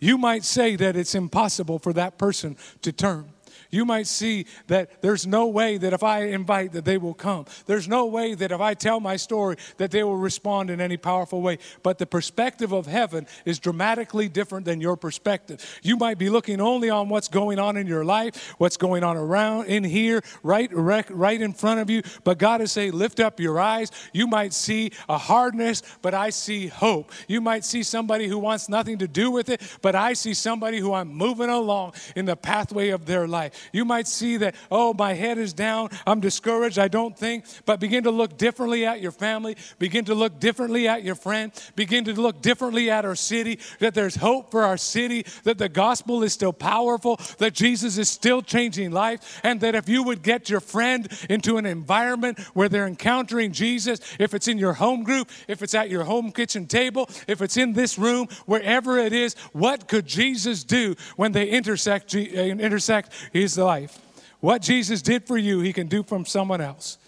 You 0.00 0.16
might 0.16 0.44
say 0.44 0.76
that 0.76 0.96
it's 0.96 1.14
impossible 1.14 1.78
for 1.78 1.92
that 1.92 2.16
person 2.16 2.56
to 2.80 2.90
turn 2.90 3.33
you 3.74 3.84
might 3.84 4.06
see 4.06 4.46
that 4.68 5.02
there's 5.02 5.26
no 5.26 5.46
way 5.46 5.76
that 5.76 5.92
if 5.92 6.02
I 6.02 6.26
invite 6.26 6.72
that 6.72 6.84
they 6.84 6.96
will 6.96 7.14
come. 7.14 7.44
There's 7.66 7.88
no 7.88 8.06
way 8.06 8.34
that 8.34 8.52
if 8.52 8.60
I 8.60 8.74
tell 8.74 9.00
my 9.00 9.16
story 9.16 9.56
that 9.78 9.90
they 9.90 10.04
will 10.04 10.16
respond 10.16 10.70
in 10.70 10.80
any 10.80 10.96
powerful 10.96 11.42
way. 11.42 11.58
But 11.82 11.98
the 11.98 12.06
perspective 12.06 12.72
of 12.72 12.86
heaven 12.86 13.26
is 13.44 13.58
dramatically 13.58 14.28
different 14.28 14.64
than 14.64 14.80
your 14.80 14.96
perspective. 14.96 15.80
You 15.82 15.96
might 15.96 16.18
be 16.18 16.30
looking 16.30 16.60
only 16.60 16.90
on 16.90 17.08
what's 17.08 17.28
going 17.28 17.58
on 17.58 17.76
in 17.76 17.86
your 17.86 18.04
life, 18.04 18.54
what's 18.58 18.76
going 18.76 19.04
on 19.04 19.16
around 19.16 19.66
in 19.66 19.84
here, 19.84 20.22
right 20.42 20.70
right 20.72 21.40
in 21.40 21.52
front 21.52 21.80
of 21.80 21.90
you, 21.90 22.02
but 22.22 22.38
God 22.38 22.60
is 22.60 22.72
saying 22.72 22.92
lift 22.92 23.20
up 23.20 23.40
your 23.40 23.58
eyes. 23.58 23.90
You 24.12 24.26
might 24.26 24.52
see 24.52 24.92
a 25.08 25.18
hardness, 25.18 25.82
but 26.02 26.14
I 26.14 26.30
see 26.30 26.68
hope. 26.68 27.10
You 27.28 27.40
might 27.40 27.64
see 27.64 27.82
somebody 27.82 28.28
who 28.28 28.38
wants 28.38 28.68
nothing 28.68 28.98
to 28.98 29.08
do 29.08 29.30
with 29.30 29.48
it, 29.48 29.60
but 29.82 29.94
I 29.94 30.12
see 30.12 30.34
somebody 30.34 30.78
who 30.78 30.92
I'm 30.92 31.08
moving 31.08 31.50
along 31.50 31.94
in 32.14 32.24
the 32.24 32.36
pathway 32.36 32.90
of 32.90 33.06
their 33.06 33.26
life. 33.26 33.63
You 33.72 33.84
might 33.84 34.06
see 34.06 34.36
that, 34.38 34.54
oh, 34.70 34.94
my 34.94 35.14
head 35.14 35.38
is 35.38 35.52
down, 35.52 35.90
I'm 36.06 36.20
discouraged, 36.20 36.78
I 36.78 36.88
don't 36.88 37.16
think, 37.16 37.44
but 37.66 37.80
begin 37.80 38.04
to 38.04 38.10
look 38.10 38.36
differently 38.36 38.86
at 38.86 39.00
your 39.00 39.12
family, 39.12 39.56
begin 39.78 40.04
to 40.06 40.14
look 40.14 40.40
differently 40.40 40.88
at 40.88 41.02
your 41.02 41.14
friend, 41.14 41.52
begin 41.76 42.04
to 42.04 42.12
look 42.12 42.42
differently 42.42 42.90
at 42.90 43.04
our 43.04 43.14
city, 43.14 43.58
that 43.78 43.94
there's 43.94 44.16
hope 44.16 44.50
for 44.50 44.62
our 44.64 44.76
city, 44.76 45.24
that 45.44 45.58
the 45.58 45.68
gospel 45.68 46.22
is 46.22 46.32
still 46.32 46.52
powerful, 46.52 47.20
that 47.38 47.52
Jesus 47.52 47.98
is 47.98 48.08
still 48.08 48.42
changing 48.42 48.90
life, 48.90 49.40
and 49.42 49.60
that 49.60 49.74
if 49.74 49.88
you 49.88 50.02
would 50.02 50.22
get 50.22 50.48
your 50.48 50.60
friend 50.60 51.08
into 51.28 51.56
an 51.56 51.66
environment 51.66 52.38
where 52.54 52.68
they're 52.68 52.86
encountering 52.86 53.52
Jesus, 53.52 54.00
if 54.18 54.34
it's 54.34 54.48
in 54.48 54.58
your 54.58 54.74
home 54.74 55.02
group, 55.02 55.30
if 55.48 55.62
it's 55.62 55.74
at 55.74 55.90
your 55.90 56.04
home 56.04 56.32
kitchen 56.32 56.66
table, 56.66 57.08
if 57.28 57.42
it's 57.42 57.56
in 57.56 57.72
this 57.72 57.98
room, 57.98 58.28
wherever 58.46 58.98
it 58.98 59.12
is, 59.12 59.34
what 59.52 59.88
could 59.88 60.06
Jesus 60.06 60.64
do 60.64 60.94
when 61.16 61.32
they 61.32 61.48
intersect, 61.48 62.14
uh, 62.14 62.18
intersect 62.18 63.12
his 63.44 63.54
his 63.54 63.58
life. 63.58 63.98
What 64.40 64.62
Jesus 64.62 65.02
did 65.02 65.26
for 65.26 65.36
you, 65.38 65.60
he 65.60 65.72
can 65.72 65.86
do 65.86 66.02
from 66.02 66.24
someone 66.24 66.60
else. 66.60 66.98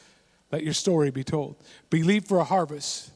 Let 0.53 0.62
your 0.62 0.74
story 0.74 1.11
be 1.11 1.24
told. 1.24 1.57
Believe 1.91 2.24
for 2.26 2.39
a 2.39 2.45
harvest 2.45 3.11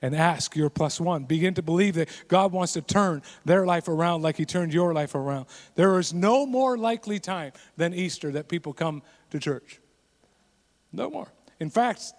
and 0.00 0.16
ask 0.16 0.56
your 0.56 0.70
plus 0.70 1.00
one. 1.00 1.24
Begin 1.24 1.54
to 1.54 1.62
believe 1.62 1.94
that 1.94 2.08
God 2.28 2.52
wants 2.52 2.72
to 2.72 2.80
turn 2.82 3.22
their 3.44 3.64
life 3.64 3.86
around 3.86 4.22
like 4.22 4.36
He 4.36 4.44
turned 4.44 4.74
your 4.74 4.92
life 4.92 5.14
around. 5.14 5.46
There 5.76 5.98
is 5.98 6.12
no 6.12 6.46
more 6.46 6.76
likely 6.76 7.20
time 7.20 7.52
than 7.76 7.94
Easter 7.94 8.32
that 8.32 8.48
people 8.48 8.72
come 8.72 9.02
to 9.30 9.38
church. 9.38 9.78
No 10.92 11.10
more. 11.10 11.28
In 11.60 11.70
fact, 11.70 12.12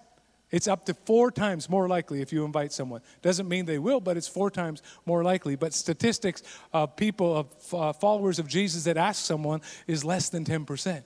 it's 0.54 0.68
up 0.68 0.86
to 0.86 0.94
four 0.94 1.32
times 1.32 1.68
more 1.68 1.88
likely 1.88 2.22
if 2.22 2.32
you 2.32 2.46
invite 2.46 2.72
someone. 2.72 3.02
Doesn't 3.24 3.50
mean 3.50 3.66
they 3.66 3.80
will, 3.80 4.00
but 4.00 4.18
it's 4.18 4.28
four 4.28 4.52
times 4.52 4.84
more 5.04 5.24
likely. 5.24 5.56
But 5.56 5.74
statistics 5.74 6.44
of 6.72 6.96
people, 6.96 7.36
of 7.36 7.74
uh, 7.74 7.92
followers 7.92 8.38
of 8.38 8.48
Jesus 8.48 8.84
that 8.84 8.96
ask 8.96 9.26
someone 9.26 9.62
is 9.88 10.06
less 10.06 10.30
than 10.30 10.46
10%. 10.46 11.02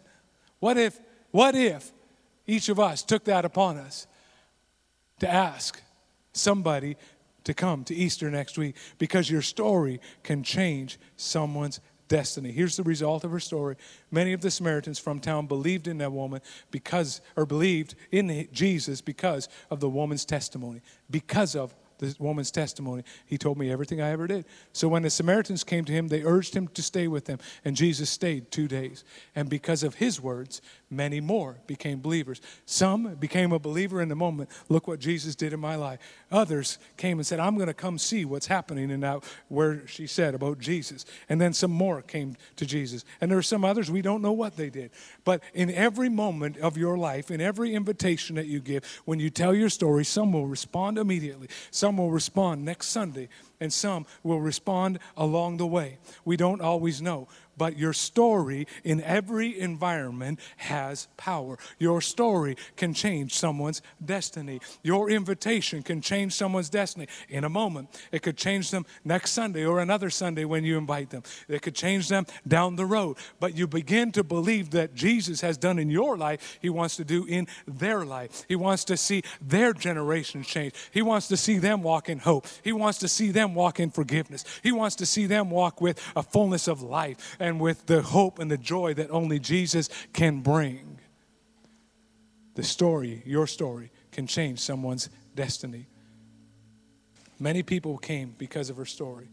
What 0.60 0.78
if, 0.78 1.00
what 1.32 1.56
if 1.56 1.94
each 2.46 2.68
of 2.68 2.78
us 2.78 3.04
took 3.04 3.24
that 3.24 3.46
upon 3.46 3.78
us 3.78 4.06
to 5.20 5.30
ask 5.30 5.82
somebody 6.34 6.98
to 7.46 7.54
come 7.54 7.86
to 7.86 7.96
Easter 7.96 8.30
next 8.30 8.58
week 8.58 8.76
because 8.98 9.32
your 9.32 9.42
story 9.42 10.02
can 10.24 10.44
change 10.44 11.00
someone's 11.16 11.80
destiny. 12.08 12.52
Here's 12.52 12.78
the 12.78 12.84
result 12.84 13.24
of 13.24 13.32
her 13.32 13.40
story. 13.40 13.76
Many 14.12 14.34
of 14.34 14.42
the 14.42 14.52
Samaritans 14.52 15.00
from 15.00 15.20
town 15.20 15.48
believed 15.48 15.88
in 15.88 15.98
that 16.00 16.12
woman 16.12 16.42
because, 16.72 17.22
or 17.36 17.46
believed 17.46 17.96
in 18.12 18.48
Jesus 18.52 19.02
because 19.02 19.50
of 19.70 19.80
the 19.80 19.90
woman's 19.90 20.26
testimony, 20.26 20.82
because 21.10 21.56
of 21.56 21.76
the 22.00 22.16
woman's 22.20 22.52
testimony. 22.52 23.04
He 23.26 23.38
told 23.38 23.58
me 23.58 23.72
everything 23.72 24.02
I 24.02 24.12
ever 24.12 24.28
did. 24.28 24.46
So 24.74 24.88
when 24.88 25.04
the 25.04 25.10
Samaritans 25.10 25.64
came 25.64 25.86
to 25.86 25.92
him, 25.92 26.08
they 26.08 26.24
urged 26.24 26.56
him 26.56 26.68
to 26.70 26.84
stay 26.84 27.08
with 27.08 27.26
them, 27.26 27.40
and 27.66 27.76
Jesus 27.76 28.10
stayed 28.10 28.52
two 28.52 28.68
days. 28.68 29.04
And 29.36 29.50
because 29.50 29.84
of 29.84 29.96
his 29.96 30.22
words, 30.22 30.62
many 30.90 31.20
more 31.20 31.58
became 31.68 32.00
believers. 32.00 32.42
Some 32.66 33.16
became 33.16 33.52
a 33.52 33.60
believer 33.60 34.02
in 34.02 34.10
the 34.10 34.16
moment. 34.16 34.50
Look 34.70 34.88
what 34.88 35.00
Jesus 35.00 35.36
did 35.36 35.54
in 35.54 35.60
my 35.60 35.76
life. 35.76 36.00
Others 36.32 36.80
came 36.96 37.18
and 37.20 37.28
said, 37.28 37.40
I'm 37.40 37.56
going 37.56 37.68
to 37.68 37.74
come 37.74 37.98
see 37.98 38.26
what's 38.26 38.48
happening 38.48 38.92
and 38.92 39.04
that 39.04 39.24
where 39.50 39.86
she 39.88 40.08
said 40.08 40.34
about 40.34 40.60
Jesus. 40.60 41.06
And 41.30 41.40
then 41.42 41.54
some 41.54 41.72
more 41.72 42.02
came 42.02 42.38
to 42.56 42.66
Jesus. 42.66 43.04
And 43.20 43.30
there 43.30 43.38
are 43.38 43.44
some 43.44 43.66
others 43.66 43.92
we 43.92 44.02
don't 44.02 44.22
know 44.22 44.32
what 44.32 44.56
they 44.56 44.70
did. 44.70 44.92
But 45.24 45.44
in 45.54 45.70
every 45.70 46.10
moment 46.10 46.58
of 46.58 46.78
your 46.78 46.98
life, 46.98 47.32
in 47.32 47.42
every 47.42 47.74
invitation 47.74 48.36
that 48.36 48.48
you 48.48 48.60
give, 48.60 48.84
when 49.06 49.20
you 49.20 49.30
tell 49.30 49.54
your 49.54 49.70
story, 49.70 50.06
some 50.06 50.32
will 50.32 50.48
respond 50.48 50.98
immediately. 50.98 51.50
Some 51.72 51.98
will 51.98 52.12
respond 52.12 52.64
next 52.64 52.88
Sunday 52.88 53.30
and 53.60 53.72
some 53.74 54.06
will 54.24 54.40
respond 54.40 55.00
along 55.16 55.58
the 55.58 55.68
way. 55.68 55.98
We 56.26 56.38
don't 56.38 56.62
always 56.62 57.02
know 57.02 57.28
but 57.58 57.78
your 57.78 57.94
story 57.94 58.68
in 58.84 59.02
every 59.02 59.60
environment 59.60 60.40
has 60.58 61.08
power. 61.18 61.58
Your 61.80 62.02
story 62.02 62.56
can 62.76 62.94
change 62.94 63.34
someone's 63.34 63.82
destiny. 64.04 64.60
Your 64.84 65.10
invitation 65.10 65.84
can 65.84 66.02
change 66.02 66.34
someone's 66.34 66.70
destiny 66.70 67.08
in 67.30 67.44
a 67.44 67.50
moment. 67.50 67.90
It 68.12 68.22
could 68.22 68.38
change 68.38 68.72
them 68.72 68.86
next 69.04 69.32
Sunday 69.32 69.66
or 69.66 69.80
another 69.80 70.10
Sunday 70.10 70.46
when 70.46 70.64
you 70.64 70.78
invite 70.78 71.10
them. 71.10 71.24
It 71.48 71.62
could 71.62 71.76
change 71.76 72.10
them 72.10 72.26
down 72.48 72.76
the 72.76 72.86
road. 72.86 73.18
But 73.40 73.58
you 73.58 73.68
begin 73.68 74.12
to 74.14 74.24
believe 74.24 74.72
that 74.72 74.94
Jesus 74.94 75.42
has 75.42 75.58
done 75.58 75.80
in 75.80 75.90
your 75.90 76.18
life, 76.18 76.60
He 76.62 76.70
wants 76.70 76.96
to 76.98 77.04
do 77.04 77.26
in 77.26 77.48
their 77.68 78.06
life. 78.06 78.46
He 78.48 78.56
wants 78.56 78.84
to 78.86 78.98
see 78.98 79.24
their 79.42 79.74
generation 79.74 80.44
change. 80.44 80.74
He 80.92 81.02
wants 81.02 81.28
to 81.30 81.38
see 81.38 81.58
them 81.58 81.82
walk 81.84 82.10
in 82.10 82.20
hope. 82.20 82.48
He 82.64 82.72
wants 82.72 83.00
to 83.00 83.08
see 83.08 83.32
them 83.32 83.56
walk 83.56 83.80
in 83.80 83.90
forgiveness. 83.90 84.44
He 84.64 84.72
wants 84.72 84.96
to 84.98 85.06
see 85.06 85.26
them 85.26 85.50
walk 85.50 85.82
with 85.82 86.02
a 86.16 86.24
fullness 86.24 86.68
of 86.68 86.82
life 86.82 87.38
with 87.56 87.86
the 87.86 88.02
hope 88.02 88.40
and 88.40 88.52
the 88.52 88.58
joy 88.58 88.94
that 88.96 89.10
only 89.12 89.40
Jesus 89.40 89.90
can 90.14 90.42
bring. 90.42 91.00
The 92.56 92.64
story, 92.64 93.22
your 93.26 93.48
story, 93.48 93.92
can 94.12 94.28
change 94.28 94.60
someone's 94.60 95.10
destiny. 95.36 95.88
Many 97.40 97.64
people 97.64 97.98
came 97.98 98.34
because 98.38 98.70
of 98.70 98.78
her 98.78 98.86
story. 98.86 99.30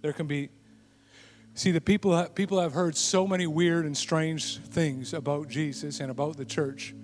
There 0.00 0.12
can 0.12 0.26
be, 0.26 0.50
see, 1.54 1.70
the 1.70 1.80
people, 1.80 2.24
people 2.34 2.60
have 2.60 2.72
heard 2.72 2.96
so 2.96 3.26
many 3.26 3.46
weird 3.46 3.86
and 3.86 3.96
strange 3.96 4.58
things 4.58 5.14
about 5.14 5.48
Jesus 5.48 6.00
and 6.00 6.10
about 6.10 6.36
the 6.36 6.44
church. 6.44 6.94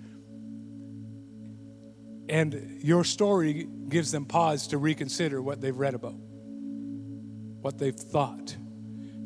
And 2.27 2.79
your 2.83 3.05
story 3.05 3.67
gives 3.87 4.11
them 4.11 4.25
pause 4.25 4.67
to 4.67 4.77
reconsider 4.77 5.41
what 5.41 5.61
they've 5.61 5.75
read 5.75 5.93
about, 5.93 6.19
what 7.61 7.79
they've 7.79 7.95
thought. 7.95 8.57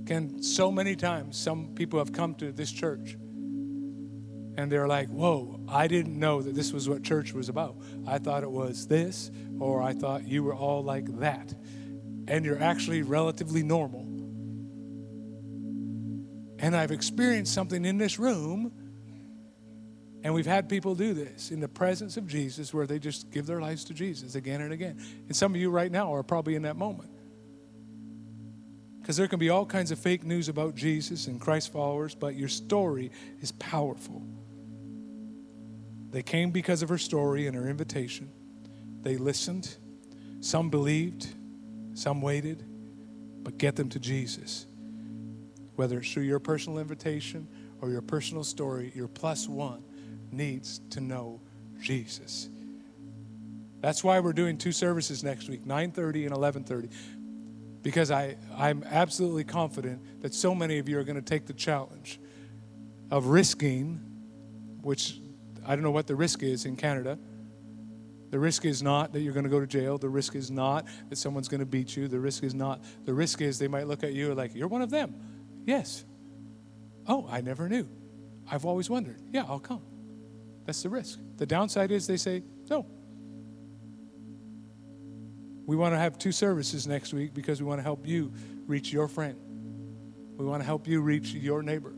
Can 0.06 0.43
so 0.43 0.72
many 0.72 0.95
times 0.95 1.38
some 1.38 1.74
people 1.76 1.99
have 1.99 2.12
come 2.12 2.36
to 2.36 2.51
this 2.51 2.72
church 2.72 3.16
and 4.56 4.72
they're 4.72 4.88
like, 4.88 5.10
whoa, 5.10 5.60
I 5.68 5.88
didn't 5.88 6.18
know 6.18 6.41
that 6.41 6.54
this 6.54 6.72
was 6.74 6.88
what 6.88 7.04
church 7.04 7.34
was 7.34 7.49
about. 7.49 7.78
I 8.06 8.20
thought 8.20 8.43
it 8.43 8.51
was 8.51 8.88
this, 8.88 9.32
or 9.60 9.82
I 9.82 9.93
thought 9.93 10.28
you 10.28 10.43
were 10.43 10.54
all 10.54 10.84
like 10.84 11.06
that. 11.20 11.54
And 12.28 12.45
you're 12.45 12.62
actually 12.62 13.01
relatively 13.01 13.64
normal. 13.64 14.01
And 16.60 16.76
I've 16.76 16.91
experienced 16.91 17.54
something 17.54 17.84
in 17.84 17.97
this 17.97 18.20
room, 18.20 18.72
and 20.24 20.34
we've 20.34 20.45
had 20.45 20.70
people 20.70 20.95
do 20.95 21.14
this 21.14 21.51
in 21.51 21.60
the 21.60 21.68
presence 21.68 22.16
of 22.16 22.28
Jesus 22.28 22.74
where 22.74 22.86
they 22.86 22.99
just 22.99 23.32
give 23.32 23.45
their 23.45 23.60
lives 23.60 23.84
to 23.86 23.93
Jesus 23.93 24.36
again 24.36 24.62
and 24.62 24.72
again. 24.72 24.97
And 25.28 25.36
some 25.36 25.54
of 25.54 25.60
you 25.60 25.70
right 25.72 25.91
now 25.91 26.14
are 26.14 26.24
probably 26.24 26.56
in 26.56 26.62
that 26.62 26.78
moment. 26.78 27.10
Because 29.04 29.18
there 29.18 29.28
can 29.28 29.38
be 29.38 29.49
all 29.49 29.66
kinds 29.66 29.91
of 29.91 29.99
fake 29.99 30.24
news 30.24 30.47
about 30.47 30.76
Jesus 30.76 31.28
and 31.28 31.38
Christ 31.38 31.74
followers, 31.74 32.16
but 32.16 32.36
your 32.36 32.47
story 32.47 33.12
is 33.41 33.51
powerful. 33.51 34.24
They 36.12 36.24
came 36.24 36.51
because 36.51 36.82
of 36.82 36.88
her 36.88 36.97
story 36.97 37.45
and 37.45 37.54
her 37.54 37.68
invitation. 37.68 38.32
They 39.01 39.18
listened. 39.18 39.76
Some 40.39 40.70
believed, 40.70 41.28
some 41.95 42.22
waited, 42.22 42.64
but 43.43 43.58
get 43.58 43.76
them 43.76 43.89
to 43.89 43.99
Jesus. 43.99 44.68
Whether 45.76 45.97
it's 45.97 46.14
through 46.14 46.24
your 46.24 46.39
personal 46.39 46.80
invitation 46.80 47.45
or 47.82 47.89
your 47.89 48.01
personal 48.01 48.45
story, 48.45 48.93
your 48.95 49.10
plus 49.10 49.49
one 49.49 49.84
needs 50.32 50.80
to 50.91 51.01
know 51.01 51.41
Jesus. 51.82 52.47
That's 53.82 54.01
why 54.01 54.22
we're 54.22 54.32
doing 54.32 54.58
two 54.58 54.72
services 54.72 55.26
next 55.26 55.49
week, 55.49 55.66
9:30 55.66 56.26
and 56.26 56.34
11:30. 56.34 56.89
Because 57.84 58.09
I, 58.09 58.38
I'm 58.57 58.84
absolutely 58.89 59.43
confident 59.43 60.21
that 60.21 60.34
so 60.34 60.55
many 60.55 60.79
of 60.79 60.89
you 60.89 60.97
are 60.97 61.03
going 61.03 61.17
to 61.17 61.21
take 61.21 61.45
the 61.45 61.53
challenge 61.53 62.19
of 63.11 63.27
risking, 63.27 63.99
which 64.81 65.19
I 65.65 65.75
don't 65.75 65.84
know 65.84 65.91
what 65.91 66.07
the 66.07 66.15
risk 66.15 66.41
is 66.41 66.65
in 66.65 66.75
Canada. 66.75 67.19
The 68.31 68.39
risk 68.39 68.65
is 68.65 68.81
not 68.81 69.13
that 69.13 69.19
you're 69.19 69.34
going 69.34 69.43
to 69.43 69.49
go 69.49 69.59
to 69.59 69.67
jail. 69.67 69.99
The 69.99 70.09
risk 70.09 70.34
is 70.34 70.49
not 70.49 70.88
that 71.09 71.17
someone's 71.17 71.47
going 71.47 71.59
to 71.59 71.67
beat 71.67 71.95
you. 71.95 72.07
The 72.07 72.19
risk 72.19 72.43
is 72.43 72.55
not. 72.55 72.84
The 73.05 73.13
risk 73.13 73.41
is 73.41 73.59
they 73.59 73.67
might 73.67 73.88
look 73.88 74.03
at 74.03 74.13
you 74.13 74.34
like, 74.34 74.55
you're 74.55 74.67
one 74.67 74.81
of 74.81 74.89
them. 74.89 75.13
Yes. 75.65 76.03
Oh, 77.05 77.27
I 77.29 77.41
never 77.41 77.69
knew. 77.69 77.88
I've 78.49 78.65
always 78.65 78.89
wondered. 78.89 79.21
Yeah, 79.31 79.43
I'll 79.47 79.59
come. 79.59 79.84
That's 80.65 80.81
the 80.81 80.89
risk. 80.89 81.19
The 81.38 81.45
downside 81.45 81.91
is 81.91 82.07
they 82.07 82.17
say, 82.17 82.43
no. 82.69 82.88
We 85.66 85.76
want 85.76 85.93
to 85.93 85.97
have 85.97 86.18
two 86.18 86.32
services 86.32 86.88
next 86.88 87.14
week 87.14 87.34
because 87.34 87.61
we 87.61 87.68
want 87.68 87.80
to 87.80 87.84
help 87.84 88.05
you 88.05 88.32
reach 88.68 88.91
your 88.91 89.07
friend. 89.07 89.38
We 90.38 90.45
want 90.45 90.61
to 90.61 90.66
help 90.66 90.88
you 90.88 91.01
reach 91.01 91.34
your 91.34 91.61
neighbor. 91.61 91.93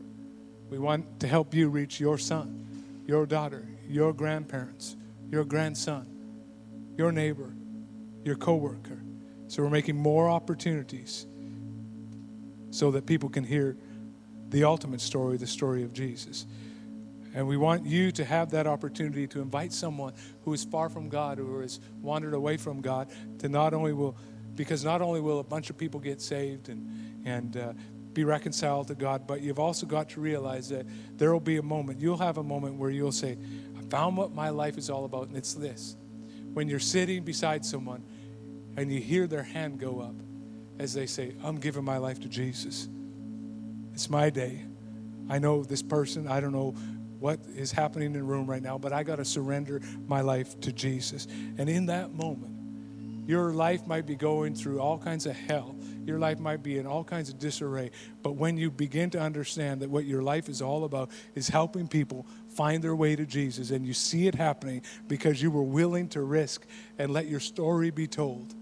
We 0.70 0.78
want 0.78 1.20
to 1.20 1.26
help 1.26 1.54
you 1.54 1.68
reach 1.68 2.00
your 2.00 2.18
son, 2.18 3.02
your 3.06 3.26
daughter, 3.26 3.66
your 3.88 4.12
grandparents, 4.12 4.96
your 5.30 5.44
grandson, 5.44 6.06
your 6.96 7.12
neighbor, 7.12 7.52
your 8.24 8.36
coworker. 8.36 9.00
So 9.48 9.62
we're 9.62 9.70
making 9.70 9.96
more 9.96 10.28
opportunities 10.28 11.26
so 12.70 12.90
that 12.90 13.06
people 13.06 13.28
can 13.28 13.44
hear 13.44 13.76
the 14.50 14.64
ultimate 14.64 15.00
story, 15.00 15.36
the 15.36 15.46
story 15.46 15.82
of 15.82 15.92
Jesus. 15.92 16.46
And 17.36 17.46
we 17.46 17.58
want 17.58 17.84
you 17.84 18.10
to 18.12 18.24
have 18.24 18.50
that 18.52 18.66
opportunity 18.66 19.26
to 19.26 19.42
invite 19.42 19.70
someone 19.70 20.14
who 20.40 20.54
is 20.54 20.64
far 20.64 20.88
from 20.88 21.10
God, 21.10 21.36
who 21.36 21.60
has 21.60 21.80
wandered 22.00 22.32
away 22.32 22.56
from 22.56 22.80
God, 22.80 23.10
to 23.40 23.50
not 23.50 23.74
only 23.74 23.92
will, 23.92 24.16
because 24.54 24.82
not 24.82 25.02
only 25.02 25.20
will 25.20 25.38
a 25.38 25.44
bunch 25.44 25.68
of 25.68 25.76
people 25.76 26.00
get 26.00 26.22
saved 26.22 26.70
and, 26.70 27.20
and 27.26 27.58
uh, 27.58 27.74
be 28.14 28.24
reconciled 28.24 28.88
to 28.88 28.94
God, 28.94 29.26
but 29.26 29.42
you've 29.42 29.58
also 29.58 29.84
got 29.84 30.08
to 30.10 30.20
realize 30.20 30.70
that 30.70 30.86
there 31.18 31.30
will 31.30 31.38
be 31.38 31.58
a 31.58 31.62
moment, 31.62 32.00
you'll 32.00 32.16
have 32.16 32.38
a 32.38 32.42
moment 32.42 32.76
where 32.76 32.88
you'll 32.88 33.12
say, 33.12 33.36
I 33.78 33.82
found 33.90 34.16
what 34.16 34.34
my 34.34 34.48
life 34.48 34.78
is 34.78 34.88
all 34.88 35.04
about, 35.04 35.28
and 35.28 35.36
it's 35.36 35.52
this. 35.52 35.94
When 36.54 36.70
you're 36.70 36.78
sitting 36.78 37.22
beside 37.22 37.66
someone 37.66 38.02
and 38.78 38.90
you 38.90 38.98
hear 38.98 39.26
their 39.26 39.42
hand 39.42 39.78
go 39.78 40.00
up 40.00 40.14
as 40.78 40.94
they 40.94 41.04
say, 41.04 41.34
I'm 41.44 41.56
giving 41.56 41.84
my 41.84 41.98
life 41.98 42.18
to 42.20 42.30
Jesus. 42.30 42.88
It's 43.92 44.08
my 44.08 44.30
day. 44.30 44.62
I 45.28 45.38
know 45.38 45.64
this 45.64 45.82
person. 45.82 46.28
I 46.28 46.40
don't 46.40 46.52
know 46.52 46.74
what 47.18 47.40
is 47.54 47.72
happening 47.72 48.06
in 48.06 48.12
the 48.12 48.22
room 48.22 48.46
right 48.46 48.62
now, 48.62 48.78
but 48.78 48.92
I 48.92 49.02
got 49.02 49.16
to 49.16 49.24
surrender 49.24 49.80
my 50.06 50.20
life 50.20 50.60
to 50.60 50.72
Jesus. 50.72 51.26
And 51.58 51.68
in 51.68 51.86
that 51.86 52.12
moment, 52.12 52.52
your 53.26 53.52
life 53.52 53.86
might 53.86 54.06
be 54.06 54.14
going 54.14 54.54
through 54.54 54.78
all 54.80 54.98
kinds 54.98 55.26
of 55.26 55.34
hell. 55.34 55.74
Your 56.04 56.18
life 56.18 56.38
might 56.38 56.62
be 56.62 56.78
in 56.78 56.86
all 56.86 57.02
kinds 57.02 57.28
of 57.28 57.40
disarray. 57.40 57.90
But 58.22 58.32
when 58.32 58.56
you 58.56 58.70
begin 58.70 59.10
to 59.10 59.20
understand 59.20 59.82
that 59.82 59.90
what 59.90 60.04
your 60.04 60.22
life 60.22 60.48
is 60.48 60.62
all 60.62 60.84
about 60.84 61.10
is 61.34 61.48
helping 61.48 61.88
people 61.88 62.24
find 62.48 62.84
their 62.84 62.94
way 62.94 63.16
to 63.16 63.26
Jesus, 63.26 63.70
and 63.70 63.84
you 63.84 63.92
see 63.92 64.28
it 64.28 64.36
happening 64.36 64.82
because 65.08 65.42
you 65.42 65.50
were 65.50 65.62
willing 65.62 66.08
to 66.10 66.22
risk 66.22 66.66
and 66.98 67.12
let 67.12 67.26
your 67.26 67.40
story 67.40 67.90
be 67.90 68.06
told, 68.06 68.54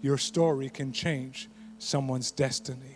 your 0.00 0.18
story 0.18 0.68
can 0.68 0.92
change 0.92 1.48
someone's 1.78 2.32
destiny. 2.32 2.91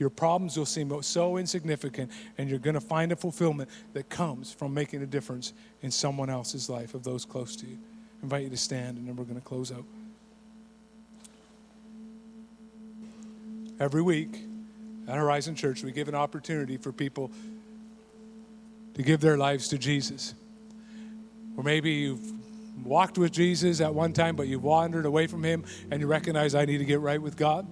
Your 0.00 0.08
problems 0.08 0.56
will 0.56 0.64
seem 0.64 0.90
so 1.02 1.36
insignificant, 1.36 2.10
and 2.38 2.48
you're 2.48 2.58
going 2.58 2.74
to 2.74 2.80
find 2.80 3.12
a 3.12 3.16
fulfillment 3.16 3.68
that 3.92 4.08
comes 4.08 4.50
from 4.50 4.72
making 4.72 5.02
a 5.02 5.06
difference 5.06 5.52
in 5.82 5.90
someone 5.90 6.30
else's 6.30 6.70
life 6.70 6.94
of 6.94 7.04
those 7.04 7.26
close 7.26 7.54
to 7.56 7.66
you. 7.66 7.76
I 7.76 8.22
invite 8.22 8.44
you 8.44 8.48
to 8.48 8.56
stand, 8.56 8.96
and 8.96 9.06
then 9.06 9.14
we're 9.14 9.24
going 9.24 9.38
to 9.38 9.46
close 9.46 9.70
out. 9.70 9.84
Every 13.78 14.00
week 14.00 14.40
at 15.06 15.16
Horizon 15.16 15.54
Church, 15.54 15.82
we 15.84 15.92
give 15.92 16.08
an 16.08 16.14
opportunity 16.14 16.78
for 16.78 16.92
people 16.92 17.30
to 18.94 19.02
give 19.02 19.20
their 19.20 19.36
lives 19.36 19.68
to 19.68 19.76
Jesus. 19.76 20.34
Or 21.58 21.62
maybe 21.62 21.90
you've 21.90 22.86
walked 22.86 23.18
with 23.18 23.32
Jesus 23.32 23.82
at 23.82 23.94
one 23.94 24.14
time, 24.14 24.34
but 24.34 24.48
you've 24.48 24.64
wandered 24.64 25.04
away 25.04 25.26
from 25.26 25.42
Him 25.42 25.62
and 25.90 26.00
you 26.00 26.06
recognize 26.06 26.54
I 26.54 26.64
need 26.64 26.78
to 26.78 26.86
get 26.86 27.00
right 27.00 27.20
with 27.20 27.36
God 27.36 27.66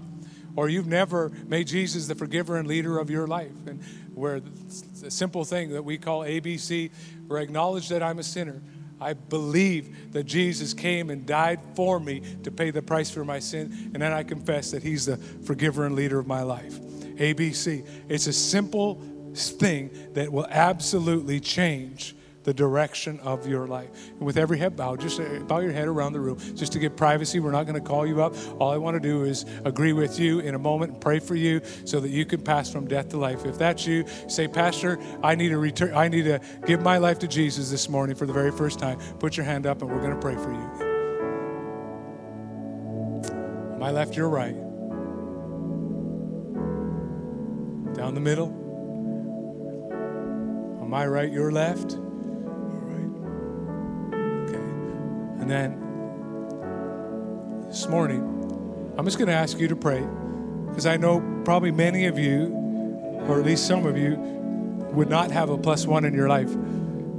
or 0.59 0.69
you've 0.69 0.89
never 0.89 1.31
made 1.47 1.69
Jesus 1.69 2.09
the 2.09 2.17
forgiver 2.17 2.57
and 2.57 2.67
leader 2.67 2.99
of 2.99 3.11
your 3.11 3.29
life. 3.29 3.53
And 3.69 3.81
where 4.13 4.41
the 4.41 5.09
simple 5.09 5.45
thing 5.45 5.71
that 5.71 5.85
we 5.85 5.99
call 5.99 6.23
ABC, 6.23 6.91
where 7.29 7.39
I 7.39 7.43
acknowledge 7.45 7.91
that 7.91 8.03
I'm 8.03 8.19
a 8.19 8.25
sinner. 8.25 8.61
I 9.01 9.13
believe 9.13 10.13
that 10.15 10.25
Jesus 10.25 10.75
came 10.75 11.11
and 11.11 11.25
died 11.25 11.61
for 11.77 12.01
me 12.01 12.25
to 12.43 12.51
pay 12.51 12.73
the 12.73 12.83
price 12.83 13.09
for 13.09 13.25
my 13.25 13.39
sin, 13.39 13.93
and 13.95 14.03
then 14.03 14.13
I 14.13 14.25
confess 14.25 14.73
that 14.73 14.83
He's 14.83 15.07
the 15.07 15.17
forgiver 15.17 15.87
and 15.87 15.95
leader 15.95 16.19
of 16.19 16.27
my 16.27 16.43
life. 16.43 16.81
ABC. 16.81 17.87
It's 18.09 18.27
a 18.27 18.33
simple 18.33 19.01
thing 19.37 19.93
that 20.15 20.33
will 20.33 20.49
absolutely 20.51 21.39
change 21.39 22.17
the 22.49 22.55
direction 22.55 23.21
of 23.21 23.47
your 23.47 23.67
life. 23.67 23.91
And 24.09 24.23
with 24.23 24.39
every 24.39 24.57
head 24.57 24.75
bowed, 24.75 25.01
just 25.01 25.21
uh, 25.21 25.41
bow 25.41 25.59
your 25.59 25.73
head 25.73 25.87
around 25.87 26.15
the 26.15 26.21
room 26.21 26.39
just 26.55 26.73
to 26.73 26.79
give 26.79 26.97
privacy. 26.97 27.41
We're 27.41 27.51
not 27.51 27.65
going 27.65 27.75
to 27.75 27.87
call 27.87 28.07
you 28.07 28.23
up. 28.23 28.35
All 28.59 28.71
I 28.71 28.79
want 28.79 28.95
to 28.95 29.01
do 29.01 29.25
is 29.25 29.45
agree 29.67 29.93
with 29.93 30.19
you 30.19 30.41
in 30.41 30.55
a 30.55 30.59
moment 30.59 30.93
and 30.93 31.01
pray 31.01 31.19
for 31.19 31.35
you 31.35 31.61
so 31.85 32.01
that 32.01 32.09
you 32.09 32.25
can 32.25 32.41
pass 32.41 32.73
from 32.73 32.89
death 32.89 33.11
to 33.11 33.19
life. 33.19 33.45
If 33.45 33.59
that's 33.59 33.87
you, 33.87 34.07
say, 34.29 34.49
Pastor, 34.49 34.99
I 35.23 35.35
need 35.35 35.51
to 35.51 35.59
return. 35.59 35.95
I 35.95 36.09
need 36.09 36.23
to 36.23 36.41
give 36.65 36.81
my 36.81 36.97
life 36.97 37.19
to 37.19 37.29
Jesus 37.29 37.71
this 37.71 37.87
morning 37.91 38.17
for 38.17 38.25
the 38.25 38.33
very 38.33 38.51
first 38.51 38.79
time. 38.79 38.99
Put 39.19 39.37
your 39.37 39.45
hand 39.45 39.67
up, 39.67 39.83
and 39.83 39.91
we're 39.91 40.01
going 40.01 40.15
to 40.15 40.21
pray 40.21 40.37
for 40.37 40.51
you. 40.51 40.71
My 43.79 43.91
left, 43.91 44.17
your 44.17 44.31
right. 44.31 44.57
Down 47.95 48.15
the 48.15 48.23
middle. 48.23 48.49
On 50.81 50.89
my 50.89 51.07
right, 51.07 51.31
your 51.31 51.53
left. 51.53 51.99
And 55.49 55.57
then 55.57 55.71
this 57.69 57.89
morning, 57.89 58.21
I'm 58.99 59.07
just 59.07 59.17
going 59.17 59.29
to 59.29 59.35
ask 59.35 59.59
you 59.59 59.67
to 59.69 59.77
pray 59.77 60.07
because 60.67 60.85
I 60.85 60.99
know 60.99 61.23
probably 61.47 61.71
many 61.71 62.05
of 62.05 62.19
you, 62.19 62.53
or 63.27 63.39
at 63.39 63.47
least 63.47 63.67
some 63.67 63.87
of 63.87 63.97
you, 63.97 64.17
would 64.93 65.09
not 65.09 65.31
have 65.31 65.49
a 65.49 65.57
plus 65.57 65.87
one 65.87 66.05
in 66.05 66.13
your 66.13 66.29
life, 66.29 66.51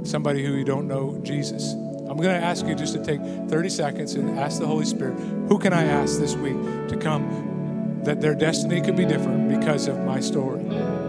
somebody 0.04 0.44
who 0.44 0.52
you 0.52 0.62
don't 0.62 0.86
know 0.86 1.18
Jesus. 1.24 1.72
I'm 1.72 2.18
going 2.18 2.40
to 2.40 2.46
ask 2.46 2.64
you 2.66 2.76
just 2.76 2.94
to 2.94 3.04
take 3.04 3.20
30 3.50 3.68
seconds 3.68 4.14
and 4.14 4.38
ask 4.38 4.60
the 4.60 4.66
Holy 4.66 4.86
Spirit, 4.86 5.18
who 5.48 5.58
can 5.58 5.72
I 5.72 5.82
ask 5.82 6.20
this 6.20 6.36
week 6.36 6.54
to 6.86 6.96
come 6.96 7.98
that 8.04 8.20
their 8.20 8.36
destiny 8.36 8.80
could 8.80 8.94
be 8.94 9.06
different 9.06 9.48
because 9.48 9.88
of 9.88 9.98
my 10.04 10.20
story? 10.20 10.62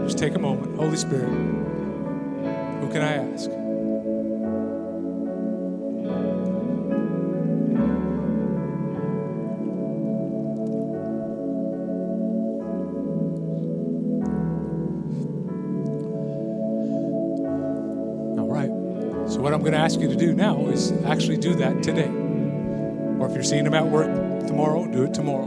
Just 0.05 0.17
take 0.17 0.33
a 0.33 0.39
moment. 0.39 0.75
Holy 0.75 0.97
Spirit, 0.97 1.29
who 1.29 2.89
can 2.89 3.03
I 3.03 3.31
ask? 3.31 3.60
I'm 19.61 19.65
going 19.65 19.73
to 19.73 19.79
ask 19.79 19.99
you 19.99 20.07
to 20.07 20.15
do 20.15 20.33
now 20.33 20.69
is 20.69 20.91
actually 21.05 21.37
do 21.37 21.53
that 21.53 21.83
today. 21.83 22.07
Or 22.07 23.27
if 23.29 23.35
you're 23.35 23.43
seeing 23.43 23.63
them 23.63 23.75
at 23.75 23.85
work 23.85 24.07
tomorrow, 24.47 24.87
do 24.87 25.03
it 25.03 25.13
tomorrow. 25.13 25.45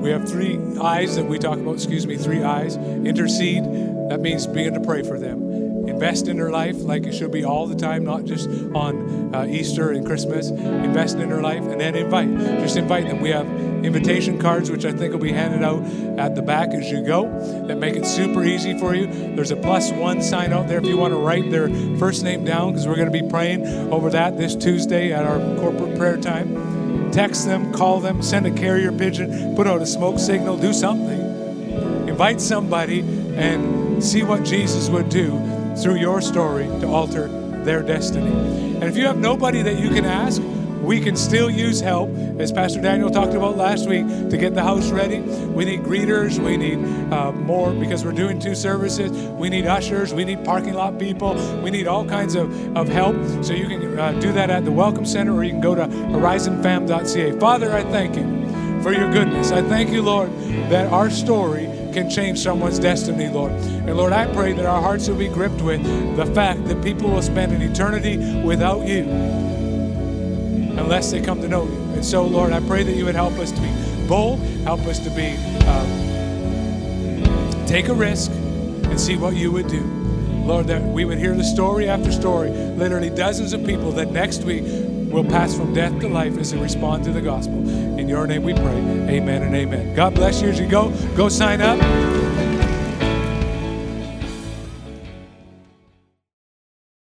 We 0.00 0.08
have 0.08 0.26
three 0.26 0.58
eyes 0.80 1.16
that 1.16 1.26
we 1.26 1.38
talk 1.38 1.58
about, 1.58 1.74
excuse 1.74 2.06
me, 2.06 2.16
three 2.16 2.42
eyes. 2.42 2.76
Intercede, 2.76 3.64
that 4.08 4.22
means 4.22 4.46
begin 4.46 4.72
to 4.72 4.80
pray 4.80 5.02
for 5.02 5.18
them. 5.18 5.42
Invest 5.88 6.28
in 6.28 6.38
her 6.38 6.50
life 6.50 6.76
like 6.76 7.06
it 7.06 7.12
should 7.12 7.30
be 7.30 7.44
all 7.44 7.66
the 7.66 7.74
time, 7.74 8.04
not 8.04 8.24
just 8.24 8.48
on 8.74 9.34
uh, 9.34 9.46
Easter 9.48 9.90
and 9.90 10.06
Christmas. 10.06 10.50
Invest 10.50 11.18
in 11.18 11.28
her 11.30 11.40
life 11.40 11.62
and 11.62 11.80
then 11.80 11.94
invite. 11.94 12.28
Just 12.60 12.76
invite 12.76 13.06
them. 13.08 13.20
We 13.20 13.30
have 13.30 13.46
invitation 13.84 14.38
cards, 14.38 14.70
which 14.70 14.84
I 14.84 14.92
think 14.92 15.12
will 15.12 15.20
be 15.20 15.32
handed 15.32 15.62
out 15.62 15.84
at 16.18 16.34
the 16.34 16.42
back 16.42 16.70
as 16.70 16.90
you 16.90 17.04
go, 17.04 17.28
that 17.66 17.76
make 17.76 17.96
it 17.96 18.06
super 18.06 18.42
easy 18.44 18.78
for 18.78 18.94
you. 18.94 19.06
There's 19.06 19.50
a 19.50 19.56
plus 19.56 19.90
one 19.92 20.22
sign 20.22 20.52
out 20.52 20.68
there 20.68 20.78
if 20.78 20.86
you 20.86 20.96
want 20.96 21.12
to 21.12 21.18
write 21.18 21.50
their 21.50 21.68
first 21.98 22.24
name 22.24 22.44
down, 22.44 22.72
because 22.72 22.86
we're 22.86 22.96
going 22.96 23.12
to 23.12 23.22
be 23.22 23.28
praying 23.28 23.66
over 23.92 24.10
that 24.10 24.38
this 24.38 24.54
Tuesday 24.56 25.12
at 25.12 25.24
our 25.24 25.38
corporate 25.58 25.96
prayer 25.98 26.16
time. 26.16 27.10
Text 27.12 27.46
them, 27.46 27.72
call 27.72 28.00
them, 28.00 28.22
send 28.22 28.46
a 28.46 28.50
carrier 28.50 28.90
pigeon, 28.90 29.54
put 29.54 29.66
out 29.66 29.80
a 29.82 29.86
smoke 29.86 30.18
signal, 30.18 30.56
do 30.56 30.72
something. 30.72 32.08
Invite 32.08 32.40
somebody 32.40 33.00
and 33.00 34.02
see 34.02 34.22
what 34.22 34.44
Jesus 34.44 34.88
would 34.88 35.08
do 35.08 35.32
through 35.76 35.96
your 35.96 36.20
story 36.20 36.66
to 36.80 36.86
alter 36.86 37.28
their 37.64 37.82
destiny. 37.82 38.30
And 38.74 38.84
if 38.84 38.96
you 38.96 39.06
have 39.06 39.18
nobody 39.18 39.62
that 39.62 39.78
you 39.78 39.90
can 39.90 40.04
ask, 40.04 40.40
we 40.84 41.00
can 41.00 41.16
still 41.16 41.48
use 41.48 41.80
help, 41.80 42.10
as 42.38 42.52
Pastor 42.52 42.80
Daniel 42.80 43.10
talked 43.10 43.32
about 43.32 43.56
last 43.56 43.88
week, 43.88 44.06
to 44.06 44.36
get 44.36 44.54
the 44.54 44.62
house 44.62 44.90
ready. 44.90 45.20
We 45.20 45.64
need 45.64 45.80
greeters. 45.80 46.38
We 46.38 46.58
need 46.58 46.78
uh, 47.10 47.32
more 47.32 47.72
because 47.72 48.04
we're 48.04 48.12
doing 48.12 48.38
two 48.38 48.54
services. 48.54 49.10
We 49.10 49.48
need 49.48 49.66
ushers. 49.66 50.12
We 50.12 50.24
need 50.24 50.44
parking 50.44 50.74
lot 50.74 50.98
people. 50.98 51.34
We 51.62 51.70
need 51.70 51.86
all 51.86 52.04
kinds 52.04 52.34
of, 52.34 52.76
of 52.76 52.88
help. 52.88 53.16
So 53.42 53.54
you 53.54 53.66
can 53.66 53.98
uh, 53.98 54.12
do 54.20 54.30
that 54.32 54.50
at 54.50 54.66
the 54.66 54.72
Welcome 54.72 55.06
Center 55.06 55.34
or 55.34 55.42
you 55.42 55.52
can 55.52 55.62
go 55.62 55.74
to 55.74 55.86
horizonfam.ca. 55.86 57.38
Father, 57.40 57.72
I 57.72 57.82
thank 57.84 58.16
you 58.16 58.82
for 58.82 58.92
your 58.92 59.10
goodness. 59.10 59.52
I 59.52 59.62
thank 59.62 59.90
you, 59.90 60.02
Lord, 60.02 60.30
that 60.68 60.92
our 60.92 61.08
story 61.08 61.66
can 61.94 62.10
change 62.10 62.40
someone's 62.40 62.80
destiny, 62.80 63.28
Lord. 63.28 63.52
And 63.52 63.96
Lord, 63.96 64.12
I 64.12 64.26
pray 64.34 64.52
that 64.52 64.66
our 64.66 64.82
hearts 64.82 65.08
will 65.08 65.16
be 65.16 65.28
gripped 65.28 65.62
with 65.62 65.82
the 66.16 66.26
fact 66.26 66.64
that 66.66 66.82
people 66.82 67.08
will 67.08 67.22
spend 67.22 67.52
an 67.52 67.62
eternity 67.62 68.18
without 68.42 68.86
you 68.86 69.04
unless 70.76 71.12
they 71.12 71.20
come 71.22 71.40
to 71.40 71.48
know 71.48 71.64
you. 71.64 71.78
And 71.94 72.04
so, 72.04 72.26
Lord, 72.26 72.52
I 72.52 72.58
pray 72.60 72.82
that 72.82 72.96
you 72.96 73.04
would 73.04 73.14
help 73.14 73.34
us 73.34 73.52
to 73.52 73.60
be 73.60 73.70
bold, 74.08 74.40
help 74.64 74.80
us 74.80 74.98
to 74.98 75.10
be 75.10 75.36
um, 75.66 75.86
take 77.66 77.88
a 77.88 77.94
risk 77.94 78.32
and 78.32 79.00
see 79.00 79.16
what 79.16 79.36
you 79.36 79.52
would 79.52 79.68
do. 79.68 79.82
Lord, 80.44 80.66
that 80.66 80.82
we 80.82 81.04
would 81.04 81.18
hear 81.18 81.34
the 81.34 81.44
story 81.44 81.88
after 81.88 82.10
story, 82.10 82.50
literally 82.50 83.08
dozens 83.08 83.52
of 83.52 83.64
people 83.64 83.92
that 83.92 84.10
next 84.10 84.42
week 84.42 84.64
will 84.66 85.24
pass 85.24 85.56
from 85.56 85.72
death 85.72 85.98
to 86.00 86.08
life 86.08 86.36
as 86.38 86.50
they 86.50 86.58
respond 86.58 87.04
to 87.04 87.12
the 87.12 87.22
gospel. 87.22 87.60
In 88.04 88.10
your 88.10 88.26
name 88.26 88.42
we 88.42 88.52
pray. 88.52 88.76
Amen 89.08 89.42
and 89.44 89.54
amen. 89.54 89.94
God 89.94 90.14
bless 90.14 90.42
you 90.42 90.50
as 90.50 90.60
you 90.60 90.66
go. 90.66 90.90
Go 91.16 91.30
sign 91.30 91.62
up. 91.62 91.80